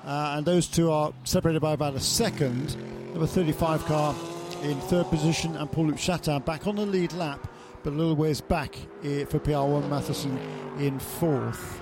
[0.04, 2.76] Uh, and those two are separated by about a second.
[3.12, 4.16] Number 35 car
[4.64, 7.48] in third position, and Paul-Loup Chatin back on the lead lap,
[7.84, 10.38] but a little ways back eh, for PR1 Mathiasen
[10.80, 11.80] in fourth.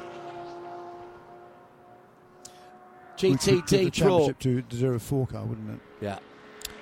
[3.21, 4.27] Which would give the GTD Pro.
[4.31, 5.79] championship to the 04 car, wouldn't it?
[6.01, 6.19] Yeah.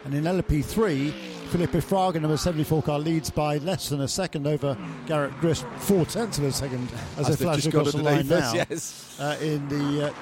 [0.06, 1.12] And in LP3,
[1.50, 4.78] Felipe Fraga, number 74 car, leads by less than a second over
[5.08, 8.54] Garrett Grist, four tenths of a second as, As they flash across the line now.
[8.54, 9.18] yes.
[9.20, 10.14] Uh, in the uh,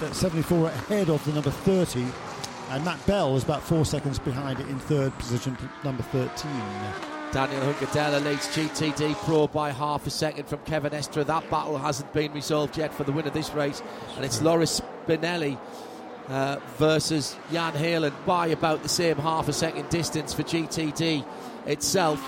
[0.00, 2.04] that 74 ahead of the number 30,
[2.70, 7.11] and Matt Bell is about four seconds behind it in third position, number 13.
[7.32, 11.24] Daniel Juncadella leads GTD Pro by half a second from Kevin Estre.
[11.24, 13.82] That battle hasn't been resolved yet for the winner of this race,
[14.16, 15.58] and it's Loris Spinelli
[16.28, 21.24] uh, versus Jan Heylen by about the same half a second distance for GTD
[21.64, 22.22] itself.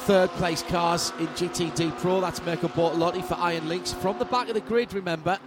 [0.00, 4.48] Third place cars in GTD Pro, that's Mirko Bortolotti for Iron Lynx from the back
[4.48, 5.38] of the grid, remember,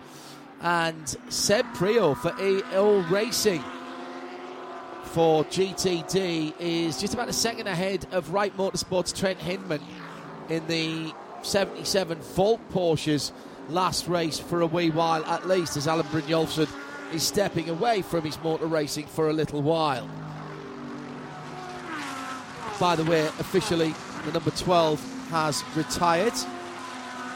[0.62, 3.62] and Seb Priaulx for AO Racing
[5.14, 9.80] for GTD is just about a second ahead of Wright Motorsports Trent Hindman
[10.50, 11.14] in the
[11.44, 13.32] 77 Volt Porsches
[13.70, 16.68] last race for a wee while at least as Alan Brynjolfsson
[17.14, 20.10] is stepping away from his motor racing for a little while.
[22.80, 23.94] By the way, officially
[24.26, 26.34] the number 12 has retired.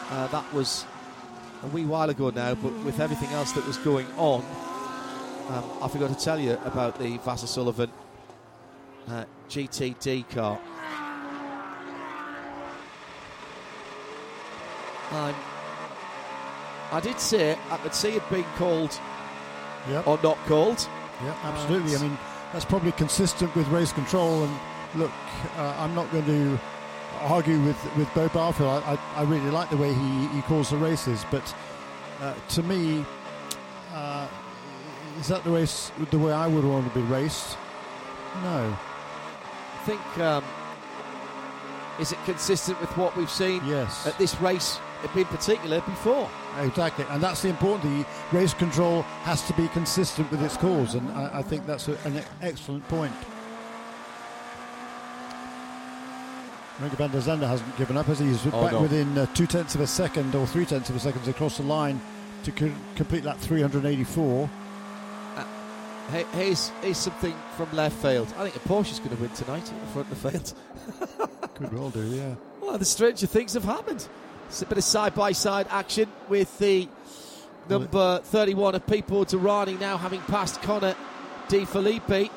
[0.09, 0.83] Uh, that was
[1.61, 4.43] a wee while ago now, but with everything else that was going on,
[5.49, 7.91] um, I forgot to tell you about the Vasser Sullivan
[9.07, 10.59] uh, GTD car.
[15.11, 15.33] Um,
[16.91, 18.99] I did say I could see it being called
[19.89, 20.07] Yep.
[20.07, 20.87] or not called.
[21.23, 21.95] Yeah, absolutely.
[21.95, 22.17] I mean,
[22.51, 24.43] that's probably consistent with race control.
[24.43, 24.57] And
[24.95, 25.11] look,
[25.57, 26.59] uh, I'm not going to
[27.21, 28.83] argue with, with Beaux Barfield.
[28.83, 31.55] I, I, I really like the way he, he calls the races, but
[32.21, 33.05] uh, to me,
[35.19, 37.57] is that the race the way I would want to be raced?
[38.43, 38.77] No.
[38.77, 40.43] I think um,
[41.99, 44.05] is it consistent with what we've seen Yes.
[44.05, 44.79] at this race
[45.15, 46.29] in particular before?
[46.59, 48.05] Exactly, and that's the important thing.
[48.31, 51.97] Race control has to be consistent with its cause, and I, I think that's a,
[52.05, 53.13] an excellent point.
[56.81, 58.27] Renger van der Zande hasn't given up, has he?
[58.27, 58.81] He's Oh, back no.
[58.81, 61.63] within uh, two tenths of a second or three tenths of a second across the
[61.63, 61.99] line
[62.43, 64.47] to co- complete that 384.
[66.09, 68.33] Hey, here's, here's something from left field.
[68.37, 70.53] I think a Porsche's going to win tonight the front of the field.
[71.55, 72.35] Could well do, yeah.
[72.61, 74.07] Well, the stranger things have happened.
[74.47, 76.87] It's a bit of side by side action with the
[77.69, 80.95] number 31 of Pipo Derani now having passed Connor
[81.49, 82.31] De Phillippi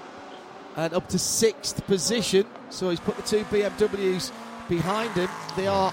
[0.77, 2.47] and up to sixth position.
[2.71, 4.33] So he's put the two BMWs
[4.69, 5.29] behind him.
[5.57, 5.93] They are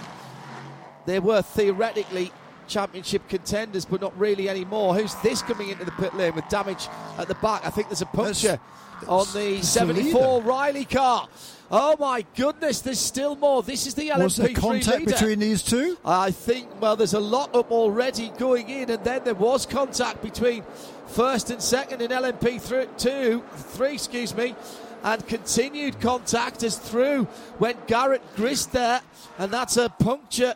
[1.06, 2.32] they were theoretically
[2.68, 4.96] championship contenders, but not really anymore.
[4.96, 6.88] Who's this coming into the pit lane with damage
[7.18, 7.66] at the back?
[7.66, 8.60] I think there's a puncture
[9.08, 11.28] on the that's the 74 Riley car.
[11.70, 13.62] Oh my goodness, there's still more.
[13.62, 15.12] This is the LMP3 Was there contact leader.
[15.12, 15.98] between these two?
[16.06, 20.22] I think, well, there's a lot up already going in, and then there was contact
[20.22, 20.64] between
[21.08, 24.56] first and second in LMP th- two, three, excuse me,
[25.04, 27.28] and continued contact as through
[27.60, 29.02] went Garrett Grist there,
[29.38, 30.54] and that's a puncture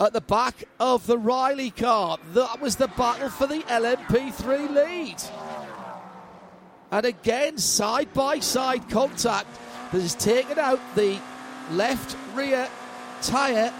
[0.00, 2.18] at the back of the Riley car.
[2.32, 5.22] That was the battle for the LMP3 lead.
[6.90, 9.48] And again, side by side contact
[9.92, 11.18] that has taken out the
[11.70, 12.68] left rear
[13.22, 13.72] tyre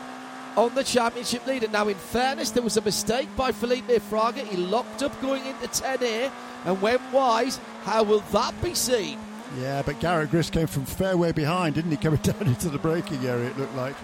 [0.56, 1.68] on the championship leader.
[1.68, 4.44] Now, in fairness, there was a mistake by Felipe Fraga.
[4.44, 6.30] He locked up going into 10A
[6.64, 7.54] and went wide.
[7.82, 9.18] How will that be seen?
[9.58, 11.96] Yeah, but Garrett Grist came from fairway behind, didn't he?
[11.96, 13.94] Coming down into the braking area, it looked like.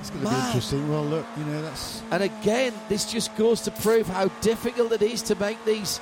[0.00, 0.90] It's going to be interesting.
[0.90, 2.02] Well, look, you know, that's.
[2.10, 6.00] And again, this just goes to prove how difficult it is to make these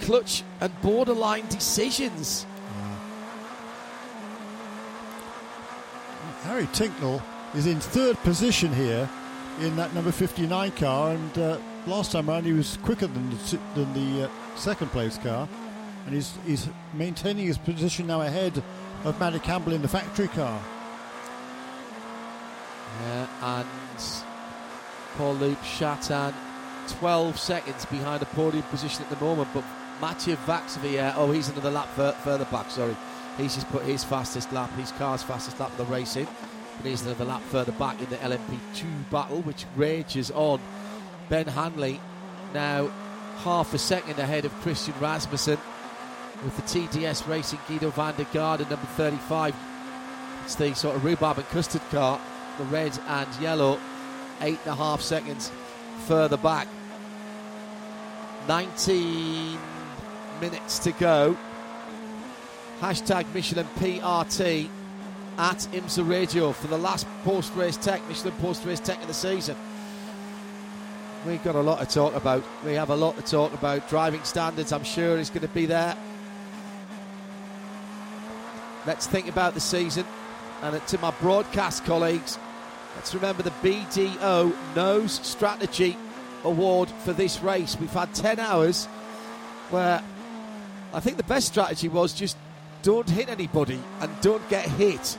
[0.00, 2.46] clutch and borderline decisions.
[6.42, 7.22] Harry Tinknell
[7.54, 9.08] is in third position here
[9.60, 13.58] in that number 59 car, and uh, last time around he was quicker than the,
[13.74, 15.48] than the uh, second place car,
[16.06, 18.62] and he's, he's maintaining his position now ahead
[19.04, 20.60] of Matty Campbell in the factory car.
[23.02, 23.68] Yeah, and
[25.16, 26.34] Paul-Loup Chatin
[26.88, 29.64] 12 seconds behind the podium position at the moment, but
[30.00, 32.96] Mathieu Vaxivière, oh, he's another lap fur- further back, sorry.
[33.36, 36.26] He's just put his fastest lap, his car's fastest lap of the race in.
[36.76, 40.60] But he's another lap further back in the LMP2 battle, which rages on.
[41.28, 42.00] Ben Hanley
[42.52, 42.90] now
[43.44, 45.58] half a second ahead of Christian Rasmussen
[46.42, 49.54] with the TDS Racing Giedo van der Garde number 35.
[50.44, 52.20] It's the sort of rhubarb and custard car,
[52.60, 53.80] the red and yellow,
[54.42, 55.50] eight and a half seconds
[56.06, 56.68] further back.
[58.48, 59.58] 19
[60.40, 61.36] minutes to go.
[62.80, 64.68] Hashtag Michelin PRT
[65.38, 69.14] at IMSA Radio for the last post race tech, Michelin post race tech of the
[69.14, 69.56] season.
[71.26, 72.44] We've got a lot to talk about.
[72.64, 73.88] We have a lot to talk about.
[73.88, 75.96] Driving standards, I'm sure, is going to be there.
[78.86, 80.06] Let's think about the season.
[80.62, 82.38] And to my broadcast colleagues,
[83.00, 85.96] let's remember the BDO Nose Strategy
[86.44, 87.74] Award for this race.
[87.80, 88.84] We've had 10 hours
[89.70, 90.02] where
[90.92, 92.36] I think the best strategy was just
[92.82, 95.16] don't hit anybody and don't get hit.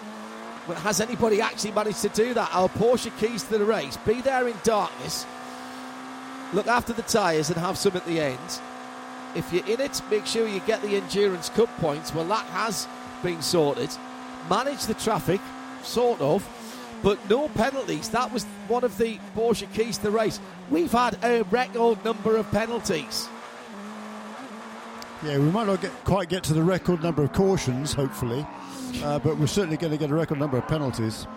[0.67, 2.51] But has anybody actually managed to do that?
[2.53, 5.25] Our Porsche keys to the race be there in darkness,
[6.53, 8.61] look after the tyres, and have some at the end.
[9.33, 12.13] If you're in it, make sure you get the Endurance Cup points.
[12.13, 12.87] Well, that has
[13.23, 13.89] been sorted.
[14.51, 15.41] Manage the traffic,
[15.81, 16.47] sort of,
[17.03, 18.09] but no penalties.
[18.09, 20.39] That was one of the Porsche keys to the race.
[20.69, 23.27] We've had a record number of penalties.
[25.23, 28.45] Yeah, we might not get, quite get to the record number of cautions, hopefully,
[29.03, 31.27] uh, but we're certainly going to get a record number of penalties.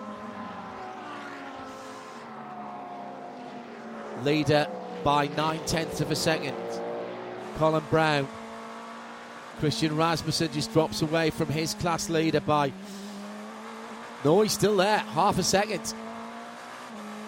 [4.23, 4.67] Leader
[5.03, 6.55] by nine tenths of a second.
[7.57, 8.27] Colin Braun.
[9.59, 12.71] Christian Rasmussen just drops away from his class leader by.
[14.25, 14.97] No, he's still there.
[14.97, 15.93] Half a second.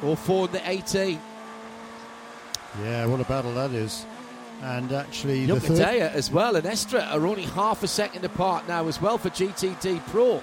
[0.03, 1.21] Or four in the 18.
[2.81, 4.03] Yeah, what a battle that is.
[4.63, 8.67] And actually, Young the third, as well and Estre are only half a second apart
[8.67, 10.41] now as well for GTD Pro.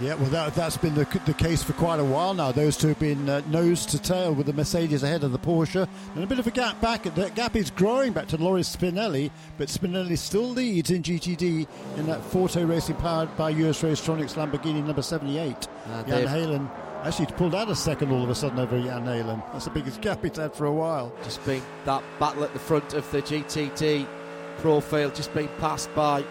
[0.00, 2.52] Yeah, well, that, that's been the, the case for quite a while now.
[2.52, 5.88] Those two have been uh, nose to tail with the Mercedes ahead of the Porsche.
[6.14, 7.02] And a bit of a gap back.
[7.02, 11.66] That gap is growing back to Loris Spinelli, but Spinelli still leads in GTD
[11.96, 15.66] in that Forte Racing powered by US Racetronics Lamborghini number 78.
[15.86, 16.70] Uh, Jan Heylen
[17.02, 19.42] actually pulled out a second all of a sudden over Jan Heylen.
[19.52, 21.12] That's the biggest gap he's had for a while.
[21.24, 24.06] Just being that battle at the front of the GTD
[24.58, 26.22] profile, just being passed by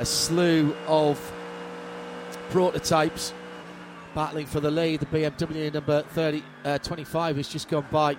[0.00, 1.32] a slew of
[2.50, 3.32] prototypes
[4.14, 5.00] battling for the lead.
[5.00, 8.16] The BMW number 30, uh, 25 has just gone by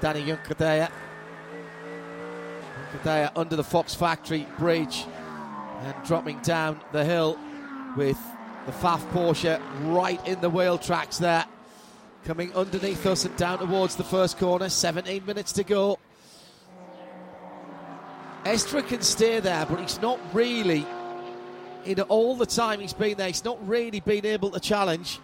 [0.00, 0.90] Danny Juncadella.
[2.92, 5.04] Juncadella under the Fox Factory bridge
[5.82, 7.38] and dropping down the hill
[7.96, 8.18] with
[8.66, 9.60] the Pfaff Porsche
[9.92, 11.44] right in the wheel tracks there.
[12.24, 14.68] Coming underneath us and down towards the first corner.
[14.68, 15.98] 17 minutes to go.
[18.44, 20.86] Estre can steer there, but he's not really,
[21.88, 25.18] in all the time he's been there, he's not really been able to challenge.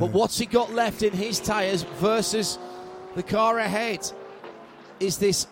[0.00, 2.58] But what's he got left in his tyres versus
[3.16, 4.10] the car ahead?
[5.00, 5.46] Is this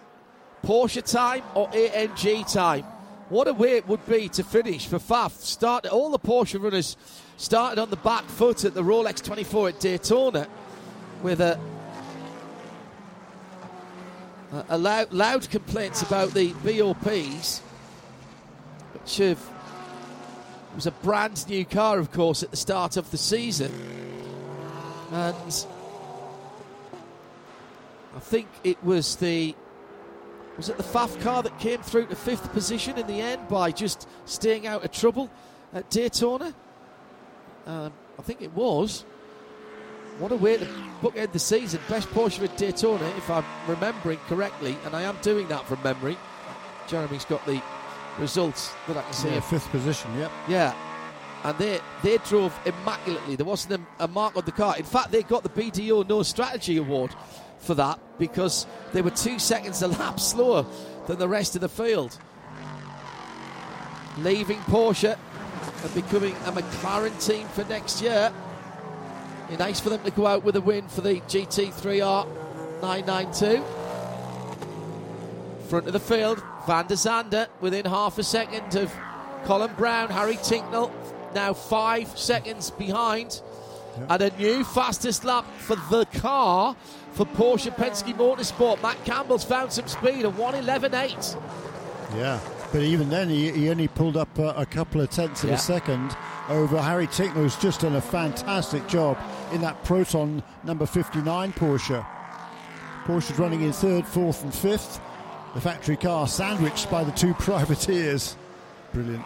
[0.64, 2.84] Porsche time or AMG time?
[3.28, 5.32] What a way it would be to finish for Pfaff.
[5.40, 6.97] Start all the Porsche runners
[7.36, 10.47] started on the back foot at the Rolex 24 at Daytona
[11.22, 11.59] with a
[14.52, 17.60] a- a loud, loud complaints about the BOPs,
[18.94, 19.39] which have,
[20.74, 23.73] was a brand new car, of course, at the start of the season.
[25.11, 25.66] And
[28.16, 29.55] I think it was the
[30.57, 33.70] was it the Pfaff car that came through to fifth position in the end by
[33.70, 35.31] just staying out of trouble
[35.73, 36.55] at Daytona?
[37.66, 39.05] Um, I think it was.
[40.19, 40.66] What a way to
[41.01, 41.81] bookend the season.
[41.89, 46.19] Best Porsche at Daytona, if I'm remembering correctly, and I am doing that from memory.
[46.86, 47.62] Jeremy's got the
[48.18, 49.28] results that I can see.
[49.28, 50.30] Yeah, fifth position, yep.
[50.48, 50.74] Yeah.
[51.44, 53.36] And they they drove immaculately.
[53.36, 54.76] There wasn't a, a mark on the car.
[54.78, 57.14] In fact, they got the BDO No Strategy Award
[57.59, 60.64] for that because they were two seconds a lap slower
[61.06, 62.16] than the rest of the field.
[64.18, 65.16] Leaving Porsche
[65.82, 68.32] and becoming a McLaren team for next year.
[69.48, 72.26] Be nice for them to go out with a win for the GT3R
[72.82, 73.81] 992.
[75.73, 78.93] Front of the field, Van der Zande within half a second of
[79.44, 80.11] Colin Braun.
[80.11, 80.90] Harry Tinknell
[81.35, 83.40] now five seconds behind.
[84.11, 86.77] And a new fastest lap for the car
[87.12, 88.82] for Porsche Penske Motorsport.
[88.82, 91.40] Matt Campbell's found some speed at 111.8.
[92.19, 92.39] Yeah,
[92.70, 95.57] but even then, he, he only pulled up uh, a couple of tenths of Yeah.
[95.57, 96.15] a second
[96.51, 99.16] over Harry Tinknell, who's just done a fantastic job
[99.53, 102.05] in that Proton number 59 Porsche.
[103.07, 105.01] Porsche's running in third, fourth, and fifth.
[105.55, 108.37] The factory car sandwiched by the two privateers.
[108.93, 109.24] Brilliant.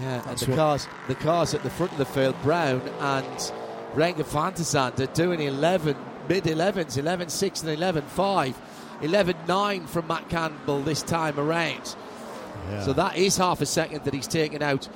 [0.00, 3.52] Yeah, and the cars, the cars at the front of the field, Braun and
[3.94, 5.96] van der Zande doing 11,
[6.28, 8.60] mid 11s, 11 6 and 11 5.
[9.02, 11.96] 11 9 from Matt Campbell this time around.
[12.70, 12.82] Yeah.
[12.82, 14.88] So that is half a second that he's taken out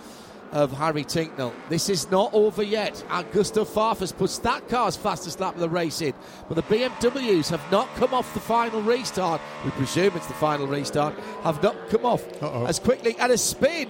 [0.52, 1.52] of Harry Tinknell.
[1.68, 3.02] This is not over yet.
[3.10, 6.12] And Augusto Farfus puts that car's fastest lap of the race in.
[6.48, 9.40] But the BMWs have not come off the final restart.
[9.64, 11.14] We presume it's the final restart.
[11.42, 12.66] Have not come off Uh-oh.
[12.66, 13.16] as quickly.
[13.18, 13.88] And a spin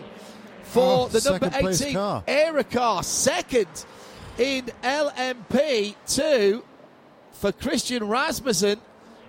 [0.63, 1.95] for Oh, the number second place 18
[2.65, 3.03] car.
[3.03, 3.85] Second
[4.39, 6.63] in LMP2
[7.33, 8.81] for Christian Rasmussen.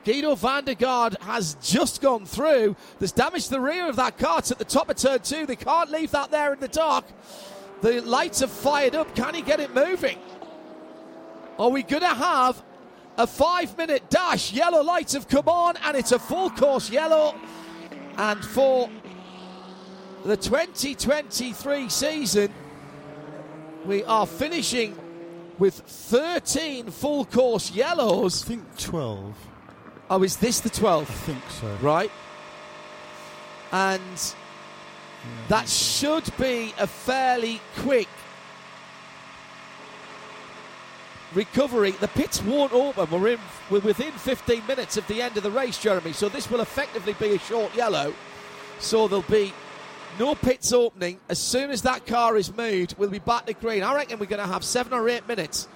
[0.06, 2.76] Giedo van der Garde has just gone through.
[3.00, 4.40] There's damage to the rear of that car.
[4.40, 5.46] It's at the top of turn two.
[5.46, 7.06] They can't leave that there in the dark.
[7.82, 9.16] The lights have fired up.
[9.16, 10.18] Can he get it moving?
[11.60, 12.62] Are we going to have
[13.18, 14.52] a five minute dash?
[14.54, 17.36] Yellow lights have come on, and it's a full course yellow.
[18.18, 18.90] And for
[20.26, 22.54] the 2023 season,
[23.86, 24.98] we are finishing
[25.60, 28.44] with 13 full course yellows.
[28.44, 29.51] I think 12.
[30.12, 31.04] Oh, is this the 12th?
[31.04, 31.74] I think so.
[31.82, 32.12] Right.
[33.72, 34.34] And
[35.48, 38.10] that should be a fairly quick
[41.34, 41.92] recovery.
[41.92, 43.10] The pits won't open.
[43.10, 43.40] We're in
[43.70, 46.12] we're within 15 minutes of the end of the race, Jeremy.
[46.12, 48.14] So this will effectively be a short yellow.
[48.80, 49.54] So there'll be
[50.20, 51.22] no pits opening.
[51.30, 53.82] As soon as that car is moved, we'll be back to green.
[53.82, 55.70] I reckon we're going to have seven or eight minutes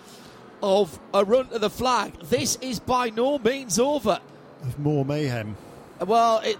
[0.61, 2.13] of a run to the flag.
[2.23, 4.19] This is by no means over.
[4.63, 5.55] Of more mayhem.
[6.05, 6.57] Well, it,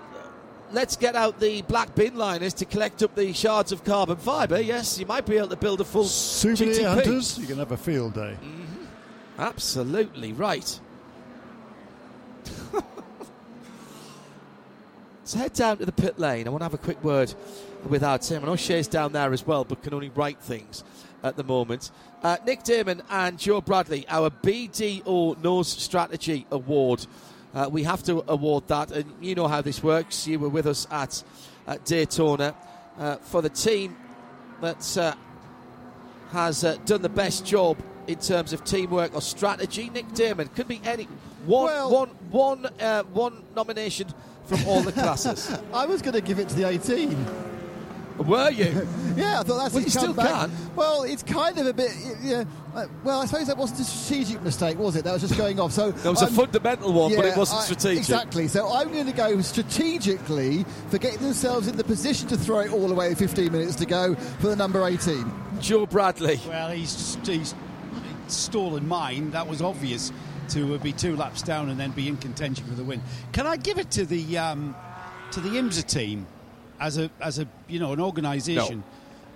[0.71, 4.59] let's get out the black bin liners to collect up the shards of carbon fibre.
[4.59, 6.85] Yes, you might be able to build a full Souvenir GTP.
[6.85, 8.37] hunters, you can have a field day.
[8.41, 8.85] Mm-hmm.
[9.37, 10.79] Absolutely right.
[15.21, 16.47] Let's head down to the pit lane.
[16.47, 17.33] I want to have a quick word
[17.87, 18.43] with our team.
[18.43, 20.83] I know Shay's down there as well, but can only write things
[21.25, 21.91] at the moment.
[22.23, 27.05] Uh, Nick Damon and Joe Bradley, our BDO Nose Strategy Award.
[27.53, 30.27] Uh, we have to award that, and you know how this works.
[30.27, 31.23] You were with us at,
[31.67, 32.53] at Daytona
[32.99, 33.97] uh, for the team
[34.61, 35.15] that uh,
[36.31, 37.77] has uh, done the best job
[38.07, 39.89] in terms of teamwork or strategy.
[39.89, 41.07] Nick Damon could be any
[41.45, 44.07] one Well- one one uh, one nomination
[44.45, 45.51] from all the classes.
[45.73, 47.25] I was going to give it to the 18.
[48.17, 48.87] Were you?
[49.15, 50.49] Yeah, I thought that's Well, his you still comeback.
[50.49, 50.51] can.
[50.75, 51.89] Well, it's kind of a bit.
[52.21, 52.43] Yeah.
[52.75, 55.05] uh, Well, I suppose that wasn't a strategic mistake, was it?
[55.05, 55.71] That was just going off.
[55.71, 57.99] So There was a I'm- fundamental one, but it wasn't I- strategic.
[57.99, 58.49] Exactly.
[58.49, 62.73] So I'm going to go strategically for getting themselves in the position to throw it
[62.73, 65.31] all away 15 minutes to go for the number 18.
[65.61, 66.39] Joe Bradley.
[66.47, 67.55] Well, he's, he's
[68.27, 69.31] stolen mine.
[69.31, 70.11] That was obvious
[70.49, 73.01] to be two laps down and then be in contention for the win.
[73.31, 74.75] Can I give it to the um,
[75.31, 76.27] to the IMSA team
[76.79, 78.83] as a as a you know an organisation?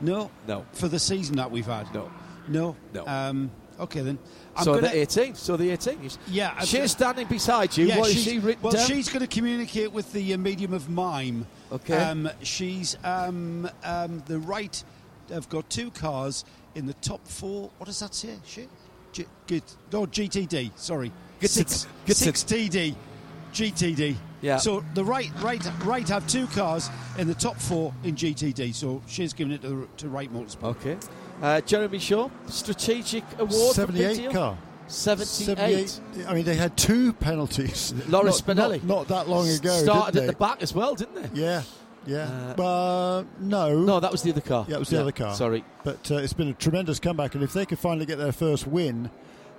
[0.02, 0.32] No.
[0.48, 0.66] No.
[0.74, 1.94] For the season that we've had.
[1.94, 2.12] No.
[2.48, 2.76] No.
[2.94, 3.06] No.
[3.06, 4.18] Um, okay then.
[4.56, 5.36] I'm so the 18th.
[5.38, 6.10] So the 18.
[6.28, 7.86] Yeah, She's standing beside you.
[7.88, 8.88] Yeah, what is she's- she written well, down?
[8.88, 11.46] she's going to communicate with the uh, medium of mime.
[11.72, 11.96] Okay.
[11.98, 14.84] Um, she's um, um, the right.
[15.34, 16.44] I've got two cars
[16.76, 17.70] in the top four.
[17.78, 18.38] What does that say?
[18.46, 18.68] She,
[19.12, 19.64] G, good.
[19.94, 20.72] Oh, GTD.
[20.76, 21.12] Sorry.
[21.40, 22.96] Good Six, good six TD.
[23.54, 24.16] GTD.
[24.42, 24.58] Yeah.
[24.58, 28.74] So the right, right, right have two cars in the top four in GTD.
[28.74, 30.78] So she's giving it to, to Wright Motorsport.
[30.78, 30.98] Okay.
[31.42, 33.52] Uh, Jeremy Shaw, strategic award.
[33.52, 34.32] for 78 BDO?
[34.32, 34.58] car.
[34.88, 36.00] 78.
[36.28, 37.94] I mean, they had two penalties.
[38.10, 38.84] Loris not, Spinelli.
[38.84, 39.70] Not, not that long ago.
[39.70, 41.40] Started at the back as well, didn't they?
[41.40, 41.62] Yeah,
[42.08, 42.24] yeah.
[42.24, 43.80] Uh, but no.
[43.80, 44.66] No, that was the other car.
[44.68, 45.36] Yeah, it was the other car.
[45.36, 45.64] Sorry.
[45.84, 48.66] But uh, it's been a tremendous comeback, and if they could finally get their first
[48.66, 49.12] win,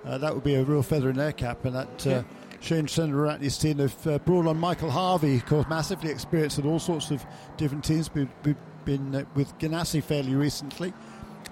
[0.04, 1.64] uh, that would be a real feather in their cap.
[1.64, 2.22] And that uh, Yeah.
[2.60, 6.78] Shane Seneviratne's team have uh, brought on Michael Harvey, of course, massively experienced at all
[6.78, 7.24] sorts of
[7.56, 8.12] different teams.
[8.14, 10.92] We've, we've been uh, with Ganassi fairly recently,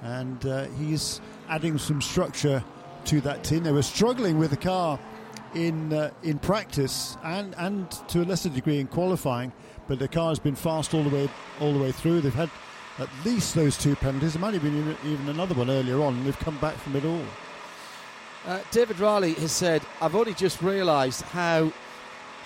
[0.02, 2.62] and uh, he's adding some structure
[3.06, 3.64] to that team.
[3.64, 4.98] They were struggling with the car
[5.54, 9.52] in uh, in practice and and to a lesser degree in qualifying,
[9.86, 11.28] but the car has been fast all the way
[11.60, 12.20] all the way through.
[12.20, 12.50] They've had
[12.98, 14.34] at least those two penalties.
[14.34, 17.22] There might have been even- another one earlier on, they've come back from it all.
[18.48, 21.70] Uh, David Riley has said, I've only just realised how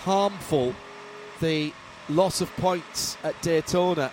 [0.00, 0.74] harmful
[1.40, 1.72] the
[2.08, 4.10] loss of points at Daytona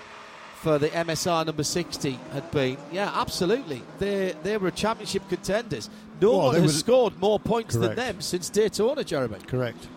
[0.62, 3.82] for the MSR number 60 had been, yeah, absolutely.
[3.98, 5.90] They they were championship contenders.
[6.22, 7.96] No Well, one has scored more points Correct.
[7.96, 9.40] than them since Daytona, Jeremy.
[9.48, 9.88] Correct.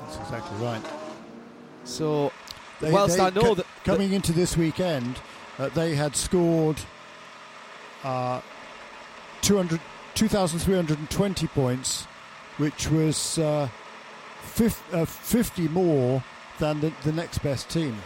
[0.00, 0.82] That's exactly right.
[1.84, 2.32] So,
[2.80, 5.20] They- whilst they I know co- that coming into this weekend,
[5.60, 6.80] uh, they had scored
[8.02, 8.40] uh,
[9.42, 9.80] 200,
[10.14, 12.04] 2,320 points,
[12.58, 13.68] which was uh,
[14.42, 16.22] fif- uh, 50 more
[16.58, 17.96] than the, the next best team,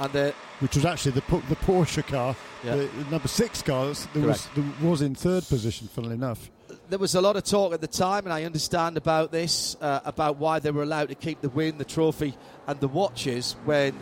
[0.00, 2.76] and which was actually the the Porsche car, Yeah.
[2.76, 4.48] the, the number six car that was,
[4.82, 5.88] was in third position.
[5.88, 6.50] Funnily enough,
[6.88, 10.00] there was a lot of talk at the time, and I understand about this, uh,
[10.04, 13.94] about why they were allowed to keep the win, the trophy, and the watches when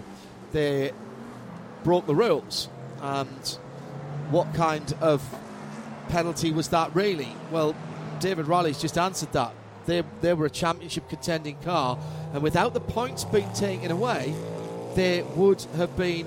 [0.52, 0.92] they
[1.82, 2.68] broke the rules.
[3.00, 3.58] And
[4.30, 5.22] what kind of
[6.08, 7.28] penalty was that really?
[7.50, 7.74] Well,
[8.20, 9.52] David Riley's just answered that.
[9.86, 11.98] They, they were a championship contending car,
[12.32, 14.34] and without the points being taken away,
[14.94, 16.26] they would have been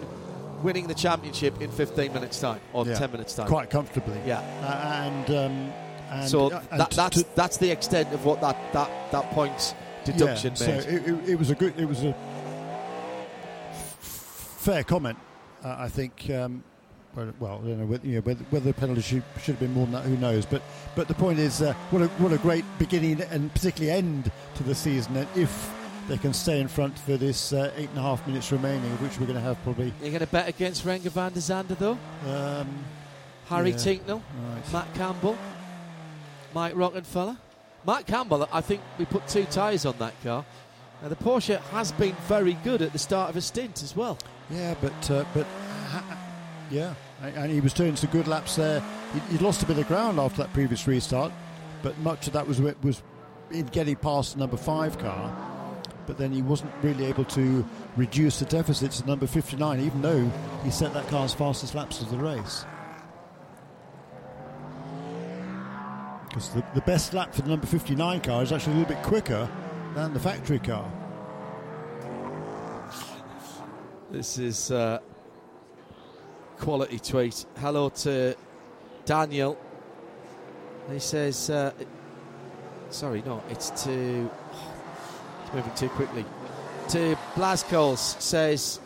[0.61, 2.95] winning the championship in 15 minutes' time or Yeah.
[2.95, 3.47] 10 minutes' time.
[3.47, 4.19] quite comfortably.
[4.25, 4.39] Yeah.
[4.61, 5.73] Uh, and um,
[6.11, 9.73] and so uh, and that, that's that's the extent of what that that that points
[10.05, 10.83] deduction yeah, made.
[10.83, 12.15] So it, it, it was a good, it was a f-
[14.59, 15.17] fair comment,
[15.63, 16.29] uh, I think.
[16.29, 16.63] Um,
[17.15, 19.85] well, don't know whether, you know, whether, whether the penalty should, should have been more
[19.85, 20.03] than that.
[20.03, 20.45] Who knows?
[20.45, 20.61] But
[20.95, 24.63] but the point is, uh, what a what a great beginning and particularly end to
[24.63, 25.15] the season.
[25.17, 25.73] And if
[26.07, 29.19] they can stay in front for this uh, eight and a half minutes remaining, which
[29.19, 31.97] we're going to have probably You're going to bet against Renger van der Zande though?
[32.27, 32.85] um,
[33.47, 33.75] Harry Yeah.
[33.77, 34.21] Tinknell,
[34.53, 34.73] right.
[34.73, 35.37] Matt Campbell,
[36.53, 37.37] Mike Rockenfeller.
[37.85, 40.43] Matt Campbell, I think we put two tyres on that car.
[41.01, 44.17] Now the Porsche has been very good at the start of a stint as well.
[44.49, 45.45] Yeah, but uh, but
[46.71, 48.83] yeah, and he was doing some good laps there.
[49.13, 51.31] He, he lost a bit of ground after that previous restart,
[51.81, 53.01] but much of that was was
[53.51, 55.35] in getting past the number five car.
[56.05, 57.65] But then he wasn't really able to
[57.97, 60.31] reduce the deficit to number 59, even though
[60.63, 62.65] he set that car's fastest laps of the race.
[66.29, 69.03] Because the, the best lap for the number 59 car is actually a little bit
[69.03, 69.49] quicker
[69.95, 70.89] than the factory car.
[74.09, 74.99] This is uh,
[76.59, 77.45] quality tweet.
[77.57, 78.35] Hello to
[79.05, 79.57] Daniel.
[80.91, 81.71] He says, uh,
[82.89, 84.29] sorry, no, it's to.
[85.43, 86.25] It's moving too quickly.
[86.89, 88.79] To Blascoles says,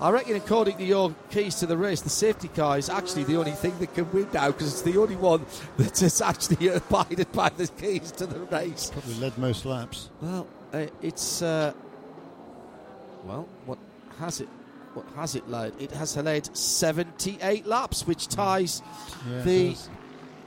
[0.00, 3.36] I reckon, according to your keys to the race, the safety car is actually the
[3.36, 5.46] only thing that can win now because it's the only one
[5.76, 8.90] that is actually abided by the keys to the race.
[8.90, 10.10] Probably led most laps.
[10.20, 11.72] Well, uh, it's uh,
[13.24, 13.78] well, what
[14.18, 14.48] has it?
[14.94, 15.74] What has it led?
[15.80, 18.32] It has led 78 laps, which hmm.
[18.32, 18.82] ties
[19.28, 19.76] Yeah, the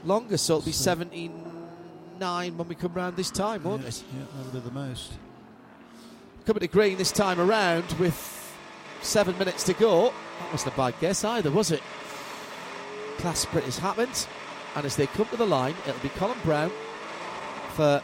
[0.04, 0.46] longest.
[0.46, 4.04] So it'll be So- 79 when we come round this time, won't yeah, it?
[4.12, 5.12] Yeah, that'll be the most.
[6.46, 8.16] Coming to green this time around with
[9.02, 10.12] seven minutes to go.
[10.40, 11.82] That wasn't a bad guess either, was it?
[13.18, 14.26] Class sprint has happened,
[14.74, 16.70] and as they come to the line, it'll be Colin Braun
[17.74, 18.00] for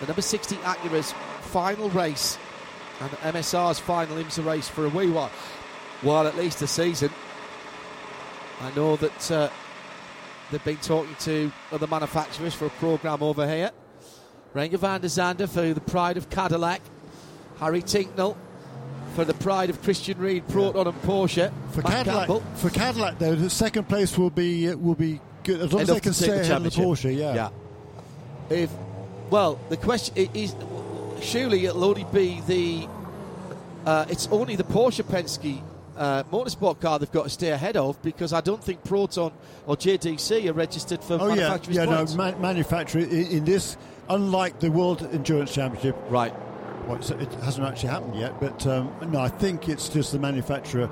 [0.00, 2.38] the number 60 Acura's final race
[3.00, 5.30] and MSR's final IMSA race for a wee while.
[6.02, 7.10] While at least a season.
[8.60, 9.48] I know that uh,
[10.50, 13.70] they've been talking to other manufacturers for a programme over here.
[14.54, 16.80] Renger van der Zande for the pride of Cadillac.
[17.58, 18.36] Harry Tinknell
[19.14, 21.52] for the pride of Christian Ried, Proton and Porsche.
[21.70, 22.40] For Matt Cadillac, Campbell.
[22.56, 25.88] for Cadillac though, the second place will be uh, will be good as long as
[25.88, 26.70] they can stay the ahead of the.
[26.70, 27.16] Porsche.
[27.16, 27.34] Yeah.
[27.34, 27.50] Yeah.
[28.50, 28.70] If
[29.30, 30.54] well, the question is
[31.20, 32.88] surely it'll only be the
[33.86, 35.62] uh, it's only the Porsche Penske
[35.96, 39.32] uh, motorsport car they've got to stay ahead of because I don't think Proton
[39.66, 41.84] or JDC are registered for Oh yeah, manufacturers' yeah.
[41.84, 42.14] No, points.
[42.14, 43.76] man, manufacturer in, in this,
[44.08, 46.34] unlike the World Endurance Championship, right.
[46.86, 48.40] well, it hasn't actually happened yet.
[48.40, 50.90] But um, no, I think it's just the manufacturer.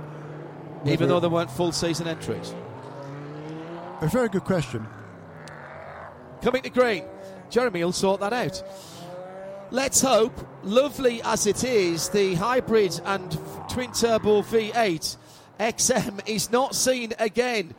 [0.85, 2.55] Even though there weren't full season entries.
[4.01, 4.87] a very good question.
[6.41, 7.05] Coming to green.
[7.51, 8.63] Jeremy will sort that out.
[9.73, 10.33] Let's hope,
[10.65, 13.39] lovely as it is, the hybrid and
[13.69, 15.17] twin turbo V8
[15.61, 17.73] XM is not seen again.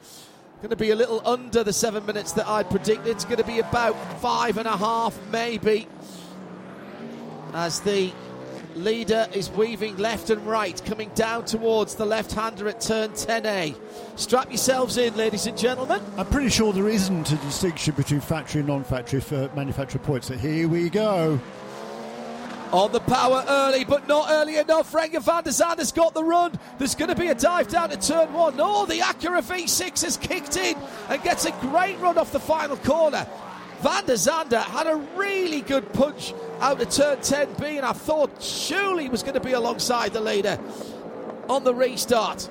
[0.61, 3.07] Going to be a little under the seven minutes that I predicted.
[3.07, 5.85] It's going to be about five and a half, maybe,
[7.53, 8.13] as the
[8.75, 13.75] leader is weaving left and right, coming down towards the left hander at turn 10A.
[14.15, 16.01] Strap yourselves in, ladies and gentlemen.
[16.15, 20.27] I'm pretty sure there isn't a distinction between factory and non-factory for manufacturer points.
[20.27, 21.37] So here we go.
[22.71, 24.91] On the power early, but not early enough.
[24.93, 26.57] Renger van der Zande has got the run.
[26.77, 28.55] There's going to be a dive down to turn one.
[28.59, 30.77] Oh, the Acura V6 has kicked in
[31.09, 33.27] and gets a great run off the final corner.
[33.81, 38.41] Van der Zande had a really good punch out of turn 10B, and I thought
[38.41, 40.57] surely was going to be alongside the leader
[41.49, 42.49] on the restart.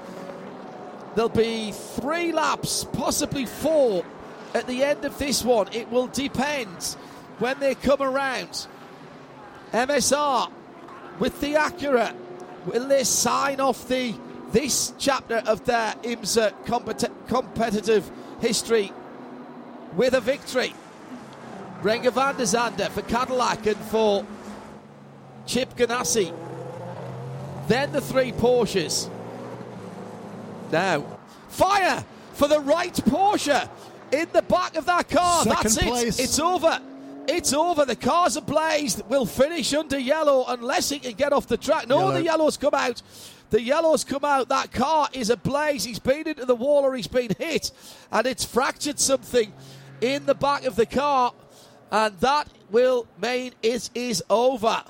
[1.15, 4.05] There'll be three laps, possibly four,
[4.55, 5.69] at the end of this one.
[5.73, 6.97] It will depend
[7.39, 8.67] when they come around.
[9.73, 10.51] MSR
[11.19, 12.15] with the Acura.
[12.67, 14.15] Will they sign off the
[14.53, 18.11] this chapter of their IMSA compet- competitive
[18.41, 18.93] history
[19.97, 20.75] with a victory?
[21.83, 24.27] Renger van der Zande for Cadillac and for
[25.47, 26.35] Chip Ganassi.
[27.69, 29.09] Then the three Porsches.
[30.71, 31.05] Now,
[31.49, 33.69] fire for the Wright Porsche
[34.13, 35.45] in the back of that car.
[35.45, 36.19] Second That's place.
[36.19, 36.25] it.
[36.25, 36.81] It's over.
[37.33, 37.85] It's over.
[37.85, 39.01] The car's ablaze.
[39.09, 41.87] Will finish under yellow unless he can get off the track.
[41.89, 42.13] No, Yellow.
[42.13, 43.03] the yellows come out.
[43.51, 44.49] The yellows come out.
[44.49, 45.85] That car is ablaze.
[45.85, 47.71] He's been into the wall or he's been hit,
[48.13, 49.53] and it's fractured something
[50.01, 51.33] in the back of the car,
[51.91, 54.83] and that will mean it is over.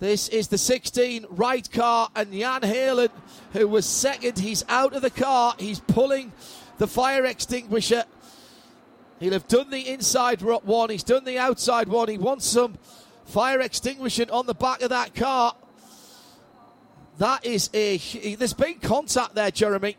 [0.00, 3.10] This is the 16 Wright car, and Jan Heylen,
[3.52, 5.54] who was second, he's out of the car.
[5.58, 6.32] He's pulling
[6.78, 8.04] the fire extinguisher.
[9.20, 12.08] He'll have done the inside one, he's done the outside one.
[12.08, 12.78] He wants some
[13.24, 15.54] fire extinguishing on the back of that car.
[17.18, 17.98] That is a.
[18.36, 19.96] There's been contact there, Jeremy.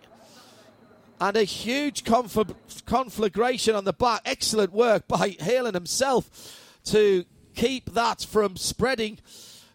[1.20, 4.22] And a huge conf- conflagration on the back.
[4.24, 7.26] Excellent work by Heylen himself to
[7.56, 9.20] keep that from spreading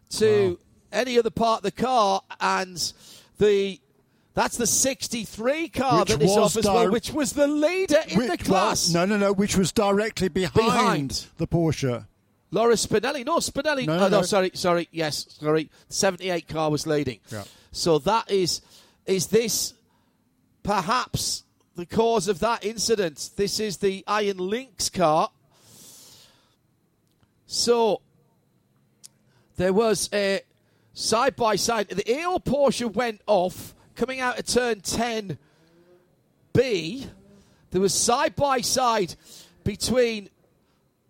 [0.08, 0.58] to
[0.90, 2.22] any other part of the car.
[2.40, 2.92] And
[3.38, 3.78] the
[4.35, 7.47] that's the 63 car Which that is was off as well, di- which was the
[7.47, 8.90] leader in the Which- well, class.
[8.93, 9.32] no, no, no.
[9.32, 11.27] Which was directly behind, Behind.
[11.39, 12.06] the Porsche.
[12.51, 13.24] Loris Spinelli.
[13.24, 13.86] No, Spinelli.
[13.86, 14.23] No, No, no, oh, no, no.
[14.23, 14.89] sorry, sorry.
[14.93, 15.70] Yes, sorry.
[15.89, 17.19] 78 car was leading.
[17.31, 17.44] Yeah.
[17.73, 18.61] So that is,
[19.06, 19.74] is this
[20.62, 21.43] perhaps
[21.77, 23.31] the cause of that incident?
[23.36, 25.31] This is the Iron Lynx car.
[27.47, 28.01] So
[29.56, 30.40] there was a
[30.93, 31.89] side by side.
[31.89, 35.36] The AO Porsche went off coming out of turn 10B.
[36.54, 39.14] There was side by side
[39.62, 40.28] between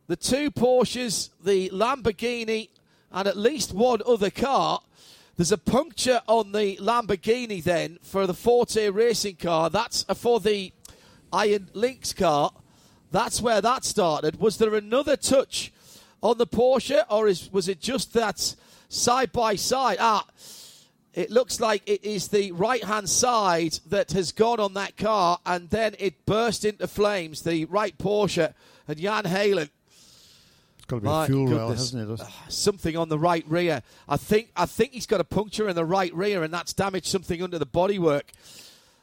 [0.07, 2.69] the two Porsches, the Lamborghini,
[3.11, 4.81] and at least one other car.
[5.37, 9.71] There's a puncture on the Lamborghini then for the Forte racing car.
[9.71, 10.73] That's for the
[11.33, 12.53] Iron Lynx car.
[13.11, 14.39] That's where that started.
[14.41, 15.73] Was there another touch
[16.23, 18.55] on the Porsche, or is, was it just that
[18.89, 19.99] side by side?
[20.01, 20.27] Ah,
[21.15, 25.39] it looks like it is the right hand side that has gone on that car,
[25.47, 27.43] and then it burst into flames.
[27.43, 28.53] The Wright Porsche
[28.89, 29.71] and Jan Heylen
[30.77, 32.21] It's got to be my a fuel rail, hasn't it?
[32.23, 33.83] Ah, something on the right rear.
[34.09, 37.07] I think I think he's got a puncture in the right rear, and that's damaged
[37.07, 38.25] something under the bodywork.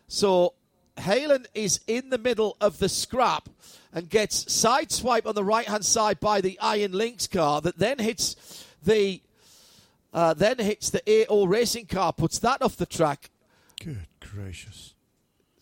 [0.07, 0.53] So
[0.97, 3.49] Heylen is in the middle of the scrap
[3.93, 7.99] and gets sideswiped on the right hand side by the Iron Lynx car that then
[7.99, 9.21] hits the
[10.13, 13.29] uh, then hits the AO racing car, puts that off the track.
[13.83, 14.93] Good gracious.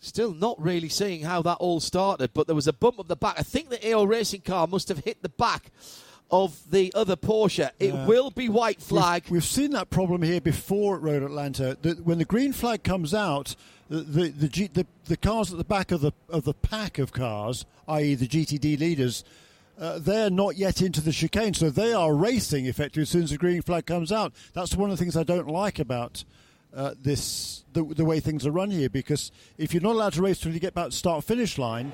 [0.00, 3.16] Still not really seeing how that all started, but there was a bump up the
[3.16, 3.34] back.
[3.38, 5.70] I think the AO racing car must have hit the back
[6.30, 7.70] of the other Porsche.
[7.78, 8.06] It Yeah.
[8.06, 9.24] will be white flag.
[9.24, 11.76] We've, we've seen that problem here before at Road Atlanta.
[11.82, 13.56] That when the green flag comes out,
[13.88, 17.12] the the, the, the the cars at the back of the of the pack of
[17.12, 19.22] cars, i.e., the GTD leaders,
[19.80, 23.30] uh, they're not yet into the chicane, so they are racing effectively as soon as
[23.30, 24.32] the green flag comes out.
[24.52, 26.24] That's one of the things I don't like about.
[26.72, 30.22] Uh, this the, the way things are run here because if you're not allowed to
[30.22, 31.92] race till you get back to start finish line,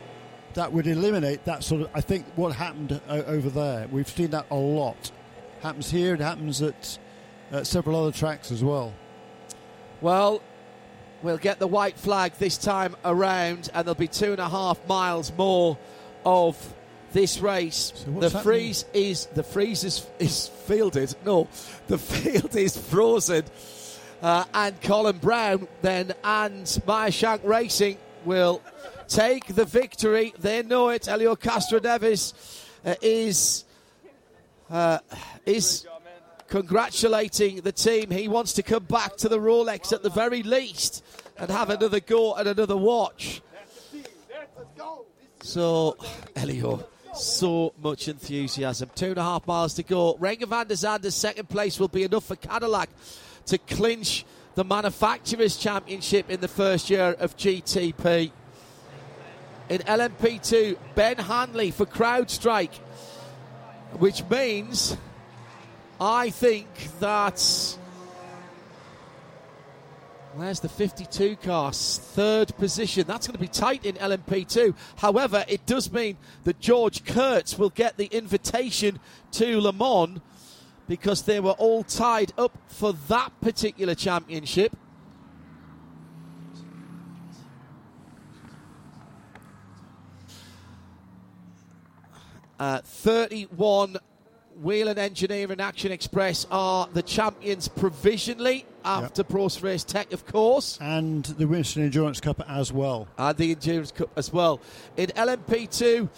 [0.52, 1.90] that would eliminate that sort of.
[1.94, 3.88] I think what happened o- over there.
[3.88, 5.12] We've seen that a lot.
[5.62, 6.12] Happens here.
[6.14, 6.98] It happens at
[7.52, 8.92] uh, several other tracks as well.
[10.02, 10.42] Well,
[11.22, 14.86] we'll get the white flag this time around, and there'll be two and a half
[14.86, 15.78] miles more
[16.24, 16.75] of
[17.12, 17.92] this race.
[17.94, 21.14] So the freeze is the freeze is, is fielded.
[21.24, 21.48] No,
[21.86, 23.44] the field is frozen,
[24.22, 28.62] uh, and Colin Braun then and Meyer Shank Racing will
[29.08, 30.34] take the victory.
[30.38, 31.06] They know it.
[31.06, 32.34] Helio Castroneves
[32.84, 33.64] uh, is
[34.70, 34.98] uh,
[35.44, 35.86] is
[36.48, 38.10] congratulating the team.
[38.10, 41.04] He wants to come back to the Rolex at the very least
[41.38, 43.42] and have another go at another watch.
[45.42, 45.96] So,
[46.34, 46.86] Elio,
[47.18, 48.90] so much enthusiasm.
[48.94, 50.14] Two and a half miles to go.
[50.14, 52.88] Renger van der Zande's second place will be enough for Cadillac
[53.46, 54.24] to clinch
[54.54, 58.32] the Manufacturers' Championship in the first year of GTP.
[59.68, 62.74] In LMP2, Ben Hanley for CrowdStrike,
[63.98, 64.96] which means
[66.00, 66.68] I think
[67.00, 67.76] that
[70.36, 71.72] Where's the 52 car?
[71.72, 73.06] Third position.
[73.06, 74.74] That's going to be tight in LMP2.
[74.96, 79.00] However, it does mean that George Kurtz will get the invitation
[79.32, 80.20] to Le Mans
[80.86, 84.76] because they were all tied up for that particular championship.
[92.60, 93.96] Uh, 31
[94.62, 99.28] Whelen Engineering Action Express are the champions provisionally after yep.
[99.28, 100.78] Prost Race Tech, of course.
[100.80, 103.06] And the Winston Endurance Cup as well.
[103.18, 104.60] And the Endurance Cup as well.
[104.96, 106.08] In LMP2,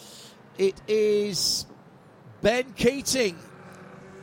[0.57, 1.67] it is
[2.41, 3.37] Ben Keating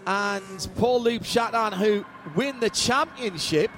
[0.08, 2.06] and Paul-Loup Chatin who
[2.36, 3.70] win the championship.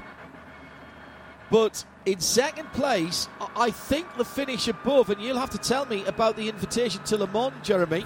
[1.49, 6.05] But in second place, I think the finish above, and you'll have to tell me
[6.05, 8.05] about the invitation to Le Mans, Jeremy.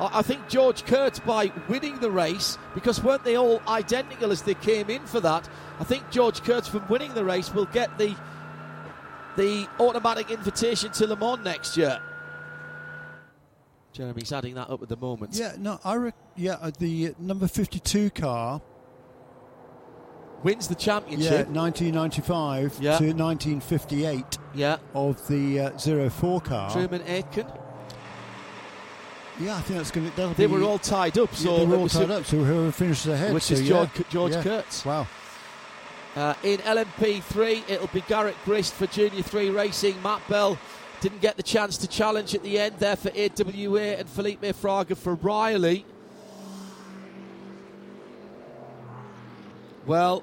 [0.00, 4.54] I think George Kurtz, by winning the race, because weren't they all identical as they
[4.54, 5.48] came in for that?
[5.78, 8.16] I think George Kurtz, from winning the race, will get the
[9.36, 12.00] the automatic invitation to Le Mans next year.
[13.92, 15.34] Jeremy's adding that up at the moment.
[15.34, 18.62] Yeah, no, I rec- yeah uh, the number fifty-two car
[20.42, 21.48] wins the championship.
[21.48, 22.98] Yeah, 1995 yeah.
[22.98, 24.38] to 1958.
[24.54, 26.70] Yeah, of the uh, 04 car.
[26.70, 27.46] Truman Aitken.
[29.38, 30.34] Yeah, I think that's going to.
[30.36, 32.24] They be, were all tied up, so yeah, they were all tied up.
[32.24, 33.68] So whoever finishes ahead, which so is yeah.
[33.68, 34.42] George, George yeah.
[34.42, 34.84] Kurtz.
[34.84, 35.06] Wow.
[36.16, 40.02] Uh, in LMP3, it'll be Garrett Grist for Junior 3 Racing.
[40.02, 40.58] Matt Bell
[41.00, 44.96] didn't get the chance to challenge at the end there for AWA and Felipe Fraga
[44.96, 45.84] for Riley.
[49.86, 50.22] Well,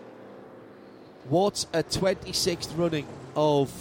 [1.29, 3.71] what a 26th running of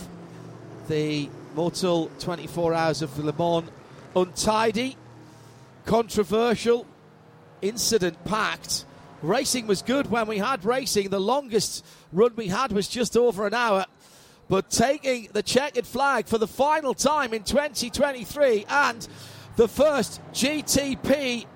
[0.89, 3.70] the Motul 24 Hours of Le Mans.
[4.15, 4.97] Untidy,
[5.87, 6.87] controversial,
[7.63, 8.85] incident packed.
[9.23, 11.09] Racing was good when we had racing.
[11.09, 13.87] The longest run we had was just over an hour.
[14.49, 19.09] But taking the checkered flag for the final time in 2023 and
[19.57, 21.47] the first GTP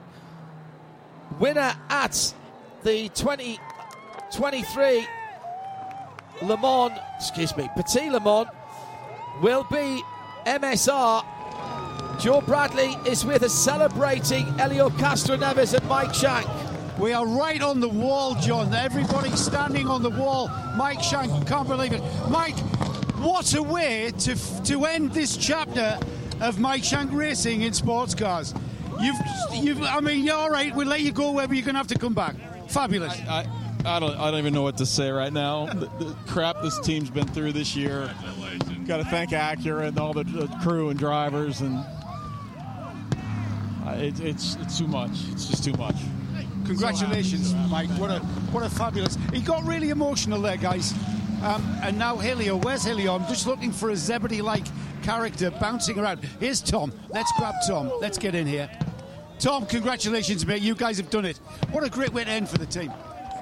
[1.38, 2.34] winner at
[2.82, 5.06] the 2023
[6.42, 8.48] Le Mans, excuse me, Petit Le Mans
[9.42, 10.02] will be
[10.46, 11.24] MSR
[12.20, 16.46] Joe Bradley is with us celebrating Elio Castro Castroneves and Mike Shank.
[16.98, 18.74] We are right on the wall, John.
[18.74, 20.50] Everybody standing on the wall.
[20.76, 22.02] Mike Shank, can't believe it.
[22.28, 22.58] Mike,
[23.20, 25.98] what a way to, to end this chapter
[26.42, 28.52] of Mike Shank racing in sports cars.
[29.00, 29.16] You've,
[29.54, 30.76] you've, I mean, you're all right.
[30.76, 32.34] We'll let you go wherever you're going to have to come back.
[32.68, 33.18] Fabulous.
[33.30, 33.46] I,
[33.86, 35.72] I, I, don't, I don't even know what to say right now.
[35.72, 38.14] The, the crap this team's been through this year.
[38.86, 41.82] Got to thank Acura and all the, the crew and drivers and
[43.94, 45.10] it, it's it's too much.
[45.32, 45.96] It's just too much.
[46.66, 47.88] Congratulations, Mike.
[47.90, 48.20] What a
[48.52, 49.16] what a fabulous.
[49.32, 50.92] He got really emotional there, guys.
[51.42, 52.56] Um, and now Helio.
[52.56, 53.14] Where's Helio?
[53.14, 54.66] I'm just looking for a Zebedee-like
[55.02, 56.22] character bouncing around.
[56.38, 56.92] Here's Tom.
[57.08, 57.90] Let's grab Tom.
[58.00, 58.70] Let's get in here.
[59.38, 60.60] Tom, congratulations, mate.
[60.60, 61.38] You guys have done it.
[61.72, 62.92] What a great way to end for the team.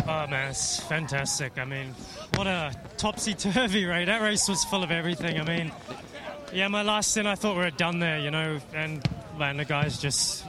[0.04, 1.58] Oh man, it's fantastic.
[1.58, 1.94] I mean,
[2.36, 4.06] what a topsy turvy race.
[4.06, 5.40] That race was full of everything.
[5.40, 5.72] I mean,
[6.52, 9.06] yeah, my last stint, I thought we were done there, you know, and
[9.39, 10.44] man, the guys just.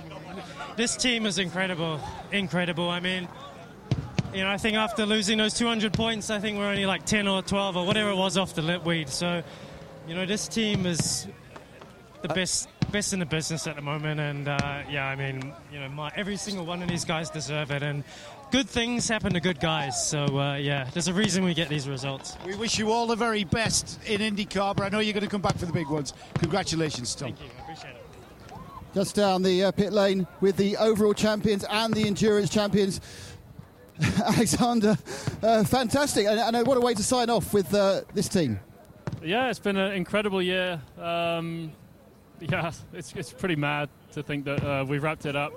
[0.75, 1.99] This team is incredible,
[2.31, 2.89] incredible.
[2.89, 3.27] I mean,
[4.33, 7.27] you know, I think after losing those 200 points, I think we're only like 10
[7.27, 9.09] or 12 or whatever it was off the lip weed.
[9.09, 9.43] So,
[10.07, 11.27] you know, this team is
[12.21, 14.19] the best best in the business at the moment.
[14.19, 17.69] And uh, yeah, I mean, you know, my, every single one of these guys deserve
[17.71, 17.83] it.
[17.83, 18.03] And
[18.51, 20.07] good things happen to good guys.
[20.07, 22.37] So uh, yeah, there's a reason we get these results.
[22.45, 25.29] We wish you all the very best in IndyCar, but I know you're going to
[25.29, 26.13] come back for the big ones.
[26.35, 27.33] Congratulations, Tom.
[27.33, 27.49] Thank you.
[27.59, 27.99] I appreciate it
[28.93, 33.01] just down the uh, pit lane with the overall champions and the endurance champions.
[34.25, 34.97] Alexander,
[35.43, 36.25] uh, fantastic.
[36.25, 38.59] And, and, what a way to sign off with uh, this team.
[39.21, 40.81] Yeah, it's been an incredible year.
[40.97, 41.71] Um,
[42.39, 45.51] yeah, it's, it's pretty mad to think that uh, we've wrapped it up.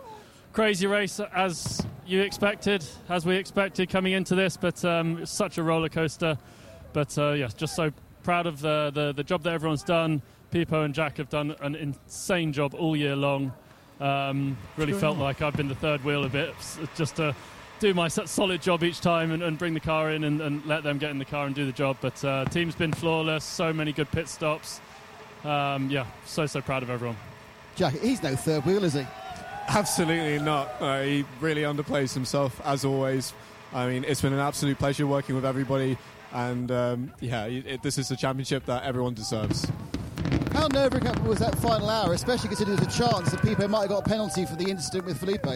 [0.52, 5.62] Crazy race as you expected, as we expected coming into this, but um, such a
[5.62, 6.36] roller coaster.
[6.92, 7.92] But uh, yeah, just so
[8.24, 10.20] proud of the, the, the job that everyone's done
[10.52, 13.52] Pipo and Jack have done an insane job all year long.
[14.00, 16.54] Um, really felt like I've been the third wheel a bit,
[16.96, 17.34] just to
[17.80, 20.84] do my solid job each time and, and bring the car in and, and, let
[20.84, 21.96] them get in the car and do the job.
[22.00, 24.80] But uh, team's been flawless, so many good pit stops.
[25.44, 27.16] Um, yeah, so so proud of everyone.
[27.74, 29.06] Jack, he's no third wheel, is he?
[29.68, 30.70] Absolutely not.
[30.80, 33.32] Uh, he really underplays himself as always.
[33.72, 35.96] I mean, it's been an absolute pleasure working with everybody,
[36.32, 39.66] and um, yeah, it, this is a championship that everyone deserves.
[40.54, 43.88] How nerve-wracking was that final hour, especially considering there's a chance that Pipo might have
[43.90, 45.46] got a penalty for the incident with Felipe?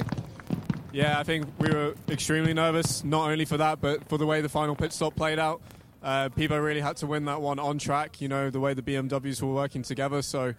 [0.93, 4.40] Yeah, I think we were extremely nervous, not only for that, but for the way
[4.40, 5.60] the final pit stop played out.
[6.02, 8.82] Uh, Pipo really had to win that one on track, you know, the way the
[8.82, 10.23] BMWs were working together.
[10.23, 10.55] So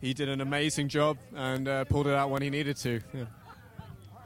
[0.00, 3.00] he did an amazing job and uh, pulled it out when he needed to.
[3.14, 3.24] Yeah.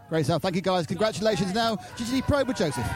[0.08, 0.42] Great stuff.
[0.42, 0.86] Thank you, guys.
[0.86, 1.76] Congratulations now.
[1.96, 2.86] GTD Pro with Joseph.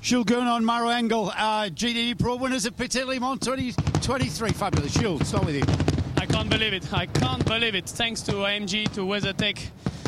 [0.00, 4.50] Jules Gounon, Maro Engel, uh, GTD Pro winners at Petit Le Mans 2023.
[4.50, 4.94] Fabulous.
[4.94, 5.89] Jules, start with you.
[6.30, 6.92] I can't believe it.
[6.92, 7.88] I can't believe it.
[7.88, 9.66] Thanks to AMG, to WeatherTech,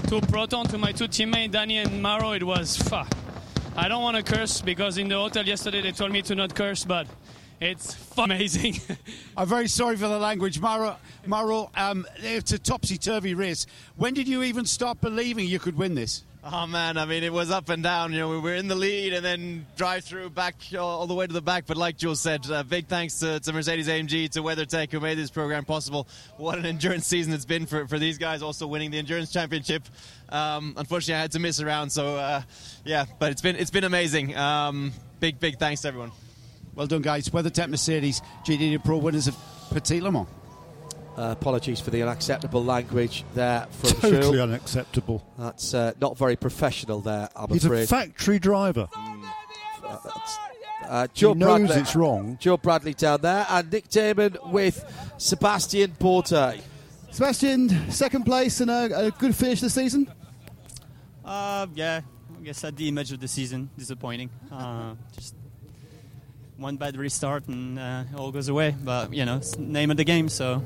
[0.08, 3.12] to Proton, to my two teammates, Danny and Maro, it was fuck.
[3.74, 6.54] I don't want to curse because in the hotel yesterday they told me to not
[6.54, 7.08] curse, but
[7.60, 8.76] it's amazing.
[9.36, 10.60] I'm very sorry for the language.
[10.60, 10.96] Maro,
[11.26, 13.66] Maro um, it's a topsy turvy race.
[13.96, 16.22] When did you even start believing you could win this?
[16.44, 18.12] Oh man, I mean, it was up and down.
[18.12, 21.24] You know, we were in the lead and then drive through back all the way
[21.24, 21.66] to the back.
[21.66, 25.16] But like Jules said, uh, big thanks to, to, Mercedes AMG, to WeatherTech who made
[25.16, 26.08] this program possible.
[26.38, 29.84] What an endurance season it's been for, for these guys, also winning the endurance championship.
[30.30, 32.42] Um, unfortunately, I had to miss around, so uh,
[32.84, 34.36] yeah, but it's been it's been amazing.
[34.36, 36.10] Um, big big thanks to everyone.
[36.74, 37.28] Well done, guys.
[37.28, 39.36] WeatherTech Mercedes GTD Pro winners of
[39.70, 40.26] Petit Le Mans.
[41.16, 44.40] Uh, apologies for the unacceptable language there from Totally Shul.
[44.40, 45.22] unacceptable.
[45.38, 47.82] That's uh, not very professional there, I'm He's afraid.
[47.84, 48.88] a factory driver.
[50.88, 52.36] Uh, Joe he knows Bradley, it's wrong.
[52.40, 54.84] Joe Bradley down there, and Nick Damon with
[55.18, 56.60] Sebastian Bourdais.
[57.10, 60.10] Sebastian, second place and a, a good finish this season.
[61.24, 62.00] Uh, yeah,
[62.38, 64.28] I guess at the image of the season, disappointing.
[64.50, 65.34] Uh, just
[66.62, 68.74] one bad restart and uh, all goes away.
[68.82, 70.28] But you know, it's the name of the game.
[70.28, 70.62] So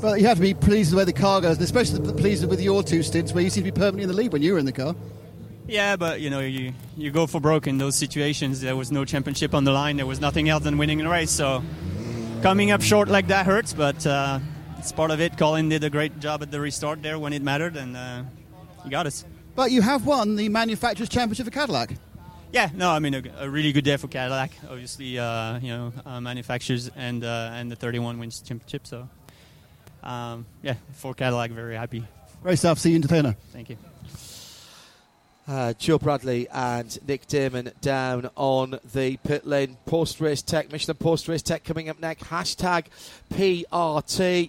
[0.00, 2.44] But you have to be pleased with the way the car goes, and especially pleased
[2.48, 4.52] with your two stints where you seem to be permanently in the lead when you
[4.54, 4.94] were in the car.
[5.68, 8.60] yeah, but you know, you you go for broke in those situations.
[8.60, 9.96] There was no championship on the line.
[9.96, 11.30] There was nothing else than winning the race.
[11.30, 11.62] So
[12.42, 14.38] coming up short like that hurts, but uh,
[14.78, 15.36] it's part of it.
[15.36, 18.22] Colin did a great job at the restart there when it mattered, and uh,
[18.84, 19.24] he got us.
[19.54, 21.94] But you have won the Manufacturers' Championship for Cadillac.
[22.56, 24.50] Yeah, no, I mean a, a really good day for Cadillac.
[24.70, 28.86] Obviously, uh, you know, uh, manufacturers and uh, and the 31 wins championship.
[28.86, 29.06] So,
[30.02, 32.02] um, yeah, for Cadillac, very happy.
[32.42, 32.78] Great stuff.
[32.78, 33.36] See you in Daytona.
[33.52, 33.76] Thank you.
[35.46, 39.76] Uh, Joe Bradley and Nick Damon down on the pit lane.
[39.84, 42.24] Post race tech, Michelin post race tech coming up next.
[42.24, 42.86] Hashtag
[43.34, 44.48] PRT.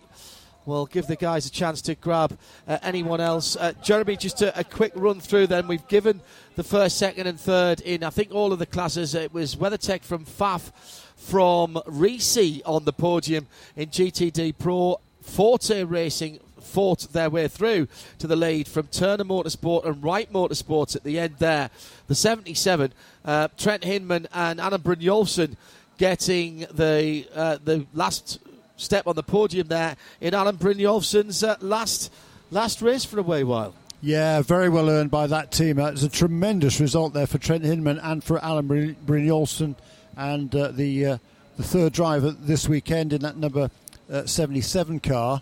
[0.68, 2.38] We'll give the guys a chance to grab
[2.68, 3.56] uh, anyone else.
[3.56, 5.65] Uh, Jeremy, just a, a, quick run through then.
[5.65, 6.19] We've given
[6.57, 9.15] the first, second, and third in, I think, all of the classes.
[9.15, 10.73] It was WeatherTech from Pfaff,
[11.15, 14.99] from Risi on the podium in GTD Pro.
[15.22, 17.88] Forte Racing fought their way through
[18.19, 21.69] to the lead from Turner Motorsport and Wright Motorsports at the end there.
[22.07, 22.91] The 77,
[23.23, 25.56] uh, Trent Hindman and Alan Brynjolfsson
[25.98, 28.39] getting the uh, the last
[28.78, 32.12] step on the podium there in Alan Brynjolfsson's uh, last
[32.52, 33.74] last race for a wee while.
[34.02, 35.80] Yeah, very well earned by that team.
[35.80, 39.76] It's a tremendous result there for Trent Hindman and for Alan Brynjolfsson
[40.16, 41.18] and uh, the uh,
[41.58, 43.70] the third driver this weekend in that number
[44.12, 45.41] uh, 77 car,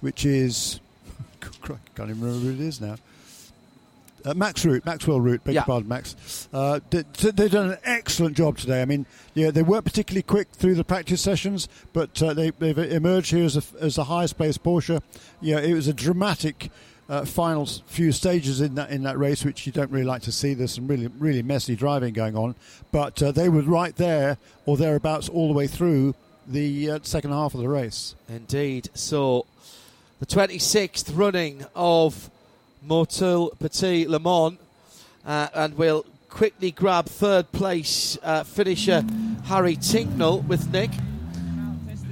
[0.00, 0.80] which is
[1.42, 2.96] I can't even remember who it is now.
[4.26, 5.60] Uh, Max Root, Maxwell Root, beg yeah.
[5.60, 6.48] your pardon, Max.
[6.52, 8.82] Uh, they, have done an excellent job today.
[8.82, 12.78] I mean, yeah, they weren't particularly quick through the practice sessions, but uh, they, have
[12.78, 15.00] emerged here as, a, as the highest placed Porsche.
[15.40, 16.72] Yeah, it was a dramatic
[17.08, 20.32] uh, final few stages in that in that race, which you don't really like to
[20.32, 20.54] see.
[20.54, 22.56] There's some really really messy driving going on,
[22.90, 26.16] but uh, they were right there or thereabouts all the way through
[26.48, 28.16] the uh, second half of the race.
[28.28, 28.90] Indeed.
[28.94, 29.46] So,
[30.18, 32.28] the 26th running of
[32.86, 34.56] Motul Petit Le Mans,
[35.24, 39.04] uh, and we'll quickly grab third place uh, finisher
[39.44, 40.90] Harry Tinknell with Nick.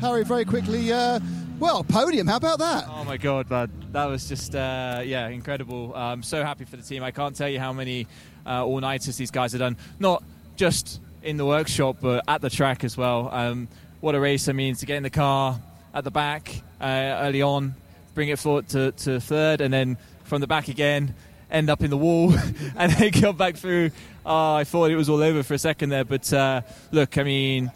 [0.01, 1.21] Harry, very quickly, uh,
[1.59, 2.87] well, podium, how about that?
[2.89, 3.71] Oh my god, man.
[3.93, 5.95] That was just, uh, yeah, incredible.
[5.95, 7.05] I'm so happy for the team.
[7.05, 8.09] I can't tell you how many
[8.45, 10.23] uh, all nighters these guys have done, not
[10.57, 13.29] just in the workshop, but at the track as well.
[13.33, 13.69] Um,
[14.01, 14.49] what a race!
[14.49, 15.61] I mean, to get in the car
[15.95, 17.75] at the back uh, early on,
[18.15, 21.15] bring it forward to, to third, and then from the back again,
[21.51, 22.35] end up in the wall,
[22.77, 23.91] and then come back through.
[24.27, 27.23] Oh, I thought it was all over for a second there, but uh, look, I
[27.23, 27.71] mean,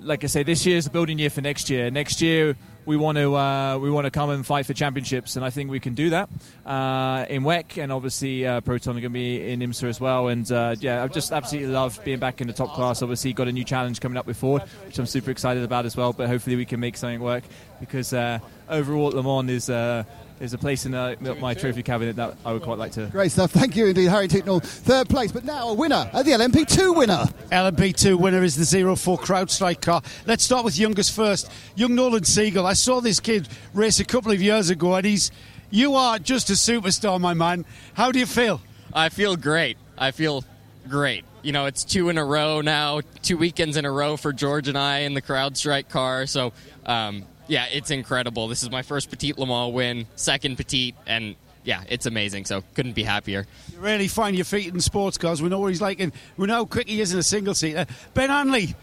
[0.00, 1.90] like I say, this year is a building year for next year.
[1.90, 2.56] Next year,
[2.86, 5.70] we want to uh, we want to come and fight for championships, and I think
[5.70, 6.28] we can do that
[6.64, 10.28] uh, in WEC, and obviously uh, Proton are going to be in IMSA as well.
[10.28, 13.02] And uh, yeah, I've just absolutely love being back in the top class.
[13.02, 15.96] Obviously, got a new challenge coming up with Ford, which I'm super excited about as
[15.96, 16.12] well.
[16.12, 17.42] But hopefully, we can make something work
[17.80, 18.38] because uh,
[18.68, 20.04] overall, Le Mans is uh,
[20.38, 23.06] there's a place in uh, my trophy cabinet that I would quite like to.
[23.06, 23.50] Great stuff.
[23.50, 24.62] Thank you indeed, Harry Tinknell.
[24.62, 27.24] Third place, but now a winner, uh, the LMP2 winner.
[27.50, 30.02] LMP2 winner is the 04 CrowdStrike car.
[30.26, 31.50] Let's start with youngest first.
[31.74, 32.66] Young Nolan Siegel.
[32.66, 35.30] I saw this kid race a couple of years ago, and he's.
[35.68, 37.64] You are just a superstar, my man.
[37.94, 38.60] How do you feel?
[38.92, 39.76] I feel great.
[39.98, 40.44] I feel
[40.88, 41.24] great.
[41.42, 44.68] you know, it's two in a row now, two weekends in a row for George
[44.68, 46.26] and I in the CrowdStrike car.
[46.26, 46.52] So,
[46.84, 48.48] um, yeah, it's incredible.
[48.48, 52.44] This is my first Petit Le Mans win, second Petit, and yeah, it's amazing.
[52.44, 53.46] So couldn't be happier.
[53.72, 55.42] You really find your feet in sports cars.
[55.42, 57.54] We know what he's like, and we know how quick he is in a single
[57.54, 57.76] seat.
[57.76, 58.74] Uh, ben Hanley,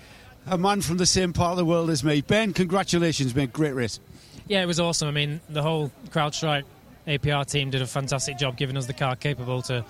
[0.48, 2.22] a man from the same part of the world as me.
[2.22, 3.50] Ben, congratulations, man.
[3.52, 4.00] Great race.
[4.48, 5.08] Yeah, it was awesome.
[5.08, 6.64] I mean, the whole CrowdStrike
[7.08, 9.86] APR team did a fantastic job giving us the car capable to,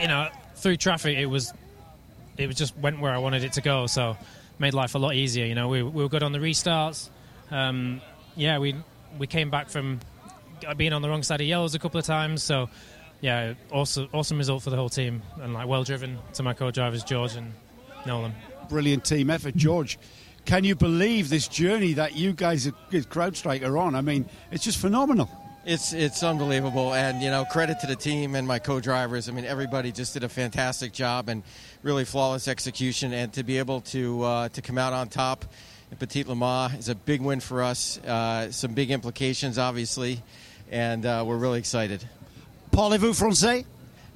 [0.00, 1.52] you know, through traffic, it was,
[2.36, 3.86] it was just went where I wanted it to go.
[3.86, 4.16] So
[4.58, 5.46] made life a lot easier.
[5.46, 7.08] You know, we, we were good on the restarts.
[7.50, 8.00] Um,
[8.34, 8.74] yeah, we
[9.18, 10.00] we came back from
[10.76, 12.42] being on the wrong side of yellows a couple of times.
[12.42, 12.68] So
[13.20, 17.04] yeah, awesome awesome result for the whole team and like well driven to my co-drivers
[17.04, 17.52] George and
[18.04, 18.34] Nolan.
[18.68, 19.98] Brilliant team effort, George.
[20.44, 23.96] Can you believe this journey that you guys at CrowdStrike are on?
[23.96, 25.28] I mean, it's just phenomenal.
[25.64, 29.28] It's it's unbelievable, and you know, credit to the team and my co-drivers.
[29.28, 31.42] I mean, everybody just did a fantastic job and
[31.82, 35.44] really flawless execution, and to be able to uh, to come out on top
[35.90, 37.98] in Petit Le Mans is a big win for us.
[37.98, 40.22] Uh, some big implications, obviously,
[40.70, 42.04] and uh, we're really excited.
[42.72, 43.64] Parlez-vous français?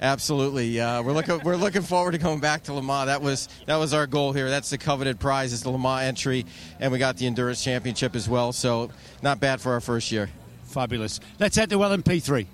[0.01, 0.79] Absolutely.
[0.79, 3.05] Uh, we're looking we're looking forward to going back to Le Mans.
[3.05, 4.49] That was that was our goal here.
[4.49, 6.45] That's the coveted prize is the Le Mans entry,
[6.79, 8.51] and we got the endurance championship as well.
[8.51, 8.89] So
[9.21, 10.29] not bad for our first year.
[10.63, 11.19] Fabulous.
[11.39, 12.47] Let's head to LMP3.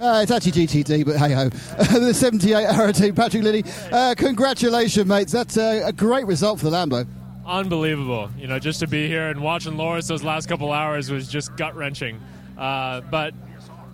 [0.00, 1.48] Uh, it's actually GTD, but hey ho.
[1.98, 3.64] the 78 hour team, Patrick Liddy.
[3.92, 5.32] Uh, congratulations, mates.
[5.32, 7.06] That's uh, a great result for the Lambo.
[7.46, 8.30] Unbelievable.
[8.38, 11.54] You know, just to be here and watching Loris those last couple hours was just
[11.56, 12.20] gut wrenching.
[12.56, 13.34] Uh, but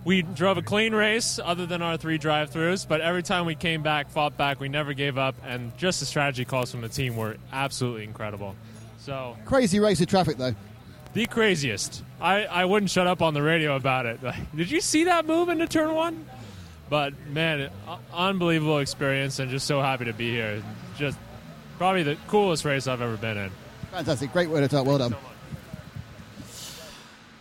[0.04, 3.54] we drove a clean race other than our three drive throughs, but every time we
[3.54, 6.88] came back, fought back, we never gave up, and just the strategy calls from the
[6.88, 8.54] team were absolutely incredible.
[8.98, 10.54] So Crazy race of traffic, though.
[11.14, 12.02] the craziest.
[12.20, 14.20] I, I wouldn't shut up on the radio about it.
[14.22, 16.24] Like, did you see that move into turn one?
[16.88, 20.62] But man, uh, unbelievable experience, and just so happy to be here.
[20.98, 21.18] Just
[21.80, 23.50] probably the coolest race I've ever been in.
[23.90, 24.34] Fantastic.
[24.34, 24.84] Great way to talk.
[24.84, 25.16] Well done.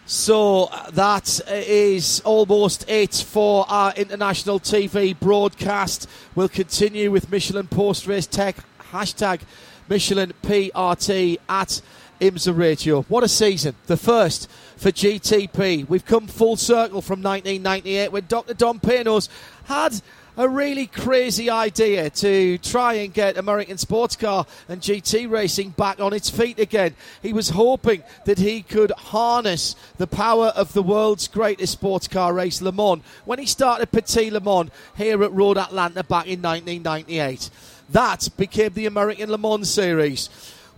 [0.06, 6.08] So uh, that is almost it for our international TV broadcast.
[6.36, 8.56] We'll continue with Michelin Post Race Tech
[8.94, 9.42] hashtag
[9.90, 11.82] Michelin PRT at
[12.22, 13.02] IMSA Radio.
[13.04, 13.76] What a season!
[13.88, 15.88] The first for GTP.
[15.90, 18.54] We've come full circle from 1998 when Dr.
[18.54, 19.28] Don Panoz
[19.66, 20.02] had
[20.40, 26.00] a really crazy idea to try and get American sports car and GT racing back
[26.00, 26.96] on its feet again.
[27.22, 32.34] He was hoping that he could harness the power of the world's greatest sports car
[32.34, 36.42] race, Le Mans, when he started Petit Le Mans here at Road Atlanta back in
[36.42, 37.50] 1998.
[37.90, 40.30] That became the American Le Mans series.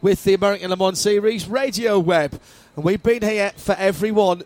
[0.01, 2.41] With the American Le Mans series, Radio Web.
[2.75, 4.41] And we've been here for everyone,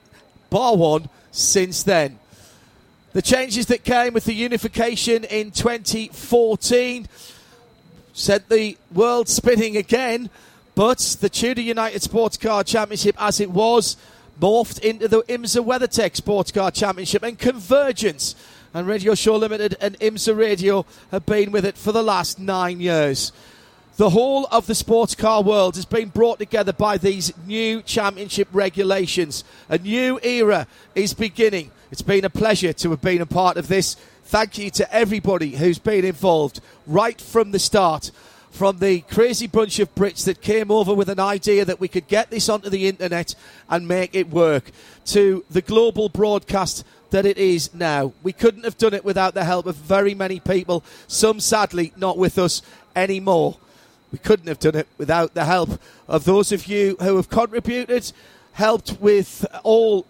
[0.49, 2.19] bar one, since then.
[3.15, 7.07] The changes that came with the unification in 2014
[8.11, 10.29] sent the world spinning again,
[10.75, 13.95] but the Tudor United Sports Car Championship, as it was,
[14.41, 18.35] morphed into the IMSA WeatherTech Sports Car Championship and convergence.
[18.73, 22.81] And Radio Show Limited and IMSA Radio have been with it for the last nine
[22.81, 23.31] years.
[23.95, 28.49] The whole of the sports car world has been brought together by these new championship
[28.51, 29.45] regulations.
[29.69, 31.71] A new era is beginning.
[31.91, 33.95] It's been a pleasure to have been a part of this.
[34.23, 38.11] Thank you to everybody who's been involved right from the start.
[38.49, 42.07] From the crazy bunch of Brits that came over with an idea that we could
[42.07, 43.35] get this onto the internet
[43.69, 44.71] and make it work,
[45.07, 48.13] to the global broadcast that it is now.
[48.23, 52.17] We couldn't have done it without the help of very many people, some sadly not
[52.17, 52.61] with us
[52.95, 53.57] anymore.
[54.11, 58.11] We couldn't have done it without the help of those of you who have contributed,
[58.53, 60.05] helped with all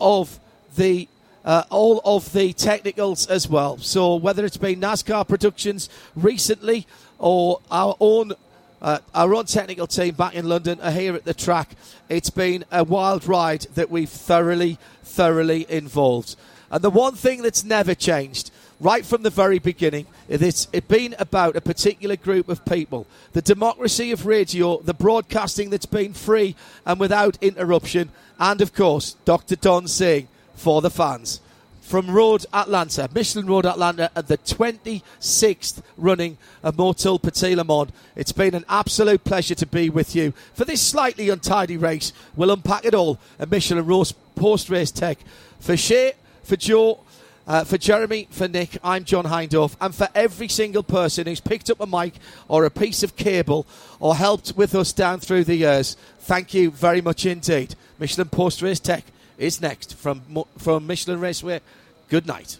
[0.00, 0.40] of
[0.76, 1.06] the
[1.50, 3.76] uh, all of the technicals as well.
[3.78, 6.86] So whether it's been NASCAR Productions recently
[7.18, 8.34] or our own
[8.80, 11.70] uh, our own technical team back in London are here at the track.
[12.08, 16.36] It's been a wild ride that we've thoroughly, thoroughly involved.
[16.70, 20.06] And the one thing that's never changed right from the very beginning.
[20.28, 23.08] It's it been about a particular group of people.
[23.32, 26.54] The democracy of radio, the broadcasting that's been free
[26.86, 29.56] and without interruption, and of course, Dr.
[29.56, 30.28] Don saying
[30.60, 31.40] for the fans.
[31.80, 37.90] From Road Atlanta, Michelin Road Atlanta, at the 26th running of Motul Mans.
[38.14, 42.12] It's been an absolute pleasure to be with you for this slightly untidy race.
[42.36, 45.18] We'll unpack it all at Michelin Rose Post Race Tech.
[45.58, 46.12] For Shea,
[46.44, 47.00] for Joe,
[47.46, 51.70] uh, for Jeremy, for Nick, I'm John Hindhaugh, and for every single person who's picked
[51.70, 52.14] up a mic
[52.48, 53.66] or a piece of cable
[53.98, 57.74] or helped with us down through the years, thank you very much indeed.
[57.98, 59.04] Michelin Post Race Tech
[59.40, 61.60] is next from from Michelin Raceway.
[62.08, 62.58] Good night.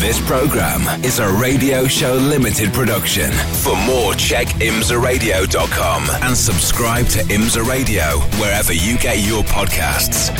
[0.00, 3.30] This program is a Radio Show Limited production.
[3.32, 10.30] For more, check imsaradio.com and subscribe to Imsa Radio wherever you get your podcasts.